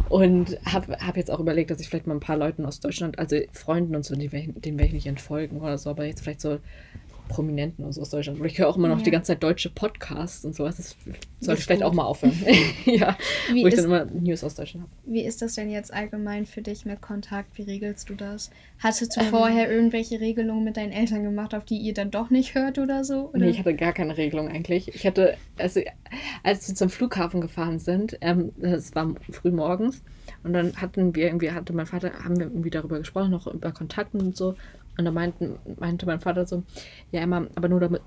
Und 0.09 0.59
habe 0.65 0.99
hab 0.99 1.17
jetzt 1.17 1.31
auch 1.31 1.41
überlegt, 1.41 1.71
dass 1.71 1.81
ich 1.81 1.89
vielleicht 1.89 2.07
mal 2.07 2.15
ein 2.15 2.21
paar 2.21 2.37
Leuten 2.37 2.67
aus 2.67 2.81
Deutschland, 2.81 3.19
also 3.19 3.37
Freunden 3.53 3.95
und 3.95 4.05
so, 4.05 4.15
denen 4.17 4.33
werde 4.33 4.85
ich 4.85 4.93
nicht 4.93 5.07
entfolgen 5.07 5.61
oder 5.61 5.79
so, 5.79 5.91
aber 5.91 6.05
jetzt 6.05 6.23
vielleicht 6.23 6.41
so 6.41 6.59
Prominenten 7.29 7.85
und 7.85 7.93
so 7.93 8.03
aus 8.03 8.11
Deutschland. 8.11 8.41
Und 8.41 8.47
ich 8.47 8.59
höre 8.59 8.69
auch 8.69 8.77
immer 8.77 8.89
noch 8.89 8.99
ja. 8.99 9.05
die 9.05 9.11
ganze 9.11 9.29
Zeit 9.29 9.43
deutsche 9.43 9.71
Podcasts 9.71 10.45
und 10.45 10.55
sowas. 10.55 10.77
Das 10.77 10.97
sollte 11.41 11.61
ich 11.61 11.65
vielleicht 11.65 11.83
auch 11.83 11.93
mal 11.93 12.05
aufhören. 12.05 12.35
ja, 12.85 13.17
Wie 13.53 13.63
wo 13.63 13.67
ich 13.67 13.75
dann 13.75 13.87
immer 13.87 14.05
News 14.05 14.45
aus 14.45 14.55
Deutschland 14.55 14.87
habe. 14.87 14.93
Wie 15.05 15.23
ist 15.23 15.43
das 15.43 15.55
denn 15.55 15.71
jetzt 15.71 15.93
allgemein 15.93 16.47
für 16.47 16.63
dich 16.63 16.85
mit 16.85 17.01
Kontakt? 17.01 17.57
Wie 17.57 17.63
regelst 17.63 18.11
du 18.11 18.15
das? 18.15 18.51
Hattest 18.79 19.17
du 19.17 19.21
ähm, 19.21 19.27
vorher 19.29 19.71
irgendwelche 19.71 20.21
Regelungen 20.21 20.65
mit 20.65 20.77
deinen 20.77 20.93
Eltern 20.93 21.23
gemacht, 21.23 21.55
auf 21.55 21.65
die 21.65 21.79
ihr 21.79 21.95
dann 21.95 22.11
doch 22.11 22.31
nicht 22.31 22.55
hört 22.55 22.79
oder 22.79 23.05
so? 23.05 23.31
Oder? 23.31 23.39
Nee, 23.39 23.51
ich 23.51 23.59
hatte 23.59 23.75
gar 23.75 23.93
keine 23.93 24.17
Regelung 24.17 24.49
eigentlich. 24.49 24.95
Ich 24.95 25.07
hatte, 25.07 25.37
also, 25.59 25.81
als 26.43 26.69
wir 26.69 26.75
zum 26.75 26.91
Flughafen 26.91 27.41
gefahren 27.41 27.79
sind, 27.79 28.19
ähm, 28.21 28.53
das 28.59 28.95
war 28.95 29.15
früh 29.31 29.51
morgens, 29.51 30.03
und 30.45 30.53
dann 30.53 30.77
hatten 30.77 31.15
wir 31.15 31.27
irgendwie, 31.27 31.51
hatte 31.53 31.73
mein 31.73 31.87
Vater, 31.87 32.13
haben 32.25 32.39
wir 32.39 32.47
irgendwie 32.47 32.71
darüber 32.71 32.99
gesprochen, 32.99 33.31
noch 33.31 33.47
über 33.47 33.73
Kontakten 33.73 34.21
und 34.21 34.37
so. 34.37 34.57
Und 34.99 35.07
da 35.07 35.11
meinten, 35.11 35.59
meinte 35.79 36.05
mein 36.05 36.21
Vater 36.21 36.47
so, 36.47 36.65
ja 37.13 37.23
Emma, 37.23 37.47
aber 37.55 37.69
nur 37.69 37.81
damit, 37.81 38.03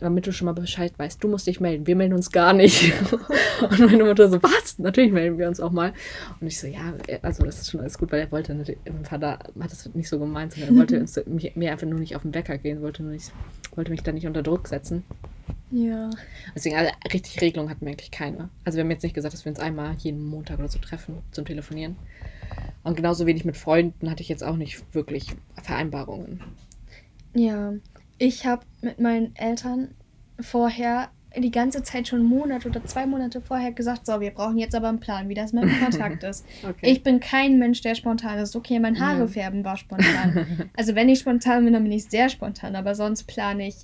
damit 0.00 0.26
du 0.26 0.32
schon 0.32 0.46
mal 0.46 0.52
Bescheid 0.52 0.92
weißt, 0.96 1.22
du 1.22 1.28
musst 1.28 1.46
dich 1.46 1.60
melden, 1.60 1.86
wir 1.86 1.96
melden 1.96 2.14
uns 2.14 2.32
gar 2.32 2.54
nicht. 2.54 2.94
und 3.60 3.78
meine 3.78 4.04
Mutter 4.04 4.28
so, 4.30 4.42
was? 4.42 4.78
Natürlich 4.78 5.12
melden 5.12 5.36
wir 5.36 5.48
uns 5.48 5.60
auch 5.60 5.70
mal. 5.70 5.92
Und 6.40 6.46
ich 6.46 6.58
so, 6.58 6.66
ja, 6.66 6.94
also 7.20 7.44
das 7.44 7.60
ist 7.60 7.70
schon 7.70 7.80
alles 7.80 7.98
gut, 7.98 8.10
weil 8.10 8.20
er 8.20 8.32
wollte, 8.32 8.54
mein 8.54 9.04
Vater 9.04 9.38
hat 9.60 9.70
das 9.70 9.94
nicht 9.94 10.08
so 10.08 10.18
gemeint, 10.18 10.52
sondern 10.52 10.74
er 10.74 10.78
wollte 10.78 11.00
uns, 11.00 11.20
mich, 11.26 11.54
mir 11.56 11.72
einfach 11.72 11.86
nur 11.86 12.00
nicht 12.00 12.16
auf 12.16 12.22
den 12.22 12.32
Wecker 12.32 12.56
gehen, 12.56 12.80
wollte, 12.80 13.02
nur 13.02 13.12
nicht, 13.12 13.32
wollte 13.74 13.90
mich 13.90 14.02
da 14.02 14.12
nicht 14.12 14.26
unter 14.26 14.42
Druck 14.42 14.66
setzen. 14.66 15.04
Ja. 15.70 16.10
Deswegen, 16.54 16.76
also, 16.76 16.90
richtig 17.12 17.40
Regelung 17.40 17.68
hatten 17.68 17.82
wir 17.82 17.92
eigentlich 17.92 18.10
keine. 18.10 18.48
Also 18.64 18.76
wir 18.76 18.84
haben 18.84 18.90
jetzt 18.90 19.02
nicht 19.02 19.14
gesagt, 19.14 19.34
dass 19.34 19.44
wir 19.44 19.50
uns 19.50 19.60
einmal 19.60 19.94
jeden 19.98 20.24
Montag 20.24 20.58
oder 20.58 20.68
so 20.68 20.78
treffen 20.78 21.18
zum 21.32 21.44
Telefonieren. 21.44 21.96
Und 22.82 22.96
genauso 22.96 23.26
wenig 23.26 23.44
mit 23.44 23.56
Freunden 23.56 24.10
hatte 24.10 24.22
ich 24.22 24.28
jetzt 24.28 24.42
auch 24.42 24.56
nicht 24.56 24.94
wirklich 24.94 25.28
Vereinbarungen. 25.62 26.42
Ja, 27.34 27.74
ich 28.18 28.46
habe 28.46 28.62
mit 28.80 29.00
meinen 29.00 29.34
Eltern 29.36 29.94
vorher 30.40 31.10
die 31.36 31.50
ganze 31.50 31.82
Zeit 31.82 32.08
schon 32.08 32.24
Monate 32.24 32.68
oder 32.68 32.84
zwei 32.84 33.06
Monate 33.06 33.40
vorher 33.40 33.70
gesagt, 33.72 34.06
so, 34.06 34.20
wir 34.20 34.32
brauchen 34.32 34.58
jetzt 34.58 34.74
aber 34.74 34.88
einen 34.88 34.98
Plan, 34.98 35.28
wie 35.28 35.34
das 35.34 35.52
mit 35.52 35.64
dem 35.64 35.80
Kontakt 35.80 36.24
ist. 36.24 36.44
okay. 36.68 36.90
Ich 36.90 37.02
bin 37.02 37.20
kein 37.20 37.58
Mensch, 37.58 37.82
der 37.82 37.94
spontan 37.94 38.38
ist. 38.38 38.56
Okay, 38.56 38.80
mein 38.80 38.98
Haare 38.98 39.28
färben 39.28 39.64
war 39.64 39.76
spontan. 39.76 40.70
also 40.76 40.94
wenn 40.94 41.08
ich 41.08 41.20
spontan 41.20 41.64
bin, 41.64 41.72
dann 41.72 41.84
bin 41.84 41.92
ich 41.92 42.06
sehr 42.06 42.28
spontan, 42.28 42.74
aber 42.74 42.94
sonst 42.94 43.24
plane 43.24 43.68
ich 43.68 43.76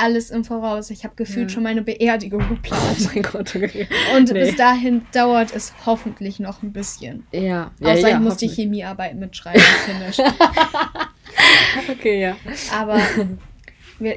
alles 0.00 0.30
im 0.30 0.44
Voraus. 0.44 0.90
Ich 0.90 1.04
habe 1.04 1.14
gefühlt 1.14 1.50
ja. 1.50 1.54
schon 1.54 1.62
meine 1.62 1.82
Beerdigung 1.82 2.48
geplant. 2.48 2.80
Oh 3.00 3.10
mein 3.14 3.22
Gott, 3.22 3.54
okay. 3.54 3.86
Und 4.16 4.32
nee. 4.32 4.40
bis 4.40 4.56
dahin 4.56 5.02
dauert 5.12 5.54
es 5.54 5.72
hoffentlich 5.86 6.40
noch 6.40 6.62
ein 6.62 6.72
bisschen. 6.72 7.26
Ja. 7.32 7.70
ja 7.78 7.92
Außer 7.92 8.08
ja, 8.08 8.16
ich 8.16 8.20
muss 8.20 8.36
die 8.36 8.48
Chemiearbeit 8.48 9.16
mitschreiben, 9.16 9.62
okay, 11.90 12.20
ja. 12.20 12.36
Aber 12.76 13.00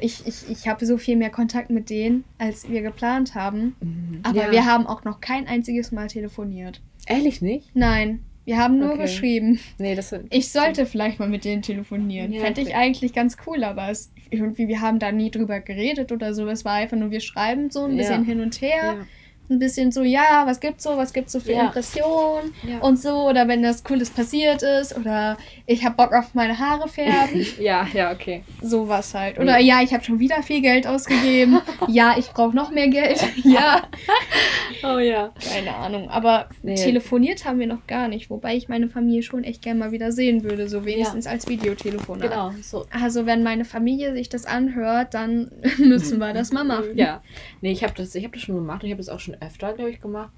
ich, 0.01 0.25
ich, 0.25 0.49
ich 0.49 0.67
habe 0.67 0.85
so 0.85 0.97
viel 0.97 1.15
mehr 1.15 1.29
Kontakt 1.29 1.69
mit 1.69 1.89
denen, 1.89 2.23
als 2.37 2.69
wir 2.69 2.81
geplant 2.81 3.35
haben. 3.35 3.75
Mhm. 3.81 4.19
Aber 4.23 4.51
wir 4.51 4.65
haben 4.65 4.87
auch 4.87 5.03
noch 5.03 5.21
kein 5.21 5.47
einziges 5.47 5.91
Mal 5.91 6.07
telefoniert. 6.07 6.81
Ehrlich 7.07 7.41
nicht? 7.41 7.75
Nein. 7.75 8.23
Wir 8.45 8.57
haben 8.57 8.77
nur 8.77 8.93
okay. 8.93 9.03
geschrieben. 9.03 9.59
Nee, 9.77 9.95
das 9.95 10.13
ich 10.29 10.51
sollte 10.51 10.85
vielleicht 10.85 11.19
mal 11.19 11.29
mit 11.29 11.45
denen 11.45 11.61
telefonieren. 11.61 12.33
Ja, 12.33 12.41
Fände 12.41 12.61
ich 12.61 12.75
eigentlich 12.75 13.13
ganz 13.13 13.37
cool, 13.47 13.63
aber 13.63 13.89
es, 13.89 14.11
irgendwie, 14.33 14.67
wir 14.67 14.81
haben 14.81 14.99
da 14.99 15.11
nie 15.11 15.31
drüber 15.31 15.59
geredet 15.59 16.11
oder 16.11 16.33
so. 16.33 16.47
Es 16.47 16.65
war 16.65 16.73
einfach 16.73 16.97
nur, 16.97 17.11
wir 17.11 17.21
schreiben 17.21 17.69
so 17.69 17.85
ein 17.85 17.97
bisschen 17.97 18.25
hin 18.25 18.41
und 18.41 18.61
her. 18.61 18.95
Ja 18.97 19.05
ein 19.53 19.59
bisschen 19.59 19.91
so, 19.91 20.03
ja, 20.03 20.43
was 20.45 20.59
gibt's 20.59 20.83
so, 20.83 20.97
was 20.97 21.13
gibt's 21.13 21.31
so 21.31 21.39
für 21.39 21.53
ja. 21.53 21.65
Impressionen 21.65 22.53
ja. 22.67 22.79
und 22.79 22.99
so, 22.99 23.27
oder 23.29 23.47
wenn 23.47 23.63
das 23.63 23.83
Cooles 23.83 24.09
passiert 24.09 24.63
ist, 24.63 24.95
oder 24.97 25.37
ich 25.65 25.85
hab 25.85 25.97
Bock 25.97 26.13
auf 26.13 26.33
meine 26.33 26.57
Haare 26.57 26.87
färben. 26.87 27.45
ja, 27.59 27.87
ja, 27.93 28.11
okay. 28.11 28.43
Sowas 28.61 29.13
halt. 29.13 29.39
Oder 29.39 29.59
ja, 29.59 29.77
ja 29.77 29.83
ich 29.83 29.93
habe 29.93 30.03
schon 30.03 30.19
wieder 30.19 30.43
viel 30.43 30.61
Geld 30.61 30.87
ausgegeben. 30.87 31.59
ja, 31.87 32.15
ich 32.17 32.29
brauche 32.31 32.55
noch 32.55 32.71
mehr 32.71 32.89
Geld. 32.89 33.23
ja. 33.43 33.83
Oh 34.83 34.97
ja. 34.97 35.31
Keine 35.53 35.75
Ahnung. 35.75 36.09
Aber 36.09 36.49
nee. 36.61 36.75
telefoniert 36.75 37.45
haben 37.45 37.59
wir 37.59 37.67
noch 37.67 37.87
gar 37.87 38.07
nicht, 38.07 38.29
wobei 38.29 38.55
ich 38.55 38.67
meine 38.67 38.89
Familie 38.89 39.23
schon 39.23 39.43
echt 39.43 39.61
gerne 39.61 39.79
mal 39.79 39.91
wieder 39.91 40.11
sehen 40.11 40.43
würde, 40.43 40.67
so 40.67 40.85
wenigstens 40.85 41.27
als 41.27 41.47
Videotelefon. 41.47 42.19
Genau. 42.19 42.51
So. 42.61 42.85
Also 42.91 43.25
wenn 43.25 43.43
meine 43.43 43.65
Familie 43.65 44.13
sich 44.13 44.29
das 44.29 44.45
anhört, 44.45 45.13
dann 45.13 45.51
müssen 45.77 46.19
wir 46.19 46.33
das 46.33 46.51
mal 46.51 46.63
machen. 46.63 46.95
Ja. 46.95 47.21
Nee, 47.61 47.71
ich 47.71 47.83
habe 47.83 47.93
das, 47.95 48.15
hab 48.15 48.33
das 48.33 48.41
schon 48.41 48.55
gemacht 48.55 48.83
und 48.83 48.87
ich 48.87 48.93
habe 48.93 49.01
das 49.01 49.09
auch 49.09 49.19
schon 49.19 49.35
öfter, 49.45 49.73
glaube 49.73 49.91
ich, 49.91 50.01
gemacht. 50.01 50.31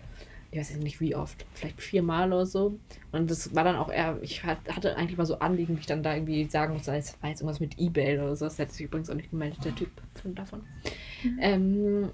Ich 0.51 0.59
weiß 0.59 0.77
nicht 0.77 1.01
wie 1.01 1.15
oft, 1.15 1.45
vielleicht 1.53 1.81
viermal 1.81 2.31
oder 2.31 2.45
so. 2.45 2.79
Und 3.11 3.29
das 3.29 3.53
war 3.55 3.65
dann 3.65 3.75
auch 3.75 3.91
eher, 3.91 4.17
ich 4.21 4.43
hatte 4.45 4.95
eigentlich 4.95 5.17
mal 5.17 5.25
so 5.25 5.39
Anliegen, 5.39 5.75
wie 5.75 5.81
ich 5.81 5.85
dann 5.85 6.01
da 6.01 6.13
irgendwie 6.13 6.45
sagen 6.45 6.73
musste, 6.73 6.95
es 6.95 7.21
war 7.21 7.29
jetzt 7.29 7.41
irgendwas 7.41 7.59
mit 7.59 7.77
Ebay 7.77 8.17
oder 8.19 8.35
so. 8.37 8.45
Das 8.45 8.57
hat 8.57 8.71
sich 8.71 8.85
übrigens 8.85 9.09
auch 9.09 9.15
nicht 9.15 9.31
gemeldet, 9.31 9.65
der 9.65 9.75
Typ 9.75 9.89
von 10.13 10.33
davon. 10.33 10.61
Mhm. 11.23 11.39
Ähm, 11.41 12.09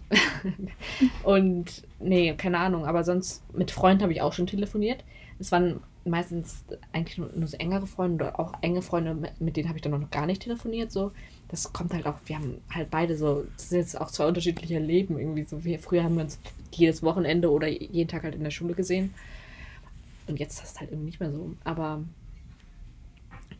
und 1.24 1.84
nee, 2.00 2.34
keine 2.34 2.58
Ahnung, 2.58 2.86
aber 2.86 3.04
sonst 3.04 3.44
mit 3.54 3.70
Freunden 3.70 4.02
habe 4.02 4.14
ich 4.14 4.22
auch 4.22 4.34
schon 4.34 4.48
telefoniert. 4.48 5.04
Es 5.38 5.52
waren 5.52 5.82
meistens 6.04 6.66
eigentlich 6.94 7.20
nur, 7.20 7.30
nur 7.36 7.48
so 7.48 7.58
engere 7.58 7.86
Freunde 7.86 8.26
oder 8.26 8.40
auch 8.40 8.54
enge 8.62 8.82
Freunde, 8.82 9.16
mit, 9.40 9.56
denen 9.56 9.68
habe 9.68 9.78
ich 9.78 9.84
dann 9.84 9.92
noch 9.92 10.10
gar 10.10 10.26
nicht 10.26 10.42
telefoniert. 10.42 10.92
So 10.92 11.12
das 11.52 11.74
kommt 11.74 11.94
halt 11.94 12.08
auch, 12.08 12.16
wir 12.26 12.38
haben 12.38 12.62
halt 12.74 12.90
beide 12.90 13.18
so, 13.18 13.46
das 13.58 13.70
sind 13.70 13.80
jetzt 13.80 14.00
auch 14.00 14.10
zwei 14.10 14.26
unterschiedliche 14.26 14.80
Leben 14.80 15.20
irgendwie. 15.20 15.44
So 15.44 15.64
wir, 15.66 15.80
früher 15.80 16.04
haben 16.04 16.16
wir 16.16 16.24
uns 16.24 16.40
jedes 16.76 17.04
Wochenende 17.04 17.52
oder 17.52 17.68
jeden 17.68 18.10
Tag 18.10 18.24
halt 18.24 18.36
in 18.36 18.44
der 18.44 18.52
Schule 18.52 18.74
gesehen. 18.74 19.14
Und 20.28 20.40
jetzt 20.40 20.54
ist 20.54 20.64
das 20.64 20.80
halt 20.80 20.92
irgendwie 20.92 21.08
nicht 21.08 21.20
mehr 21.20 21.32
so. 21.32 21.52
Aber 21.64 22.04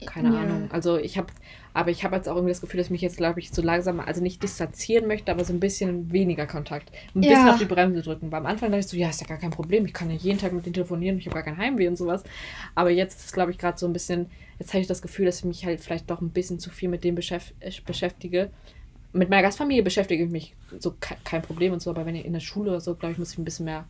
keine 0.06 0.34
ja. 0.34 0.42
Ahnung. 0.42 0.70
Also 0.72 0.98
ich 0.98 1.18
habe, 1.18 1.28
aber 1.74 1.92
ich 1.92 2.04
habe 2.04 2.16
jetzt 2.16 2.28
auch 2.28 2.36
irgendwie 2.36 2.52
das 2.52 2.62
Gefühl, 2.62 2.80
dass 2.80 2.88
ich 2.88 2.92
mich 2.92 3.02
jetzt, 3.02 3.18
glaube 3.18 3.40
ich, 3.40 3.52
so 3.52 3.62
langsam, 3.62 4.00
also 4.00 4.22
nicht 4.22 4.42
distanzieren 4.42 5.08
möchte, 5.08 5.32
aber 5.32 5.44
so 5.44 5.54
ein 5.54 5.60
bisschen 5.60 6.12
weniger 6.12 6.48
Kontakt. 6.48 6.92
Ein 7.16 7.24
ja. 7.24 7.30
bisschen 7.30 7.50
auf 7.50 7.58
die 7.60 7.66
Bremse 7.66 8.02
drücken. 8.02 8.32
Weil 8.32 8.40
am 8.40 8.46
Anfang 8.46 8.72
dachte 8.72 8.80
ich 8.80 8.88
so, 8.88 8.98
ja, 8.98 9.10
ist 9.10 9.22
ja 9.22 9.28
gar 9.28 9.38
kein 9.38 9.52
Problem. 9.52 9.86
Ich 9.86 9.94
kann 9.94 10.10
ja 10.10 10.16
jeden 10.16 10.40
Tag 10.40 10.54
mit 10.54 10.66
denen 10.66 10.74
telefonieren, 10.74 11.18
ich 11.18 11.26
habe 11.26 11.36
gar 11.36 11.44
kein 11.44 11.58
Heimweh 11.58 11.88
und 11.88 11.98
sowas. 11.98 12.24
Aber 12.76 12.90
jetzt 12.90 13.26
ist, 13.26 13.34
glaube 13.34 13.52
ich, 13.52 13.58
gerade 13.58 13.78
so 13.78 13.86
ein 13.86 13.94
bisschen, 13.94 14.28
jetzt 14.60 14.74
habe 14.74 14.82
ich 14.82 14.88
das 14.88 15.02
Gefühl, 15.02 15.26
dass 15.26 15.40
ich 15.40 15.46
mich 15.46 15.66
halt 15.66 15.82
vielleicht 15.82 16.10
doch 16.10 16.22
ein 16.22 16.30
bisschen 16.30 16.60
zu 16.60 16.70
viel 16.70 16.90
mit 16.90 17.04
dem 17.04 17.16
beschäft 17.16 17.54
äh, 17.60 17.72
beschäftige. 17.86 18.50
Mit 19.14 19.30
meiner 19.30 19.42
Gastfamilie 19.42 19.84
beschäftige 19.84 20.24
ich 20.24 20.30
mich 20.30 20.56
so 20.80 20.96
kein 21.00 21.42
Problem 21.42 21.74
und 21.74 21.82
so, 21.82 21.90
aber 21.90 22.06
wenn 22.06 22.16
ich 22.16 22.26
in 22.26 22.34
der 22.34 22.40
Schule 22.40 22.72
oder 22.72 22.82
so, 22.82 22.96
glaube 22.96 23.14
ich, 23.14 23.18
muss 23.18 23.34
ich 23.34 23.38
ein 23.38 23.46
bisschen 23.46 23.66
mehr 23.66 23.86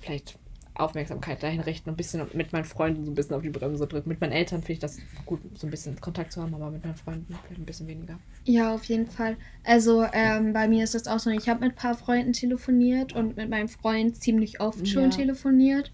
vielleicht 0.00 0.38
Aufmerksamkeit 0.74 1.42
dahin 1.42 1.60
richten 1.60 1.90
und 1.90 1.94
ein 1.94 1.96
bisschen 1.96 2.26
mit 2.32 2.52
meinen 2.52 2.64
Freunden 2.64 3.04
so 3.04 3.10
ein 3.10 3.14
bisschen 3.14 3.36
auf 3.36 3.42
die 3.42 3.50
Bremse 3.50 3.86
drücken. 3.86 4.08
Mit 4.08 4.20
meinen 4.22 4.32
Eltern 4.32 4.60
finde 4.60 4.72
ich 4.72 4.78
das 4.78 4.96
gut, 5.26 5.40
so 5.54 5.66
ein 5.66 5.70
bisschen 5.70 6.00
Kontakt 6.00 6.32
zu 6.32 6.40
haben, 6.40 6.54
aber 6.54 6.70
mit 6.70 6.82
meinen 6.82 6.96
Freunden 6.96 7.26
vielleicht 7.26 7.60
ein 7.60 7.66
bisschen 7.66 7.86
weniger. 7.88 8.18
Ja, 8.44 8.74
auf 8.74 8.84
jeden 8.84 9.06
Fall. 9.06 9.36
Also 9.64 10.06
ähm, 10.12 10.54
bei 10.54 10.68
mir 10.68 10.84
ist 10.84 10.94
das 10.94 11.06
auch 11.06 11.18
so, 11.18 11.28
ich 11.28 11.48
habe 11.48 11.60
mit 11.60 11.72
ein 11.72 11.76
paar 11.76 11.94
Freunden 11.94 12.32
telefoniert 12.32 13.12
und 13.12 13.36
mit 13.36 13.50
meinem 13.50 13.68
Freund 13.68 14.16
ziemlich 14.16 14.60
oft 14.60 14.88
schon 14.88 15.04
ja. 15.04 15.10
telefoniert. 15.10 15.92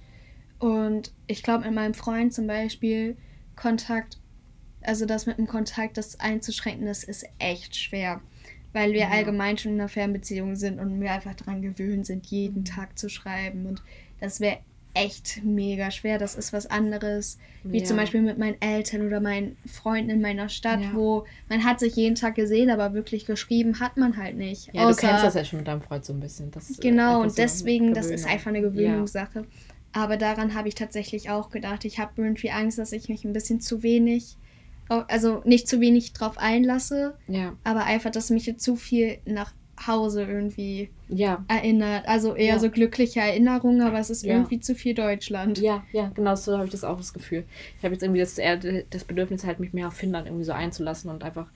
Und 0.61 1.13
ich 1.27 1.43
glaube, 1.43 1.65
mit 1.65 1.75
meinem 1.75 1.95
Freund 1.95 2.33
zum 2.33 2.47
Beispiel 2.47 3.17
Kontakt 3.57 4.19
also 4.83 5.07
das 5.07 5.27
mit 5.27 5.39
dem 5.39 5.47
Kontakt, 5.47 5.97
das 5.97 6.21
einzuschränken, 6.21 6.87
das 6.87 7.05
ist 7.05 7.27
echt 7.39 7.77
schwer. 7.77 8.21
Weil 8.73 8.93
wir 8.93 9.01
Ja. 9.01 9.09
allgemein 9.11 9.57
schon 9.59 9.73
in 9.73 9.81
einer 9.81 9.89
Fernbeziehung 9.89 10.55
sind 10.57 10.79
und 10.79 11.01
wir 11.01 11.11
einfach 11.13 11.35
daran 11.35 11.63
gewöhnt 11.63 12.07
sind, 12.07 12.27
jeden 12.27 12.61
Mhm. 12.61 12.65
Tag 12.65 12.99
zu 12.99 13.09
schreiben. 13.09 13.67
Und 13.67 13.83
das 14.21 14.41
wäre 14.41 14.59
echt 14.95 15.43
mega 15.45 15.91
schwer. 15.91 16.19
Das 16.19 16.35
ist 16.35 16.53
was 16.53 16.67
anderes, 16.67 17.39
wie 17.63 17.79
Ja. 17.79 17.85
zum 17.85 17.97
Beispiel 17.97 18.21
mit 18.21 18.37
meinen 18.37 18.61
Eltern 18.61 19.07
oder 19.07 19.21
meinen 19.21 19.57
Freunden 19.67 20.11
in 20.11 20.21
meiner 20.21 20.49
Stadt, 20.49 20.81
Ja. 20.83 20.91
wo 20.95 21.25
man 21.49 21.63
hat 21.65 21.79
sich 21.79 21.95
jeden 21.97 22.15
Tag 22.17 22.35
gesehen, 22.35 22.69
aber 22.71 22.95
wirklich 22.95 23.25
geschrieben 23.25 23.81
hat 23.81 23.97
man 23.97 24.17
halt 24.17 24.37
nicht. 24.37 24.67
Ja, 24.75 24.89
du 24.89 24.97
kennst 24.97 25.23
das 25.25 25.35
ja 25.35 25.45
schon 25.45 25.59
mit 25.61 25.69
deinem 25.69 25.83
Freund 25.83 26.05
so 26.05 26.13
ein 26.13 26.21
bisschen. 26.21 26.51
Das 26.51 26.71
äh, 26.71 26.83
Genau, 26.83 27.23
und 27.23 27.31
so 27.31 27.37
deswegen, 27.37 27.95
das 27.95 28.07
ist 28.07 28.27
einfach 28.27 28.49
eine 28.49 28.61
Gewöhnungssache. 28.61 29.45
Aber 29.93 30.17
daran 30.17 30.55
habe 30.55 30.69
ich 30.69 30.75
tatsächlich 30.75 31.31
auch 31.31 31.49
gedacht. 31.51 31.85
Ich 31.85 31.99
habe 31.99 32.13
irgendwie 32.17 32.51
Angst, 32.51 32.79
dass 32.79 32.93
ich 32.93 33.09
mich 33.09 33.25
ein 33.25 33.33
bisschen 33.33 33.61
zu 33.61 33.83
wenig, 33.83 34.37
also 34.89 35.43
nicht 35.45 35.69
zu 35.69 35.81
wenig 35.81 36.13
drauf 36.13 36.39
einlasse, 36.39 37.15
Ja, 37.29 37.55
aber 37.65 37.85
einfach, 37.85 38.11
dass 38.11 38.31
mich 38.31 38.47
jetzt 38.47 38.63
zu 38.65 38.77
viel 38.77 39.19
nach 39.25 39.53
Hause 39.87 40.25
irgendwie 40.25 40.91
ja, 41.09 41.45
erinnert. 41.47 42.09
Also 42.09 42.35
eher 42.35 42.55
Ja. 42.55 42.59
so 42.59 42.69
glückliche 42.71 43.21
Erinnerungen, 43.21 43.81
aber 43.81 43.99
es 44.01 44.11
ist 44.11 44.25
Ja. 44.25 44.35
irgendwie 44.35 44.59
zu 44.61 44.75
viel 44.75 44.93
Deutschland. 44.95 45.59
ja, 45.59 45.85
ja, 45.93 46.11
genau 46.15 46.35
so 46.35 46.55
habe 46.57 46.65
ich 46.65 46.73
das 46.73 46.83
auch 46.85 46.97
das 46.97 47.13
Gefühl. 47.13 47.45
Ich 47.79 47.85
habe 47.85 47.95
jetzt 47.95 48.03
irgendwie 48.03 48.21
das, 48.21 48.37
eher 48.39 48.57
das 48.57 49.05
Bedürfnis, 49.05 49.45
halt 49.45 49.61
mich 49.61 49.73
mehr 49.73 49.87
auf 49.89 49.95
Finnland 49.95 50.27
irgendwie 50.27 50.45
so 50.45 50.53
einzulassen 50.53 51.11
und 51.11 51.23
einfach, 51.23 51.47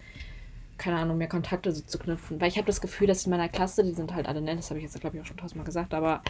keine 0.79 0.97
Ahnung, 0.99 1.18
mehr 1.18 1.29
Kontakte 1.29 1.73
so 1.73 1.83
zu 1.83 1.99
knüpfen. 1.99 2.40
Weil 2.40 2.49
ich 2.49 2.57
habe 2.59 2.66
das 2.66 2.81
Gefühl, 2.81 3.07
dass 3.09 3.25
in 3.27 3.31
meiner 3.31 3.49
Klasse, 3.49 3.83
die 3.83 3.92
sind 3.92 4.14
halt 4.14 4.27
alle 4.27 4.40
nett, 4.40 4.59
das 4.59 4.71
habe 4.71 4.79
ich 4.79 4.85
jetzt, 4.85 5.01
glaube 5.01 5.16
ich, 5.16 5.23
auch 5.23 5.27
schon 5.27 5.37
tausendmal 5.37 5.66
gesagt, 5.66 5.92
aber 5.92 6.23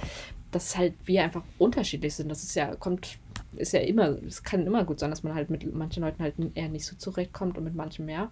dass 0.51 0.77
halt 0.79 0.95
wir 1.05 1.23
einfach 1.23 1.43
unterschiedlich 1.59 2.15
sind. 2.15 2.29
Das 2.31 2.43
ist 2.43 2.55
ja, 2.55 2.75
kommt, 2.77 3.19
ist 3.57 3.73
ja 3.73 3.81
immer, 3.81 4.09
es 4.27 4.43
kann 4.43 4.67
immer 4.67 4.85
gut 4.85 5.01
sein, 5.01 5.11
dass 5.11 5.23
man 5.23 5.35
halt 5.35 5.51
mit 5.51 5.73
manchen 5.75 6.03
Leuten 6.03 6.23
halt 6.23 6.35
eher 6.55 6.69
nicht 6.69 6.87
so 6.87 6.97
zurechtkommt 6.97 7.59
und 7.59 7.65
mit 7.65 7.75
manchen 7.75 8.07
mehr. 8.07 8.31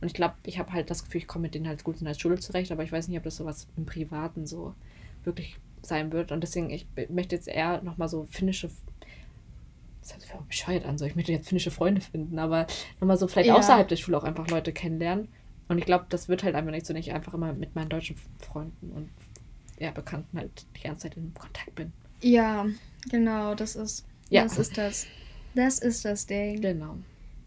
Und 0.00 0.06
ich 0.06 0.14
glaube, 0.14 0.34
ich 0.44 0.58
habe 0.58 0.72
halt 0.72 0.90
das 0.90 1.04
Gefühl, 1.04 1.20
ich 1.20 1.26
komme 1.26 1.42
mit 1.42 1.54
denen 1.54 1.68
halt 1.68 1.84
gut 1.84 1.98
in 1.98 2.06
der 2.06 2.14
Schule 2.14 2.38
zurecht, 2.38 2.72
aber 2.72 2.82
ich 2.82 2.92
weiß 2.92 3.08
nicht, 3.08 3.18
ob 3.18 3.24
das 3.24 3.36
sowas 3.36 3.66
im 3.76 3.84
Privaten 3.86 4.46
so 4.46 4.74
wirklich 5.24 5.58
sein 5.82 6.12
wird. 6.12 6.32
Und 6.32 6.40
deswegen, 6.42 6.70
ich 6.70 6.86
möchte 7.08 7.34
jetzt 7.34 7.48
eher 7.48 7.82
nochmal 7.82 8.08
so 8.08 8.26
finnische. 8.30 8.70
Das 10.00 10.12
hört 10.12 10.22
sich 10.22 10.30
voll 10.30 10.40
bescheuert 10.48 10.86
an, 10.86 10.96
so 10.96 11.04
ich 11.04 11.16
möchte 11.16 11.32
jetzt 11.32 11.48
finnische 11.48 11.70
Freunde 11.70 12.00
finden, 12.00 12.38
aber 12.38 12.66
nochmal 13.00 13.18
so 13.18 13.28
vielleicht 13.28 13.48
Ja. 13.48 13.56
außerhalb 13.56 13.86
der 13.88 13.96
Schule 13.96 14.16
auch 14.16 14.24
einfach 14.24 14.48
Leute 14.48 14.72
kennenlernen. 14.72 15.28
Und 15.68 15.78
ich 15.78 15.84
glaube, 15.84 16.06
das 16.08 16.28
wird 16.28 16.42
halt 16.42 16.54
einfach 16.54 16.72
nicht 16.72 16.86
so, 16.86 16.92
nicht 16.94 17.12
einfach 17.12 17.34
immer 17.34 17.52
mit 17.52 17.74
meinen 17.74 17.90
deutschen 17.90 18.16
Freunden 18.38 18.90
und 18.90 19.08
ja, 19.78 19.90
Bekannten 19.92 20.36
halt 20.38 20.66
die 20.76 20.82
ganze 20.82 21.08
Zeit 21.08 21.16
in 21.16 21.32
Kontakt 21.34 21.74
bin. 21.74 21.92
Ja, 22.22 22.66
genau, 23.08 23.54
das 23.54 23.76
ist, 23.76 24.04
Ja. 24.30 24.42
das 24.44 24.58
ist 24.58 24.78
das. 24.78 25.06
Das 25.54 25.78
ist 25.80 26.04
das 26.04 26.26
Ding. 26.26 26.60
Genau. 26.60 26.96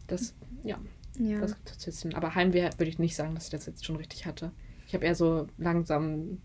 Das, 0.08 0.34
ja, 0.64 0.78
Ja. 1.18 1.40
das 1.40 1.56
gibt 1.56 1.70
es 1.78 1.86
jetzt. 1.86 2.16
Aber 2.16 2.36
Heimweh 2.36 2.70
würde 2.78 2.90
ich 2.90 3.00
nicht 3.00 3.16
sagen, 3.16 3.34
dass 3.36 3.46
ich 3.46 3.52
das 3.52 3.66
jetzt 3.66 3.86
schon 3.86 3.96
richtig 3.96 4.26
hatte. 4.26 4.52
Ich 4.88 4.94
habe 4.94 5.06
eher 5.06 5.16
so 5.16 5.48
langsam, 5.58 6.38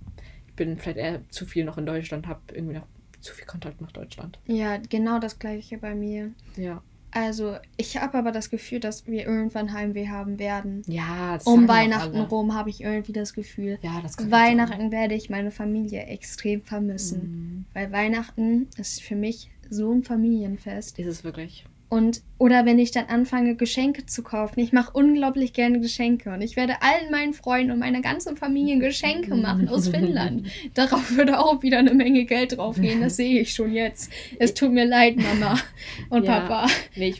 ich 0.46 0.54
bin 0.54 0.78
vielleicht 0.78 0.98
eher 0.98 1.28
zu 1.30 1.44
viel 1.46 1.64
noch 1.64 1.76
in 1.78 1.86
Deutschland, 1.86 2.26
habe 2.28 2.40
irgendwie 2.52 2.76
noch 2.76 2.86
zu 3.20 3.34
viel 3.34 3.46
Kontakt 3.46 3.80
nach 3.80 3.90
Deutschland. 3.92 4.38
ja, 4.46 4.76
genau 4.76 5.18
das 5.18 5.38
gleiche 5.40 5.76
bei 5.78 5.94
mir. 5.94 6.30
Ja. 6.56 6.82
Also, 7.10 7.56
ich 7.78 7.96
habe 7.96 8.18
aber 8.18 8.32
das 8.32 8.50
Gefühl, 8.50 8.80
dass 8.80 9.06
wir 9.06 9.26
irgendwann 9.26 9.72
Heimweh 9.72 10.08
haben 10.08 10.38
werden. 10.38 10.82
Ja, 10.86 11.34
das 11.38 11.46
Um 11.46 11.66
Weihnachten 11.66 12.20
rum 12.20 12.54
habe 12.54 12.68
ich 12.68 12.82
irgendwie 12.82 13.14
das 13.14 13.32
Gefühl. 13.32 13.78
Ja, 13.82 14.00
das 14.02 14.18
kann. 14.18 14.30
Weihnachten 14.30 14.92
werde 14.92 15.14
ich 15.14 15.30
meine 15.30 15.50
Familie 15.50 16.02
extrem 16.02 16.62
vermissen. 16.62 17.20
Mhm. 17.22 17.64
Weil 17.72 17.90
Weihnachten 17.92 18.68
ist 18.76 19.02
für 19.02 19.16
mich 19.16 19.50
so 19.70 19.92
ein 19.92 20.02
Familienfest. 20.02 20.98
Ist 20.98 21.06
es 21.06 21.24
wirklich. 21.24 21.64
Und, 21.90 22.20
oder 22.36 22.66
wenn 22.66 22.78
ich 22.78 22.90
dann 22.90 23.06
anfange, 23.06 23.56
Geschenke 23.56 24.04
zu 24.04 24.22
kaufen. 24.22 24.60
Ich 24.60 24.72
mache 24.72 24.92
unglaublich 24.92 25.54
gerne 25.54 25.80
Geschenke. 25.80 26.30
Und 26.30 26.42
ich 26.42 26.54
werde 26.54 26.82
allen 26.82 27.10
meinen 27.10 27.32
Freunden 27.32 27.72
und 27.72 27.78
meiner 27.78 28.02
ganzen 28.02 28.36
Familie 28.36 28.78
Geschenke 28.78 29.34
machen 29.34 29.70
aus 29.70 29.88
Finnland. 29.88 30.46
Darauf 30.74 31.16
würde 31.16 31.38
auch 31.40 31.62
wieder 31.62 31.78
eine 31.78 31.94
Menge 31.94 32.26
Geld 32.26 32.58
draufgehen. 32.58 33.00
Das 33.00 33.16
sehe 33.16 33.40
ich 33.40 33.54
schon 33.54 33.72
jetzt. 33.72 34.12
Es 34.38 34.52
tut 34.52 34.72
mir 34.72 34.84
leid, 34.84 35.16
Mama 35.16 35.58
und 36.10 36.24
Ja. 36.24 36.40
Papa. 36.40 36.66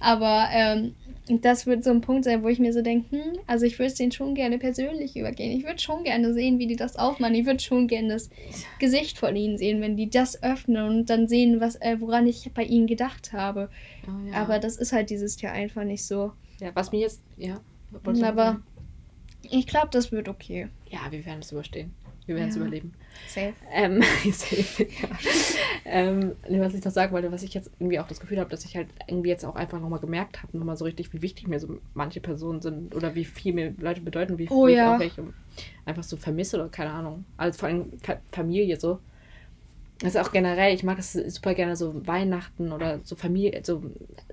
Aber 0.01 0.49
ähm, 0.53 0.95
das 1.31 1.67
wird 1.67 1.85
so 1.85 1.91
ein 1.91 2.01
Punkt 2.01 2.25
sein, 2.25 2.43
wo 2.43 2.49
ich 2.49 2.59
mir 2.59 2.73
so 2.73 2.83
denke, 2.83 3.11
hm, 3.17 3.39
also 3.47 3.67
ich 3.67 3.79
würde 3.79 3.87
es 3.89 3.95
denen 3.95 4.13
schon 4.13 4.35
gerne 4.35 4.59
persönlich 4.59 5.17
übergehen. 5.17 5.53
Ich 5.59 5.65
würde 5.65 5.79
schon 5.79 6.05
gerne 6.05 6.33
sehen, 6.33 6.59
wie 6.59 6.67
die 6.67 6.77
das 6.77 6.97
aufmachen. 6.97 7.35
Ich 7.35 7.47
würde 7.47 7.61
schon 7.61 7.87
gerne 7.89 8.09
das 8.09 8.31
Gesicht 8.79 9.19
von 9.19 9.37
ihnen 9.37 9.59
sehen, 9.59 9.81
wenn 9.81 9.97
die 9.97 10.09
das 10.11 10.43
öffnen 10.43 10.87
und 10.89 11.11
dann 11.11 11.29
sehen, 11.29 11.61
was, 11.61 11.77
äh, 11.77 11.97
woran 12.01 12.27
ich 12.27 12.51
bei 12.55 12.65
ihnen 12.65 12.87
gedacht 12.87 13.33
habe. 13.33 13.69
oh, 14.07 14.29
ja. 14.29 14.35
Aber 14.35 14.59
das 14.59 14.77
ist 14.77 14.93
halt 14.93 15.11
dieses 15.11 15.41
Jahr 15.41 15.53
einfach 15.53 15.85
nicht 15.85 16.05
so. 16.05 16.33
ja, 16.61 16.71
was 16.75 16.93
mir 16.93 17.01
jetzt, 17.01 17.23
ja. 17.37 17.61
Aber 17.93 18.61
ich 19.43 19.67
glaube, 19.67 19.89
das 19.91 20.13
wird 20.13 20.29
okay. 20.29 20.69
Ja, 20.91 21.01
wir 21.11 21.25
werden 21.25 21.41
es 21.41 21.53
überstehen. 21.53 21.95
Wir 22.27 22.35
werden 22.37 22.49
es 22.51 22.57
Ja. 22.57 22.63
überleben. 22.63 22.93
Safe. 23.27 23.55
Ähm, 23.73 24.03
safe, 24.33 24.85
ja. 24.85 25.09
ähm, 25.85 26.33
was 26.49 26.75
ich 26.75 26.85
noch 26.85 26.93
sagen 26.93 27.13
wollte, 27.13 27.33
was 27.33 27.43
ich 27.43 27.55
jetzt 27.55 27.71
irgendwie 27.79 27.99
auch 27.99 28.07
das 28.07 28.21
Gefühl 28.21 28.39
habe, 28.39 28.51
dass 28.51 28.65
ich 28.65 28.77
halt 28.77 28.89
irgendwie 29.07 29.29
jetzt 29.29 29.45
auch 29.45 29.57
einfach 29.57 29.81
nochmal 29.81 30.01
gemerkt 30.01 30.43
habe, 30.43 30.57
nochmal 30.57 30.77
so 30.77 30.85
richtig, 30.85 31.13
wie 31.13 31.23
wichtig 31.23 31.49
mir 31.49 31.61
so 31.61 31.79
manche 31.95 32.21
Personen 32.21 32.61
sind 32.61 32.95
oder 32.95 33.15
wie 33.15 33.25
viel 33.25 33.53
mir 33.53 33.75
Leute 33.79 34.01
bedeuten, 34.01 34.39
wie, 34.39 34.49
Oh 34.51 34.67
wie 34.67 34.73
ja. 34.73 34.91
ich 34.91 34.95
auch 34.95 35.01
welche 35.01 35.33
einfach 35.85 36.05
so 36.05 36.17
vermisse 36.17 36.57
oder 36.57 36.69
keine 36.69 36.91
Ahnung. 36.91 37.25
Also 37.37 37.59
vor 37.59 37.69
allem 37.69 37.93
Fa 38.03 38.19
Familie 38.33 38.79
so. 38.79 39.01
Das 40.01 40.15
ist 40.15 40.21
auch 40.21 40.31
generell, 40.31 40.73
ich 40.73 40.85
mag 40.85 40.97
es 41.01 41.13
super 41.13 41.55
gerne 41.55 41.75
so 41.75 42.07
Weihnachten 42.07 42.71
oder 42.71 43.01
so 43.03 43.17
Familie, 43.17 43.61
so 43.65 43.83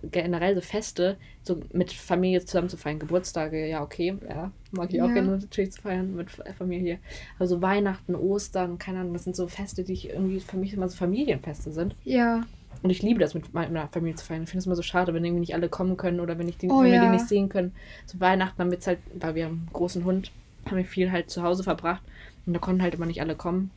generell 0.04 0.54
so 0.54 0.62
Feste, 0.62 1.18
so 1.42 1.60
mit 1.74 1.92
Familie 1.92 2.46
zusammen 2.46 2.70
zu 2.70 2.78
feiern. 2.78 3.00
Geburtstage, 3.00 3.68
ja, 3.68 3.82
okay, 3.82 4.16
ja, 4.30 4.52
mag 4.72 4.94
ich 4.94 5.02
auch 5.02 5.08
Ja. 5.08 5.14
gerne 5.16 5.38
natürlich 5.38 5.72
zu 5.72 5.82
feiern 5.82 6.16
mit 6.16 6.30
Familie. 6.58 7.00
Aber 7.38 7.48
so 7.48 7.64
Weihnachten, 7.64 8.14
Ostern, 8.14 8.78
keine 8.78 9.00
Ahnung, 9.00 9.14
das 9.14 9.24
sind 9.24 9.36
so 9.36 9.48
Feste, 9.48 9.84
die 9.84 9.94
ich 9.94 10.10
irgendwie 10.12 10.40
für 10.40 10.58
mich 10.58 10.74
immer 10.74 10.88
so 10.88 10.98
Familienfeste 10.98 11.72
sind. 11.72 11.96
Ja. 12.04 12.44
Und 12.84 12.92
ich 12.92 13.02
liebe 13.02 13.20
das, 13.20 13.34
mit 13.34 13.52
meiner 13.56 13.88
Familie 13.88 14.16
zu 14.18 14.26
feiern. 14.26 14.44
Ich 14.44 14.50
finde 14.50 14.60
es 14.60 14.66
immer 14.68 14.76
so 14.76 14.84
schade, 14.84 15.16
wenn 15.16 15.26
irgendwie 15.26 15.40
nicht 15.40 15.56
alle 15.56 15.70
kommen 15.70 15.98
können 15.98 16.20
oder 16.20 16.38
wenn, 16.38 16.48
ich 16.48 16.58
die, 16.58 16.70
Oh 16.70 16.80
wenn 16.82 16.92
wir 16.92 16.94
ja. 16.96 17.06
die 17.06 17.10
nicht 17.10 17.28
sehen 17.28 17.50
können. 17.50 17.74
Zu 18.06 18.20
Weihnachten 18.20 18.60
haben 18.60 18.70
wir 18.70 18.76
jetzt 18.76 18.86
halt, 18.86 19.00
weil 19.20 19.34
wir 19.34 19.46
haben 19.46 19.62
einen 19.66 19.74
großen 19.74 20.04
Hund, 20.06 20.32
haben 20.68 20.78
wir 20.78 20.86
viel 20.86 21.12
halt 21.12 21.32
zu 21.32 21.42
Hause 21.42 21.64
verbracht. 21.64 22.04
Und 22.46 22.54
da 22.54 22.60
konnten 22.60 22.84
halt 22.84 22.94
immer 22.94 23.08
nicht 23.08 23.22
alle 23.22 23.34
kommen. 23.36 23.72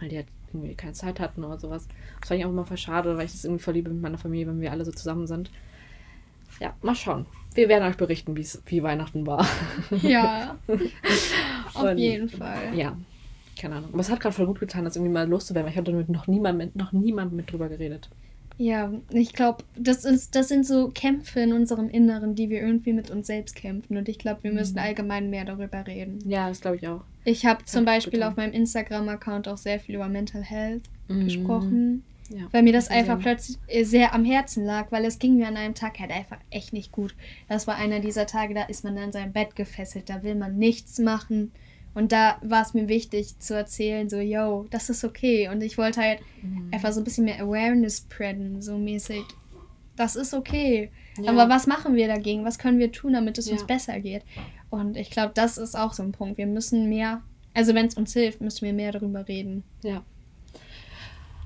Weil 0.00 0.08
die 0.08 0.16
halt 0.16 0.28
irgendwie 0.54 0.74
keine 0.74 0.92
Zeit 0.92 1.20
hatten 1.20 1.44
oder 1.44 1.58
sowas. 1.58 1.86
Das 2.20 2.28
fand 2.28 2.40
ich 2.40 2.46
auch 2.46 2.50
immer 2.50 2.64
voll 2.66 2.76
schade, 2.76 3.16
weil 3.16 3.26
ich 3.26 3.32
das 3.32 3.44
irgendwie 3.44 3.62
voll 3.62 3.74
liebe 3.74 3.90
mit 3.90 4.02
meiner 4.02 4.18
Familie, 4.18 4.46
wenn 4.48 4.60
wir 4.60 4.70
alle 4.72 4.84
so 4.84 4.92
zusammen 4.92 5.26
sind. 5.26 5.50
Ja, 6.60 6.74
mal 6.82 6.94
schauen. 6.94 7.26
Wir 7.54 7.68
werden 7.68 7.88
euch 7.88 7.96
berichten, 7.96 8.36
wie 8.36 8.82
Weihnachten 8.82 9.26
war. 9.26 9.46
Ja. 10.02 10.56
Auf 11.74 11.82
Und- 11.84 11.98
jeden 11.98 12.28
Fall. 12.28 12.74
Ja, 12.74 12.96
keine 13.58 13.76
Ahnung. 13.76 13.90
Aber 13.92 14.00
es 14.00 14.10
hat 14.10 14.20
gerade 14.20 14.34
voll 14.34 14.46
gut 14.46 14.60
getan, 14.60 14.84
das 14.84 14.96
irgendwie 14.96 15.12
mal 15.12 15.28
loszuwerden, 15.28 15.64
weil 15.66 15.72
ich 15.72 15.78
hatte 15.78 15.90
damit 15.92 16.08
noch 16.08 16.26
niemand 16.26 16.58
mit, 16.58 16.76
noch 16.76 16.92
niemand 16.92 17.32
mit 17.32 17.50
drüber 17.50 17.68
geredet. 17.68 18.08
Ja, 18.62 18.92
ich 19.10 19.32
glaube, 19.32 19.64
das, 19.76 20.04
ist, 20.04 20.36
das 20.36 20.46
sind 20.48 20.64
so 20.64 20.88
Kämpfe 20.94 21.40
in 21.40 21.52
unserem 21.52 21.88
Inneren, 21.88 22.36
die 22.36 22.48
wir 22.48 22.60
irgendwie 22.60 22.92
mit 22.92 23.10
uns 23.10 23.26
selbst 23.26 23.56
kämpfen. 23.56 23.96
Und 23.96 24.08
ich 24.08 24.18
glaube, 24.18 24.44
wir 24.44 24.52
müssen 24.52 24.74
Mhm. 24.74 24.78
allgemein 24.82 25.30
mehr 25.30 25.44
darüber 25.44 25.84
reden. 25.86 26.20
Ja, 26.28 26.48
das 26.48 26.60
glaube 26.60 26.76
ich 26.76 26.86
auch. 26.86 27.00
Ich 27.24 27.44
habe 27.44 27.64
zum 27.64 27.84
Beispiel 27.84 28.12
bitte. 28.20 28.28
auf 28.28 28.36
meinem 28.36 28.52
Instagram-Account 28.52 29.48
auch 29.48 29.56
sehr 29.58 29.80
viel 29.80 29.96
über 29.96 30.08
Mental 30.08 30.42
Health 30.42 30.82
Mhm. 31.08 31.24
gesprochen, 31.24 32.04
Ja. 32.28 32.42
weil 32.52 32.62
mir 32.62 32.72
das 32.72 32.88
einfach 32.88 33.18
plötzlich 33.18 33.58
äh, 33.66 33.82
sehr 33.82 34.14
am 34.14 34.24
Herzen 34.24 34.64
lag, 34.64 34.92
weil 34.92 35.04
es 35.06 35.18
ging 35.18 35.36
mir 35.38 35.48
an 35.48 35.56
einem 35.56 35.74
Tag 35.74 35.98
halt 35.98 36.12
einfach 36.12 36.38
echt 36.50 36.72
nicht 36.72 36.92
gut. 36.92 37.16
Das 37.48 37.66
war 37.66 37.74
einer 37.76 37.98
dieser 37.98 38.26
Tage, 38.26 38.54
da 38.54 38.62
ist 38.62 38.84
man 38.84 38.96
an 38.96 39.10
seinem 39.10 39.32
Bett 39.32 39.56
gefesselt, 39.56 40.08
da 40.08 40.22
will 40.22 40.36
man 40.36 40.56
nichts 40.56 41.00
machen. 41.00 41.50
Und 41.94 42.12
da 42.12 42.38
war 42.42 42.62
es 42.62 42.72
mir 42.74 42.88
wichtig 42.88 43.38
zu 43.38 43.54
erzählen, 43.54 44.08
so, 44.08 44.18
yo, 44.18 44.66
das 44.70 44.88
ist 44.90 45.04
okay. 45.04 45.48
Und 45.48 45.62
ich 45.62 45.76
wollte 45.76 46.00
halt 46.00 46.20
Mhm. 46.42 46.70
einfach 46.72 46.92
so 46.92 47.00
ein 47.00 47.04
bisschen 47.04 47.24
mehr 47.26 47.40
Awareness 47.42 47.98
spreaden, 47.98 48.62
so 48.62 48.78
mäßig. 48.78 49.22
Das 49.96 50.16
ist 50.16 50.32
okay. 50.32 50.90
Ja. 51.20 51.30
Aber 51.30 51.50
was 51.50 51.66
machen 51.66 51.94
wir 51.94 52.08
dagegen? 52.08 52.44
Was 52.46 52.58
können 52.58 52.78
wir 52.78 52.90
tun, 52.92 53.12
damit 53.12 53.36
es 53.36 53.48
uns 53.50 53.60
Ja. 53.60 53.66
besser 53.66 54.00
geht? 54.00 54.22
Und 54.70 54.96
ich 54.96 55.10
glaube, 55.10 55.32
das 55.34 55.58
ist 55.58 55.76
auch 55.76 55.92
so 55.92 56.02
ein 56.02 56.12
Punkt. 56.12 56.38
Wir 56.38 56.46
müssen 56.46 56.88
mehr, 56.88 57.20
also 57.52 57.74
wenn 57.74 57.86
es 57.86 57.94
uns 57.94 58.14
hilft, 58.14 58.40
müssen 58.40 58.64
wir 58.64 58.72
mehr 58.72 58.92
darüber 58.92 59.28
reden. 59.28 59.62
Ja. 59.82 60.02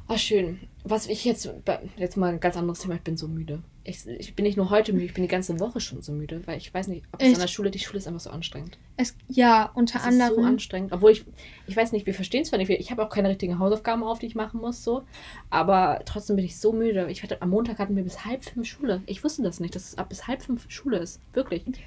Ah, 0.06 0.16
schön. 0.16 0.60
Was 0.88 1.08
ich 1.08 1.24
jetzt, 1.24 1.50
jetzt 1.96 2.16
mal 2.16 2.32
ein 2.34 2.38
ganz 2.40 2.56
anderes 2.56 2.78
Thema, 2.78 2.94
ich 2.94 3.00
bin 3.02 3.16
so 3.16 3.26
müde. 3.26 3.60
Ich, 3.82 4.06
ich 4.06 4.34
bin 4.36 4.44
nicht 4.44 4.56
nur 4.56 4.70
heute 4.70 4.92
müde, 4.92 5.04
ich 5.06 5.14
bin 5.14 5.22
die 5.24 5.28
ganze 5.28 5.58
Woche 5.58 5.80
schon 5.80 6.00
so 6.00 6.12
müde, 6.12 6.42
weil 6.46 6.58
ich 6.58 6.72
weiß 6.72 6.86
nicht, 6.88 7.04
ob 7.12 7.20
es 7.20 7.26
Echt? 7.26 7.34
an 7.36 7.40
der 7.40 7.48
Schule, 7.48 7.70
die 7.72 7.78
Schule 7.80 7.98
ist 7.98 8.06
einfach 8.06 8.20
so 8.20 8.30
anstrengend. 8.30 8.78
Es, 8.96 9.16
ja, 9.28 9.70
unter 9.74 9.98
Es 9.98 10.06
ist 10.06 10.16
so 10.18 10.24
anderem. 10.24 10.44
anstrengend. 10.44 10.92
Obwohl 10.92 11.10
ich, 11.10 11.24
ich 11.66 11.76
weiß 11.76 11.90
nicht, 11.90 12.06
wir 12.06 12.14
verstehen 12.14 12.42
es 12.42 12.48
zwar 12.50 12.58
nicht, 12.58 12.70
ich 12.70 12.90
habe 12.92 13.04
auch 13.04 13.10
keine 13.10 13.28
richtigen 13.28 13.58
Hausaufgaben 13.58 14.04
auf, 14.04 14.20
die 14.20 14.26
ich 14.26 14.34
machen 14.36 14.60
muss, 14.60 14.84
so. 14.84 15.02
Aber 15.50 16.02
trotzdem 16.04 16.36
bin 16.36 16.44
ich 16.44 16.58
so 16.58 16.72
müde. 16.72 17.08
Ich 17.10 17.22
hatte, 17.24 17.42
am 17.42 17.50
Montag 17.50 17.78
hatten 17.78 17.96
wir 17.96 18.04
bis 18.04 18.24
halb 18.24 18.44
fünf 18.44 18.66
Schule. 18.68 19.02
Ich 19.06 19.24
wusste 19.24 19.42
das 19.42 19.58
nicht, 19.60 19.74
dass 19.74 19.88
es 19.88 19.98
ab 19.98 20.08
bis 20.08 20.26
halb 20.28 20.42
fünf 20.42 20.70
Schule 20.70 20.98
ist. 20.98 21.20
Wirklich. 21.32 21.64
Das- 21.64 21.82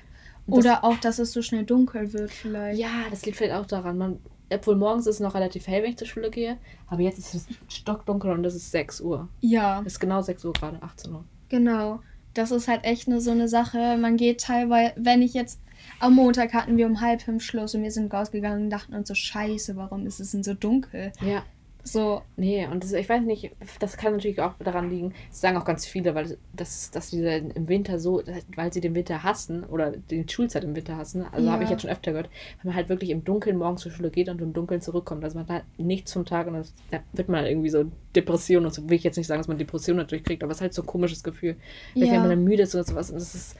oder 0.48 0.84
auch, 0.84 0.98
dass 0.98 1.20
es 1.20 1.32
so 1.32 1.42
schnell 1.42 1.64
dunkel 1.64 2.12
wird, 2.14 2.32
vielleicht. 2.32 2.80
Ja, 2.80 3.06
das 3.10 3.26
liegt 3.26 3.38
vielleicht 3.38 3.54
auch 3.56 3.66
daran. 3.66 3.98
Man, 3.98 4.20
obwohl 4.52 4.76
morgens 4.76 5.08
ist 5.08 5.16
es 5.16 5.22
noch 5.22 5.36
relativ 5.36 5.68
hell, 5.68 5.84
wenn 5.84 5.92
ich 5.92 5.98
zur 5.98 6.08
Schule 6.08 6.30
gehe. 6.30 6.58
Aber 6.88 7.02
jetzt 7.02 7.20
ist 7.20 7.34
es 7.36 7.48
stockdunkel 7.68 8.32
und 8.32 8.46
es 8.46 8.56
ist 8.56 8.72
6 8.72 9.02
Uhr. 9.02 9.28
Ja, 9.42 9.82
Es 9.82 9.94
ist 9.94 10.00
genau 10.00 10.22
6 10.22 10.46
Uhr 10.46 10.54
gerade, 10.54 10.82
18 10.82 11.14
Uhr. 11.14 11.24
genau. 11.50 12.00
das 12.34 12.52
ist 12.52 12.68
halt 12.68 12.84
echt 12.86 13.08
eine, 13.08 13.22
so 13.22 13.32
eine 13.32 13.48
Sache. 13.48 13.98
Man 13.98 14.16
geht 14.18 14.42
teilweise, 14.42 14.94
wenn 14.98 15.22
ich 15.22 15.34
jetzt 15.34 15.60
am 16.00 16.14
Montag 16.16 16.54
hatten 16.54 16.78
wir 16.78 16.86
um 16.86 17.02
halb 17.02 17.22
fünf 17.22 17.44
Schluss 17.44 17.74
und 17.76 17.84
wir 17.84 17.92
sind 17.92 18.14
rausgegangen 18.14 18.66
und 18.66 18.70
dachten 18.70 18.94
uns 18.94 19.08
so, 19.08 19.14
scheiße, 19.16 19.76
warum 19.76 20.06
ist 20.06 20.20
es 20.20 20.32
denn 20.32 20.44
so 20.44 20.54
dunkel? 20.54 21.12
Ja. 21.22 21.44
So, 21.92 22.22
Nee, 22.36 22.68
und 22.68 22.84
das, 22.84 22.92
ich 22.94 23.08
weiß 23.08 23.24
nicht, 23.24 23.56
das 23.80 23.98
kann 23.98 24.14
natürlich 24.14 24.40
auch 24.42 24.54
daran 24.60 24.90
liegen, 24.90 25.14
das 25.30 25.42
sagen 25.42 25.58
auch 25.58 25.66
ganz 25.66 25.86
viele, 25.86 26.14
weil 26.14 26.38
das, 26.54 26.92
dass 26.92 27.10
diese 27.10 27.30
im 27.30 27.68
Winter 27.68 28.00
so, 28.00 28.22
weil 28.56 28.72
sie 28.74 28.82
den 28.82 28.96
Winter 28.96 29.24
hassen 29.24 29.64
oder 29.64 29.92
die 29.92 30.26
Schulzeit 30.30 30.64
im 30.64 30.76
Winter 30.76 30.98
hassen, 30.98 31.26
also 31.32 31.48
Ja. 31.48 31.54
habe 31.54 31.64
ich 31.64 31.70
jetzt 31.70 31.82
schon 31.82 31.90
öfter 31.92 32.12
gehört, 32.12 32.30
wenn 32.62 32.70
man 32.70 32.76
halt 32.76 32.90
wirklich 32.90 33.10
im 33.12 33.24
Dunkeln 33.24 33.58
morgens 33.58 33.82
zur 33.82 33.92
Schule 33.92 34.12
geht 34.12 34.30
und 34.30 34.42
im 34.42 34.54
Dunkeln 34.54 34.82
zurückkommt, 34.82 35.24
also 35.24 35.38
man 35.40 35.48
hat 35.48 35.64
nichts 35.78 36.14
vom 36.14 36.26
Tag 36.26 36.48
und 36.48 36.54
das, 36.54 36.74
da 36.92 37.00
wird 37.14 37.30
man 37.30 37.46
irgendwie 37.46 37.70
so 37.70 37.86
Depression 38.16 38.66
und 38.66 38.74
so, 38.74 38.88
will 38.90 38.98
ich 38.98 39.04
jetzt 39.04 39.18
nicht 39.18 39.28
sagen, 39.28 39.40
dass 39.40 39.48
man 39.48 39.58
Depression 39.58 39.98
natürlich 39.98 40.24
kriegt, 40.26 40.44
aber 40.44 40.52
es 40.52 40.58
ist 40.58 40.62
halt 40.62 40.74
so 40.74 40.82
ein 40.84 40.86
komisches 40.88 41.24
Gefühl, 41.24 41.56
wenn 41.98 42.10
Ja. 42.10 42.20
man 42.22 42.30
dann 42.30 42.44
müde 42.44 42.64
ist 42.64 42.76
oder 42.76 42.84
sowas 42.84 43.10
und 43.10 43.20
das 43.20 43.36
ist, 43.36 43.56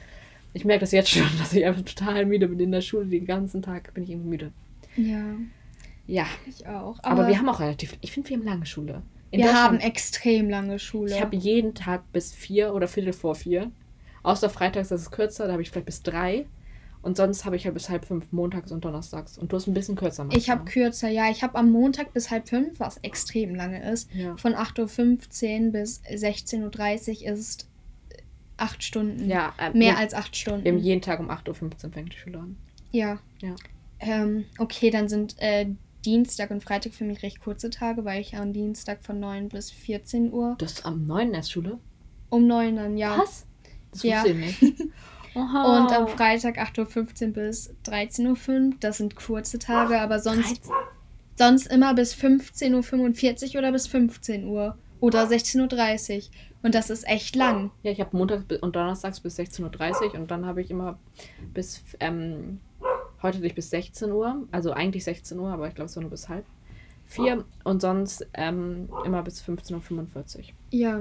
ich 0.52 0.64
merke 0.64 0.80
das 0.80 0.92
jetzt 0.92 1.10
schon, 1.10 1.24
dass 1.38 1.52
ich 1.52 1.64
einfach 1.64 1.82
total 1.82 2.26
müde 2.26 2.48
bin 2.48 2.60
in 2.60 2.72
der 2.72 2.80
Schule, 2.82 3.06
den 3.06 3.26
ganzen 3.26 3.62
Tag 3.62 3.94
bin 3.94 4.04
ich 4.04 4.10
irgendwie 4.10 4.28
müde. 4.30 4.52
ja, 4.96 5.40
Ja, 6.10 6.26
ich 6.46 6.66
auch. 6.66 6.98
aber, 7.02 7.28
wir 7.28 7.38
haben 7.38 7.48
auch 7.48 7.60
relativ, 7.60 7.96
ich 8.00 8.10
finde, 8.12 8.30
wir 8.30 8.36
haben 8.38 8.44
lange 8.44 8.66
Schule. 8.66 9.02
In 9.30 9.40
wir 9.40 9.54
haben 9.54 9.78
extrem 9.78 10.50
lange 10.50 10.78
Schule. 10.80 11.14
Ich 11.14 11.20
habe 11.20 11.36
jeden 11.36 11.74
Tag 11.74 12.10
bis 12.12 12.32
vier 12.32 12.74
oder 12.74 12.88
Viertel 12.88 13.12
vor 13.12 13.36
vier. 13.36 13.70
Außer 14.24 14.50
freitags, 14.50 14.88
das 14.88 15.02
ist 15.02 15.12
kürzer, 15.12 15.46
da 15.46 15.52
habe 15.52 15.62
ich 15.62 15.70
vielleicht 15.70 15.86
bis 15.86 16.02
drei. 16.02 16.46
Und 17.02 17.16
sonst 17.16 17.44
habe 17.44 17.54
ich 17.56 17.64
halt 17.64 17.74
bis 17.74 17.88
halb 17.88 18.04
fünf 18.04 18.30
montags 18.32 18.72
und 18.72 18.84
donnerstags. 18.84 19.38
Und 19.38 19.52
du 19.52 19.56
hast 19.56 19.68
ein 19.68 19.72
bisschen 19.72 19.94
kürzer 19.94 20.26
Ich 20.32 20.50
habe 20.50 20.64
manchmal. 20.64 20.84
kürzer, 20.84 21.08
ja. 21.08 21.30
Ich 21.30 21.42
habe 21.42 21.56
am 21.56 21.70
Montag 21.70 22.12
bis 22.12 22.30
halb 22.30 22.48
fünf, 22.48 22.78
was 22.80 22.98
extrem 22.98 23.54
lange 23.54 23.90
ist. 23.90 24.12
Ja. 24.12 24.36
Von 24.36 24.54
8.15 24.54 25.66
Uhr 25.66 25.72
bis 25.72 26.02
16.30 26.12 27.22
Uhr 27.22 27.32
ist 27.32 27.68
acht 28.58 28.82
Stunden. 28.82 29.28
Ja, 29.28 29.54
äh, 29.58 29.70
Mehr 29.70 29.96
als 29.96 30.12
acht 30.12 30.36
Stunden. 30.36 30.64
wir 30.64 30.72
haben 30.72 30.78
jeden 30.80 31.00
Tag 31.00 31.20
um 31.20 31.30
8.15 31.30 31.84
Uhr 31.86 31.92
fängt 31.92 32.12
die 32.12 32.18
Schule 32.18 32.38
an. 32.40 32.56
Ja. 32.90 33.18
Ja. 33.40 33.54
Ähm, 34.00 34.44
okay, 34.58 34.90
dann 34.90 35.08
sind 35.08 35.36
äh, 35.38 35.66
Dienstag 36.04 36.50
und 36.50 36.62
Freitag 36.62 36.92
für 36.94 37.04
mich 37.04 37.22
recht 37.22 37.40
kurze 37.40 37.70
Tage, 37.70 38.04
weil 38.04 38.20
ich 38.20 38.36
am 38.36 38.52
Dienstag 38.52 39.02
von 39.04 39.20
9 39.20 39.48
bis 39.48 39.70
14 39.70 40.32
Uhr 40.32 40.54
Du 40.58 40.64
hast 40.64 40.84
am 40.86 41.06
9. 41.06 41.34
erst 41.34 41.52
Schule? 41.52 41.78
um 42.30 42.46
9 42.46 42.76
dann, 42.76 42.96
ja. 42.96 43.18
Was? 43.18 43.46
Das 43.92 44.02
Ja. 44.02 44.16
wusste 44.18 44.30
ich 44.30 44.60
nicht. 44.62 44.82
Oha. 45.34 45.78
Und 45.84 45.92
am 45.92 46.08
Freitag 46.08 46.58
8.15 46.58 47.26
Uhr 47.26 47.32
bis 47.32 47.74
13.05 47.86 48.68
Uhr. 48.70 48.74
Das 48.80 48.98
sind 48.98 49.16
kurze 49.16 49.58
Tage, 49.58 50.00
aber 50.00 50.20
sonst, 50.20 50.60
13. 50.66 50.72
sonst 51.36 51.66
immer 51.66 51.92
bis 51.94 52.14
15.45 52.14 53.52
Uhr 53.54 53.58
oder 53.58 53.72
bis 53.72 53.86
15 53.88 54.44
Uhr. 54.46 54.76
Oder 55.00 55.24
16.30 55.24 56.16
Uhr. 56.16 56.22
Und 56.62 56.74
das 56.74 56.90
ist 56.90 57.06
echt 57.08 57.34
lang. 57.36 57.70
Ja, 57.82 57.90
ich 57.90 58.00
habe 58.00 58.14
montags 58.16 58.44
bi- 58.44 58.58
und 58.58 58.76
donnerstags 58.76 59.20
bis 59.20 59.38
16.30 59.38 60.12
Uhr 60.12 60.14
und 60.20 60.30
dann 60.30 60.44
habe 60.46 60.60
ich 60.60 60.70
immer 60.70 60.98
bis, 61.54 61.82
ähm, 62.00 62.60
heute 63.22 63.38
nicht 63.40 63.54
bis 63.54 63.70
16 63.70 64.10
Uhr, 64.12 64.46
also 64.50 64.72
eigentlich 64.72 65.04
16 65.04 65.38
Uhr, 65.38 65.50
aber 65.50 65.68
ich 65.68 65.74
glaube 65.74 65.86
es 65.86 65.96
war 65.96 66.02
nur 66.02 66.10
bis 66.10 66.28
halb 66.28 66.44
vier 67.10 67.44
und 67.64 67.82
sonst 67.82 68.26
ähm, 68.34 68.88
immer 69.04 69.22
bis 69.22 69.42
15.45 69.42 70.38
Uhr. 70.38 70.44
Ja. 70.70 71.00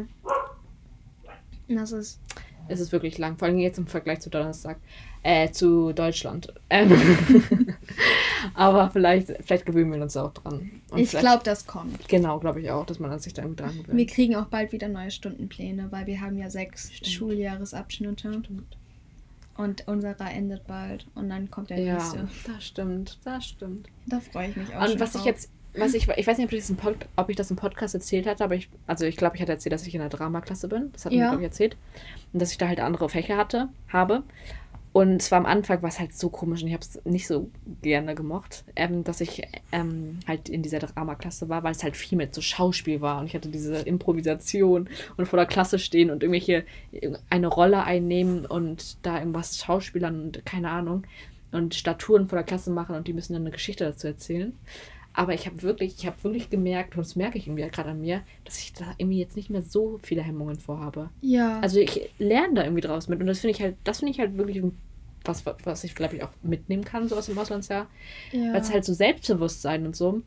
Das 1.67 1.91
ist. 1.91 2.19
Es 2.67 2.79
ist 2.79 2.91
wirklich 2.91 3.17
lang, 3.17 3.37
vor 3.37 3.47
allem 3.47 3.57
jetzt 3.57 3.79
im 3.79 3.87
Vergleich 3.87 4.19
zu 4.19 4.29
Donnerstag, 4.29 4.77
äh, 5.23 5.49
zu 5.49 5.91
Deutschland. 5.91 6.53
Ähm, 6.69 6.91
aber 8.53 8.91
vielleicht, 8.91 9.33
vielleicht 9.41 9.65
gewöhnen 9.65 9.91
wir 9.91 10.01
uns 10.01 10.15
auch 10.15 10.33
dran. 10.33 10.69
Und 10.91 10.99
ich 10.99 11.09
glaube, 11.09 11.41
das 11.43 11.65
kommt. 11.65 12.07
Genau, 12.07 12.39
glaube 12.39 12.61
ich 12.61 12.69
auch, 12.69 12.85
dass 12.85 12.99
man 12.99 13.17
sich 13.17 13.33
da 13.33 13.41
irgendwie 13.41 13.63
dran 13.63 13.71
gewöhnt. 13.71 13.97
Wir 13.97 14.05
kriegen 14.05 14.35
auch 14.35 14.45
bald 14.45 14.71
wieder 14.71 14.87
neue 14.87 15.09
Stundenpläne, 15.09 15.87
weil 15.91 16.05
wir 16.05 16.21
haben 16.21 16.37
ja 16.37 16.49
sechs 16.51 16.93
Stimmt. 16.93 17.11
Schuljahresabschnitte. 17.11 18.33
Stimmt. 18.43 18.77
Und 19.59 19.85
unserer 19.89 20.31
endet 20.31 20.65
bald. 20.67 21.05
Und 21.15 21.27
dann 21.29 21.51
kommt 21.51 21.69
der 21.69 21.79
Ja, 21.79 21.95
nächste. 21.95 22.29
das 22.47 22.63
stimmt, 22.65 23.19
das 23.25 23.45
stimmt. 23.45 23.87
Da 24.05 24.21
freue 24.21 24.49
ich 24.49 24.55
mich 24.55 24.73
auch 24.73 24.81
Und 24.83 24.91
schon 24.91 24.99
was 25.01 25.09
ich 25.09 25.15
drauf. 25.17 25.25
jetzt, 25.25 25.49
was 25.75 25.93
ich, 25.93 26.07
ich 26.07 26.25
weiß 26.27 26.37
nicht, 26.37 26.47
ob 26.47 26.53
ich, 26.53 26.59
das 26.61 26.69
im 26.69 26.77
Pod, 26.77 26.95
ob 27.17 27.29
ich 27.29 27.35
das 27.35 27.51
im 27.51 27.57
Podcast 27.57 27.93
erzählt 27.93 28.25
hatte, 28.25 28.43
aber 28.43 28.55
ich, 28.55 28.69
also 28.87 29.05
ich 29.05 29.17
glaube, 29.17 29.35
ich 29.35 29.41
hatte 29.41 29.51
erzählt, 29.51 29.73
dass 29.73 29.85
ich 29.85 29.93
in 29.93 29.99
der 29.99 30.09
Dramaklasse 30.09 30.69
bin. 30.69 30.91
Das 30.93 31.03
hat 31.03 31.11
mir, 31.11 31.19
Ja. 31.19 31.27
glaube 31.29 31.41
ich, 31.41 31.47
erzählt. 31.47 31.75
Und 32.31 32.41
dass 32.41 32.51
ich 32.53 32.57
da 32.57 32.69
halt 32.69 32.79
andere 32.79 33.09
Fächer 33.09 33.35
hatte, 33.35 33.67
habe. 33.89 34.23
Und 34.91 35.21
zwar 35.21 35.39
am 35.39 35.45
Anfang 35.45 35.81
war 35.83 35.89
es 35.89 35.99
halt 35.99 36.13
so 36.13 36.29
komisch 36.29 36.61
und 36.61 36.67
ich 36.67 36.73
habe 36.73 36.83
es 36.83 36.99
nicht 37.05 37.27
so 37.27 37.51
gerne 37.81 38.15
gemocht, 38.15 38.63
ähm, 38.75 39.03
dass 39.03 39.21
ich 39.21 39.43
ähm, 39.71 40.19
halt 40.27 40.49
in 40.49 40.63
dieser 40.63 40.79
Dramaklasse 40.79 41.47
war, 41.47 41.63
weil 41.63 41.73
es 41.73 41.83
halt 41.83 41.95
viel 41.95 42.17
mit 42.17 42.33
so 42.33 42.41
Schauspiel 42.41 42.99
war 42.99 43.19
und 43.19 43.27
ich 43.27 43.35
hatte 43.35 43.49
diese 43.49 43.77
Improvisation 43.77 44.89
und 45.15 45.27
vor 45.27 45.37
der 45.37 45.45
Klasse 45.45 45.77
stehen 45.77 46.09
und 46.09 46.23
irgendwelche 46.23 46.65
eine 47.29 47.47
Rolle 47.47 47.83
einnehmen 47.83 48.47
und 48.47 48.97
da 49.05 49.19
irgendwas 49.19 49.57
schauspielern 49.59 50.23
und 50.23 50.45
keine 50.45 50.71
Ahnung 50.71 51.03
und 51.51 51.75
Statuen 51.75 52.27
vor 52.27 52.37
der 52.37 52.45
Klasse 52.45 52.71
machen 52.71 52.95
und 52.95 53.07
die 53.07 53.13
müssen 53.13 53.33
dann 53.33 53.43
eine 53.43 53.51
Geschichte 53.51 53.83
dazu 53.83 54.07
erzählen. 54.07 54.53
Aber 55.19 55.33
ich 55.33 55.47
habe 55.47 55.61
wirklich, 55.63 55.95
ich 55.97 56.07
habe 56.07 56.15
wirklich 56.23 56.49
gemerkt, 56.49 56.95
und 56.95 57.01
das 57.05 57.17
merke 57.17 57.37
ich 57.37 57.45
irgendwie 57.45 57.67
gerade 57.67 57.89
an 57.89 57.99
mir, 57.99 58.21
dass 58.45 58.57
ich 58.57 58.71
da 58.71 58.85
irgendwie 58.97 59.19
jetzt 59.19 59.35
nicht 59.35 59.49
mehr 59.49 59.61
so 59.61 59.99
viele 60.01 60.21
Hemmungen 60.21 60.57
vorhabe. 60.57 61.09
Ja. 61.19 61.59
Also 61.59 61.81
ich 61.81 62.09
lerne 62.19 62.53
da 62.53 62.63
irgendwie 62.63 62.79
draus 62.79 63.09
mit 63.09 63.19
und 63.19 63.27
das 63.27 63.39
finde 63.39 63.51
ich 63.51 63.61
halt, 63.61 63.75
das 63.83 63.99
finde 63.99 64.13
ich 64.13 64.19
halt 64.21 64.37
wirklich 64.37 64.63
was, 65.25 65.43
was 65.65 65.83
ich 65.83 65.93
glaube 65.93 66.15
ich 66.15 66.23
auch 66.23 66.29
mitnehmen 66.41 66.85
kann, 66.85 67.09
so 67.09 67.17
aus 67.17 67.25
dem 67.25 67.37
Auslandsjahr. 67.37 67.87
ja. 68.31 68.53
Weil 68.53 68.61
es 68.61 68.71
halt 68.71 68.85
so 68.85 68.93
Selbstbewusstsein 68.93 69.85
und 69.85 69.93
so. 69.93 70.21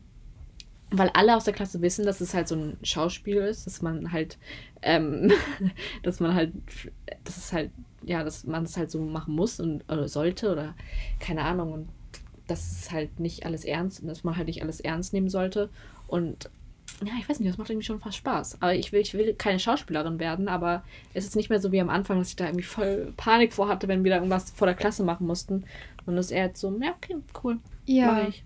Weil 0.91 1.09
alle 1.15 1.35
aus 1.35 1.45
der 1.45 1.55
Klasse 1.55 1.81
wissen, 1.81 2.05
dass 2.05 2.21
es 2.21 2.35
halt 2.35 2.47
so 2.47 2.53
ein 2.53 2.77
Schauspiel 2.83 3.37
ist, 3.37 3.65
dass 3.65 3.81
man 3.81 4.11
halt, 4.11 4.37
ähm, 4.83 5.31
dass 6.03 6.19
man 6.19 6.35
halt, 6.35 6.53
dass 7.23 7.37
es 7.37 7.51
halt, 7.51 7.71
ja, 8.03 8.23
dass 8.23 8.43
man 8.43 8.65
es 8.65 8.77
halt 8.77 8.91
so 8.91 9.01
machen 9.01 9.33
muss 9.33 9.59
und 9.59 9.91
oder 9.91 10.07
sollte 10.07 10.51
oder 10.51 10.75
keine 11.19 11.41
Ahnung 11.45 11.73
und 11.73 11.89
dass 12.47 12.71
es 12.81 12.91
halt 12.91 13.19
nicht 13.19 13.45
alles 13.45 13.65
ernst, 13.65 14.01
dass 14.05 14.23
man 14.23 14.35
halt 14.37 14.47
nicht 14.47 14.61
alles 14.61 14.79
ernst 14.79 15.13
nehmen 15.13 15.29
sollte 15.29 15.69
und 16.07 16.49
ja, 17.03 17.13
ich 17.19 17.27
weiß 17.27 17.39
nicht, 17.39 17.49
das 17.49 17.57
macht 17.57 17.69
irgendwie 17.69 17.85
schon 17.87 17.99
fast 17.99 18.17
Spaß. 18.17 18.61
Aber 18.61 18.75
ich 18.75 18.91
will, 18.91 19.01
ich 19.01 19.13
will 19.13 19.33
keine 19.33 19.59
Schauspielerin 19.59 20.19
werden, 20.19 20.47
aber 20.47 20.83
es 21.13 21.25
ist 21.25 21.35
nicht 21.35 21.49
mehr 21.49 21.59
so 21.59 21.71
wie 21.71 21.81
am 21.81 21.89
Anfang, 21.89 22.19
dass 22.19 22.29
ich 22.29 22.35
da 22.35 22.45
irgendwie 22.45 22.63
voll 22.63 23.13
Panik 23.17 23.51
vor 23.51 23.67
hatte, 23.67 23.87
wenn 23.87 24.03
wir 24.03 24.11
da 24.11 24.17
irgendwas 24.17 24.51
vor 24.51 24.67
der 24.67 24.75
Klasse 24.75 25.03
machen 25.03 25.25
mussten. 25.25 25.65
Und 26.05 26.15
das 26.15 26.27
ist 26.27 26.31
eher 26.31 26.45
jetzt 26.47 26.61
so, 26.61 26.77
ja, 26.81 26.91
okay, 26.91 27.15
cool. 27.43 27.57
ja. 27.85 28.27
Ich. 28.27 28.43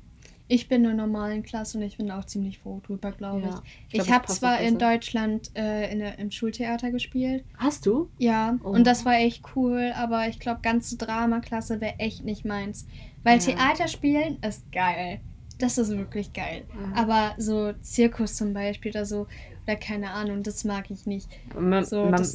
Ich 0.49 0.69
bin 0.69 0.85
in 0.85 0.91
einer 0.91 1.05
normalen 1.05 1.43
Klasse 1.43 1.77
und 1.77 1.83
ich 1.83 1.97
bin 1.97 2.09
auch 2.09 2.23
ziemlich 2.23 2.59
froh 2.59 2.79
drüber, 2.87 3.11
glaube 3.11 3.41
Ja, 3.41 3.61
ich. 3.89 3.95
ich 3.95 4.05
Ich, 4.07 4.11
habe 4.13 4.27
zwar 4.27 4.61
in. 4.61 4.77
Deutschland 4.77 5.51
äh, 5.57 5.91
in 5.91 5.99
der, 5.99 6.17
im 6.19 6.31
Schultheater 6.31 6.89
gespielt. 6.89 7.43
Hast 7.57 7.85
du? 7.85 8.09
Ja, 8.17 8.57
Oh. 8.63 8.69
und 8.69 8.87
das 8.87 9.03
war 9.03 9.15
echt 9.15 9.43
cool, 9.57 9.91
aber 9.93 10.29
ich 10.29 10.39
glaube, 10.39 10.61
ganze 10.63 10.95
Dramaklasse 10.95 11.81
wäre 11.81 11.95
echt 11.99 12.23
nicht 12.23 12.45
meins. 12.45 12.87
Weil 13.28 13.39
Ja. 13.39 13.45
Theater 13.45 13.88
spielen 13.88 14.38
ist 14.47 14.71
geil. 14.71 15.19
Das 15.59 15.78
ist 15.78 15.89
wirklich 15.97 16.34
geil. 16.34 16.63
Ja. 16.95 17.01
Aber 17.01 17.34
so 17.38 17.73
Zirkus 17.82 18.36
zum 18.36 18.53
Beispiel 18.53 18.91
oder 18.91 19.05
so, 19.05 19.28
oder 19.65 19.75
keine 19.75 20.11
Ahnung, 20.11 20.43
das 20.43 20.63
mag 20.63 20.89
ich 20.91 21.05
nicht. 21.07 21.28
Man, 21.59 21.84
So, 21.84 22.05
man, 22.05 22.25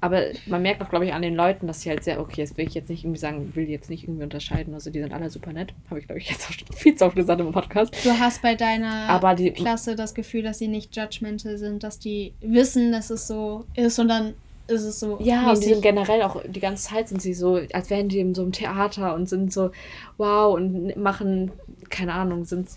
aber 0.00 0.22
man 0.46 0.62
merkt 0.62 0.80
auch, 0.82 0.88
glaube 0.90 1.06
ich, 1.06 1.12
an 1.12 1.22
den 1.22 1.34
Leuten, 1.34 1.66
dass 1.66 1.80
sie 1.82 1.90
halt 1.90 2.04
sehr, 2.04 2.20
okay, 2.20 2.42
das 2.42 2.56
will 2.56 2.66
ich 2.68 2.74
jetzt 2.74 2.88
nicht 2.88 3.02
irgendwie 3.04 3.18
sagen, 3.20 3.52
will 3.56 3.66
die 3.66 3.72
jetzt 3.72 3.90
nicht 3.90 4.04
irgendwie 4.04 4.22
unterscheiden. 4.22 4.74
Also 4.74 4.90
die 4.90 5.00
sind 5.00 5.12
alle 5.12 5.28
super 5.30 5.52
nett. 5.52 5.72
Habe 5.90 5.98
ich, 6.00 6.06
glaube 6.06 6.20
ich, 6.20 6.30
jetzt 6.30 6.48
auch 6.48 6.52
schon 6.52 6.68
viel 6.76 6.94
zu 6.94 7.04
oft 7.06 7.16
gesagt 7.16 7.40
im 7.40 7.50
Podcast. 7.52 7.94
Du 8.04 8.10
hast 8.10 8.42
bei 8.42 8.54
deiner 8.54 9.08
Aber 9.08 9.34
die- 9.34 9.50
Klasse 9.52 9.96
das 9.96 10.14
Gefühl, 10.14 10.42
dass 10.42 10.58
sie 10.58 10.68
nicht 10.68 10.96
judgmental 10.96 11.58
sind, 11.58 11.82
dass 11.82 11.98
die 11.98 12.32
wissen, 12.40 12.92
dass 12.92 13.10
es 13.10 13.26
so 13.26 13.64
ist 13.74 13.98
und 13.98 14.08
dann 14.08 14.34
ist 14.68 14.84
es 14.84 15.00
so. 15.00 15.18
Ja, 15.20 15.50
und 15.50 15.62
die 15.62 15.68
sind 15.68 15.82
generell 15.82 16.22
auch, 16.22 16.42
die 16.46 16.60
ganze 16.60 16.88
Zeit 16.88 17.08
sind 17.08 17.20
sie 17.22 17.34
so, 17.34 17.60
als 17.72 17.90
wären 17.90 18.08
die 18.08 18.20
in 18.20 18.34
so 18.34 18.42
einem 18.42 18.52
Theater 18.52 19.14
und 19.14 19.28
sind 19.28 19.52
so, 19.52 19.70
wow, 20.16 20.54
und 20.54 20.96
machen, 20.96 21.50
keine 21.88 22.12
Ahnung, 22.12 22.44
sind, 22.44 22.68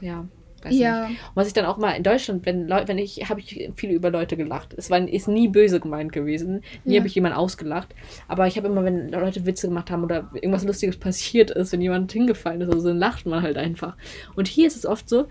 ja, 0.00 0.24
weiß 0.62 0.74
Ja. 0.78 1.08
nicht. 1.08 1.18
Und 1.20 1.36
was 1.36 1.46
ich 1.48 1.52
dann 1.54 1.64
auch 1.64 1.78
mal 1.78 1.92
in 1.92 2.02
Deutschland, 2.02 2.44
wenn 2.46 2.68
Leute, 2.68 2.88
wenn 2.88 2.98
ich, 2.98 3.28
habe 3.28 3.40
ich 3.40 3.70
viel 3.76 3.90
über 3.90 4.10
Leute 4.10 4.36
gelacht. 4.36 4.74
Es 4.76 4.90
war, 4.90 4.98
ist 5.00 5.26
nie 5.26 5.48
böse 5.48 5.80
gemeint 5.80 6.12
gewesen. 6.12 6.62
Nie 6.84 6.94
Ja. 6.94 6.98
habe 7.00 7.08
ich 7.08 7.14
jemanden 7.14 7.38
ausgelacht. 7.38 7.94
Aber 8.28 8.46
ich 8.46 8.56
habe 8.56 8.68
immer, 8.68 8.84
wenn 8.84 9.08
Leute 9.10 9.46
Witze 9.46 9.68
gemacht 9.68 9.90
haben 9.90 10.04
oder 10.04 10.28
irgendwas 10.34 10.64
Lustiges 10.64 10.98
passiert 10.98 11.50
ist, 11.50 11.72
wenn 11.72 11.80
jemand 11.80 12.12
hingefallen 12.12 12.60
ist 12.60 12.68
oder 12.68 12.80
so, 12.80 12.88
dann 12.88 12.98
lacht 12.98 13.26
man 13.26 13.42
halt 13.42 13.56
einfach. 13.56 13.96
Und 14.36 14.48
hier 14.48 14.66
ist 14.66 14.76
es 14.76 14.86
oft 14.86 15.08
so, 15.08 15.26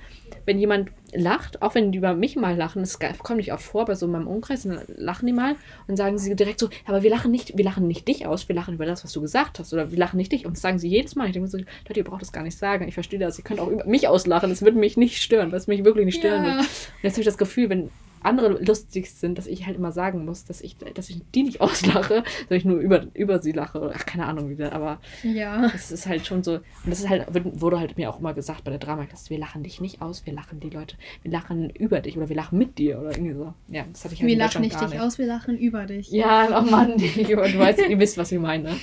wenn 0.45 0.59
jemand 0.59 0.89
lacht, 1.14 1.62
auch 1.62 1.76
wenn 1.76 1.91
die 1.91 1.97
über 1.97 2.14
mich 2.14 2.36
mal 2.36 2.55
lachen, 2.55 2.82
das 2.82 2.99
kommt 2.99 3.38
nicht 3.38 3.53
oft 3.53 3.64
vor, 3.64 3.86
bei 3.86 3.95
so 3.95 4.05
in 4.05 4.12
meinem 4.12 4.28
Umkreis, 4.28 4.64
dann 4.64 4.82
lachen 4.95 5.26
die 5.26 5.34
mal 5.34 5.55
und 5.88 5.95
sagen 5.97 6.18
sie 6.18 6.36
direkt 6.36 6.60
so, 6.60 6.70
aber 6.86 7.03
wir 7.03 7.10
lachen 7.10 7.32
nicht, 7.32 7.57
wir 7.57 7.66
lachen 7.66 7.88
nicht 7.88 8.07
dich 8.07 8.26
aus, 8.26 8.47
wir 8.47 8.55
lachen 8.55 8.74
über 8.76 8.86
das, 8.86 9.03
was 9.03 9.12
du 9.12 9.22
gesagt 9.22 9.60
hast, 9.60 9.74
oder 9.74 9.91
wir 9.91 9.97
lachen 9.97 10.18
nicht 10.18 10.32
dich. 10.32 10.45
Und 10.45 10.53
das 10.55 10.62
sagen 10.62 10.80
sie 10.80 10.88
jedes 10.89 11.16
Mal. 11.16 11.28
Ich 11.28 11.34
denke 11.34 11.45
mir 11.45 11.49
so, 11.49 11.57
Leute, 11.57 11.99
ihr 11.99 12.03
braucht 12.03 12.22
das 12.22 12.32
gar 12.32 12.43
nicht 12.43 12.57
sagen. 12.57 12.88
Ich 12.88 12.93
verstehe 12.93 13.20
das. 13.20 13.38
Ihr 13.38 13.43
könnt 13.43 13.60
auch 13.60 13.68
über 13.70 13.86
mich 13.86 14.07
auslachen. 14.07 14.49
Das 14.49 14.62
würde 14.62 14.78
mich 14.78 14.97
nicht 14.97 15.22
stören, 15.22 15.51
was 15.51 15.68
mich 15.68 15.84
wirklich 15.84 16.05
nicht 16.05 16.20
stören 16.20 16.43
Ja. 16.45 16.49
wird. 16.57 16.60
Und 16.66 17.03
jetzt 17.03 17.14
habe 17.14 17.22
ich 17.22 17.26
das 17.28 17.38
Gefühl, 17.38 17.70
wenn 17.70 17.89
andere 18.22 18.63
lustig 18.63 19.11
sind, 19.11 19.38
dass 19.38 19.47
ich 19.47 19.65
halt 19.65 19.78
immer 19.78 19.91
sagen 19.91 20.26
muss, 20.26 20.45
dass 20.45 20.61
ich, 20.61 20.78
dass 20.78 21.09
ich 21.09 21.22
die 21.34 21.43
nicht 21.43 21.61
auslache, 21.61 22.24
sondern 22.39 22.57
ich 22.57 22.65
nur 22.65 22.78
über, 22.80 23.05
über 23.13 23.39
sie 23.41 23.51
lache. 23.51 23.91
Ach, 23.95 24.05
keine 24.05 24.26
Ahnung 24.26 24.49
wieder, 24.49 24.74
aber 24.74 24.99
Ja. 25.24 25.72
es 25.74 25.91
ist 25.91 26.07
halt 26.07 26.26
schon 26.26 26.43
so. 26.43 26.53
Und 26.55 26.63
das 26.88 26.99
ist 26.99 27.09
halt, 27.09 27.28
wurde 27.61 27.80
halt 27.80 27.97
mir 27.97 28.09
auch 28.09 28.20
immer 28.20 28.34
gesagt 28.34 28.63
bei 28.63 28.72
der 28.72 28.80
Dramaklasse, 28.80 29.30
wir 29.30 29.38
lachen 29.39 29.63
dich 29.63 29.82
nicht 29.82 30.01
aus, 30.01 30.26
wir 30.26 30.34
lachen 30.34 30.59
die 30.59 30.70
Leute, 30.70 30.95
wir 31.24 31.32
lachen 31.32 31.70
über 31.70 32.01
dich 32.01 32.17
oder 32.17 32.30
wir 32.30 32.36
lachen 32.36 32.57
mit 32.57 32.78
dir 32.78 32.99
oder 32.99 33.11
irgendwie 33.11 33.34
so. 33.34 33.53
Ja, 33.67 33.86
das 33.91 34.03
hatte 34.03 34.13
ich 34.13 34.22
halt 34.22 34.30
Wir 34.30 34.38
lachen 34.38 34.61
nicht 34.61 34.80
dich 34.82 34.99
aus, 34.99 35.17
wir 35.17 35.28
lachen 35.28 35.57
über 35.57 35.86
dich. 35.86 36.11
Ja, 36.11 36.59
oh 36.59 36.70
Mann, 36.70 36.97
du 36.97 37.38
weißt, 37.38 37.88
ihr 37.88 37.99
wisst, 37.99 38.17
was 38.17 38.32
ich 38.32 38.39
meine. 38.39 38.76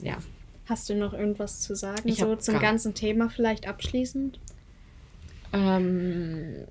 Ja. 0.00 0.16
Hast 0.66 0.88
du 0.88 0.94
noch 0.94 1.12
irgendwas 1.12 1.60
zu 1.60 1.74
sagen? 1.74 2.02
Ich 2.04 2.18
so 2.18 2.36
zum 2.36 2.60
ganzen 2.60 2.94
Thema 2.94 3.28
vielleicht 3.28 3.66
abschließend? 3.66 4.38
Ähm, 5.52 6.64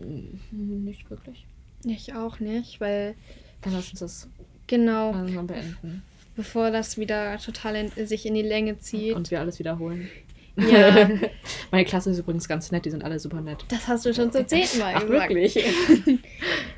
nicht 0.00 1.10
wirklich. 1.10 1.46
Ich 1.84 2.14
auch 2.14 2.40
nicht, 2.40 2.80
weil 2.80 3.14
Dann 3.62 3.72
lass 3.72 3.90
uns 3.90 4.00
das 4.00 4.28
genau, 4.66 5.12
langsam 5.12 5.46
beenden. 5.46 6.02
bevor 6.36 6.70
das 6.70 6.98
wieder 6.98 7.38
total 7.38 7.76
in, 7.76 8.06
sich 8.06 8.26
in 8.26 8.34
die 8.34 8.42
Länge 8.42 8.78
zieht. 8.78 9.14
Und 9.14 9.30
wir 9.30 9.40
alles 9.40 9.58
wiederholen. 9.58 10.08
Ja. 10.56 11.08
Meine 11.70 11.84
Klasse 11.84 12.10
ist 12.10 12.18
übrigens 12.18 12.48
ganz 12.48 12.72
nett, 12.72 12.84
die 12.84 12.90
sind 12.90 13.04
alle 13.04 13.20
super 13.20 13.40
nett. 13.40 13.64
Das 13.68 13.86
hast 13.86 14.04
du 14.06 14.12
schon 14.12 14.32
zum 14.32 14.46
zehnten 14.48 14.78
Mal 14.80 14.94
Ach, 14.96 15.06
gesagt. 15.06 15.30
wirklich? 15.30 15.58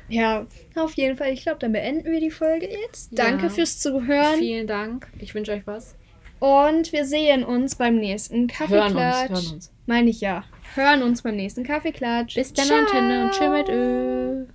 Ja, 0.09 0.45
auf 0.75 0.93
jeden 0.95 1.15
Fall. 1.15 1.31
Ich 1.31 1.43
glaube, 1.43 1.59
dann 1.59 1.71
beenden 1.71 2.11
wir 2.11 2.19
die 2.19 2.31
Folge 2.31 2.67
jetzt. 2.69 3.17
Ja. 3.17 3.23
Danke 3.29 3.49
fürs 3.49 3.79
Zuhören. 3.79 4.39
Vielen 4.39 4.67
Dank. 4.67 5.07
Ich 5.19 5.33
wünsche 5.33 5.53
euch 5.53 5.65
was. 5.65 5.95
Und 6.41 6.91
wir 6.91 7.05
sehen 7.05 7.45
uns 7.45 7.75
beim 7.75 7.95
nächsten 7.95 8.35
Hören 8.35 8.43
uns, 8.43 8.53
Kaffeeklatsch. 8.57 9.29
hören 9.29 9.53
uns. 9.53 9.71
Meine 9.85 10.09
ich 10.09 10.19
ja. 10.19 10.43
Hören 10.75 11.03
uns 11.03 11.21
beim 11.21 11.35
nächsten 11.35 11.63
Kaffeeklatsch. 11.63 12.35
Bis 12.35 12.53
dann. 12.53 12.71
Antenne 12.71 13.25
und 13.25 13.31
tschö 13.31 13.49
mit 13.49 13.69
Ö. 13.69 14.45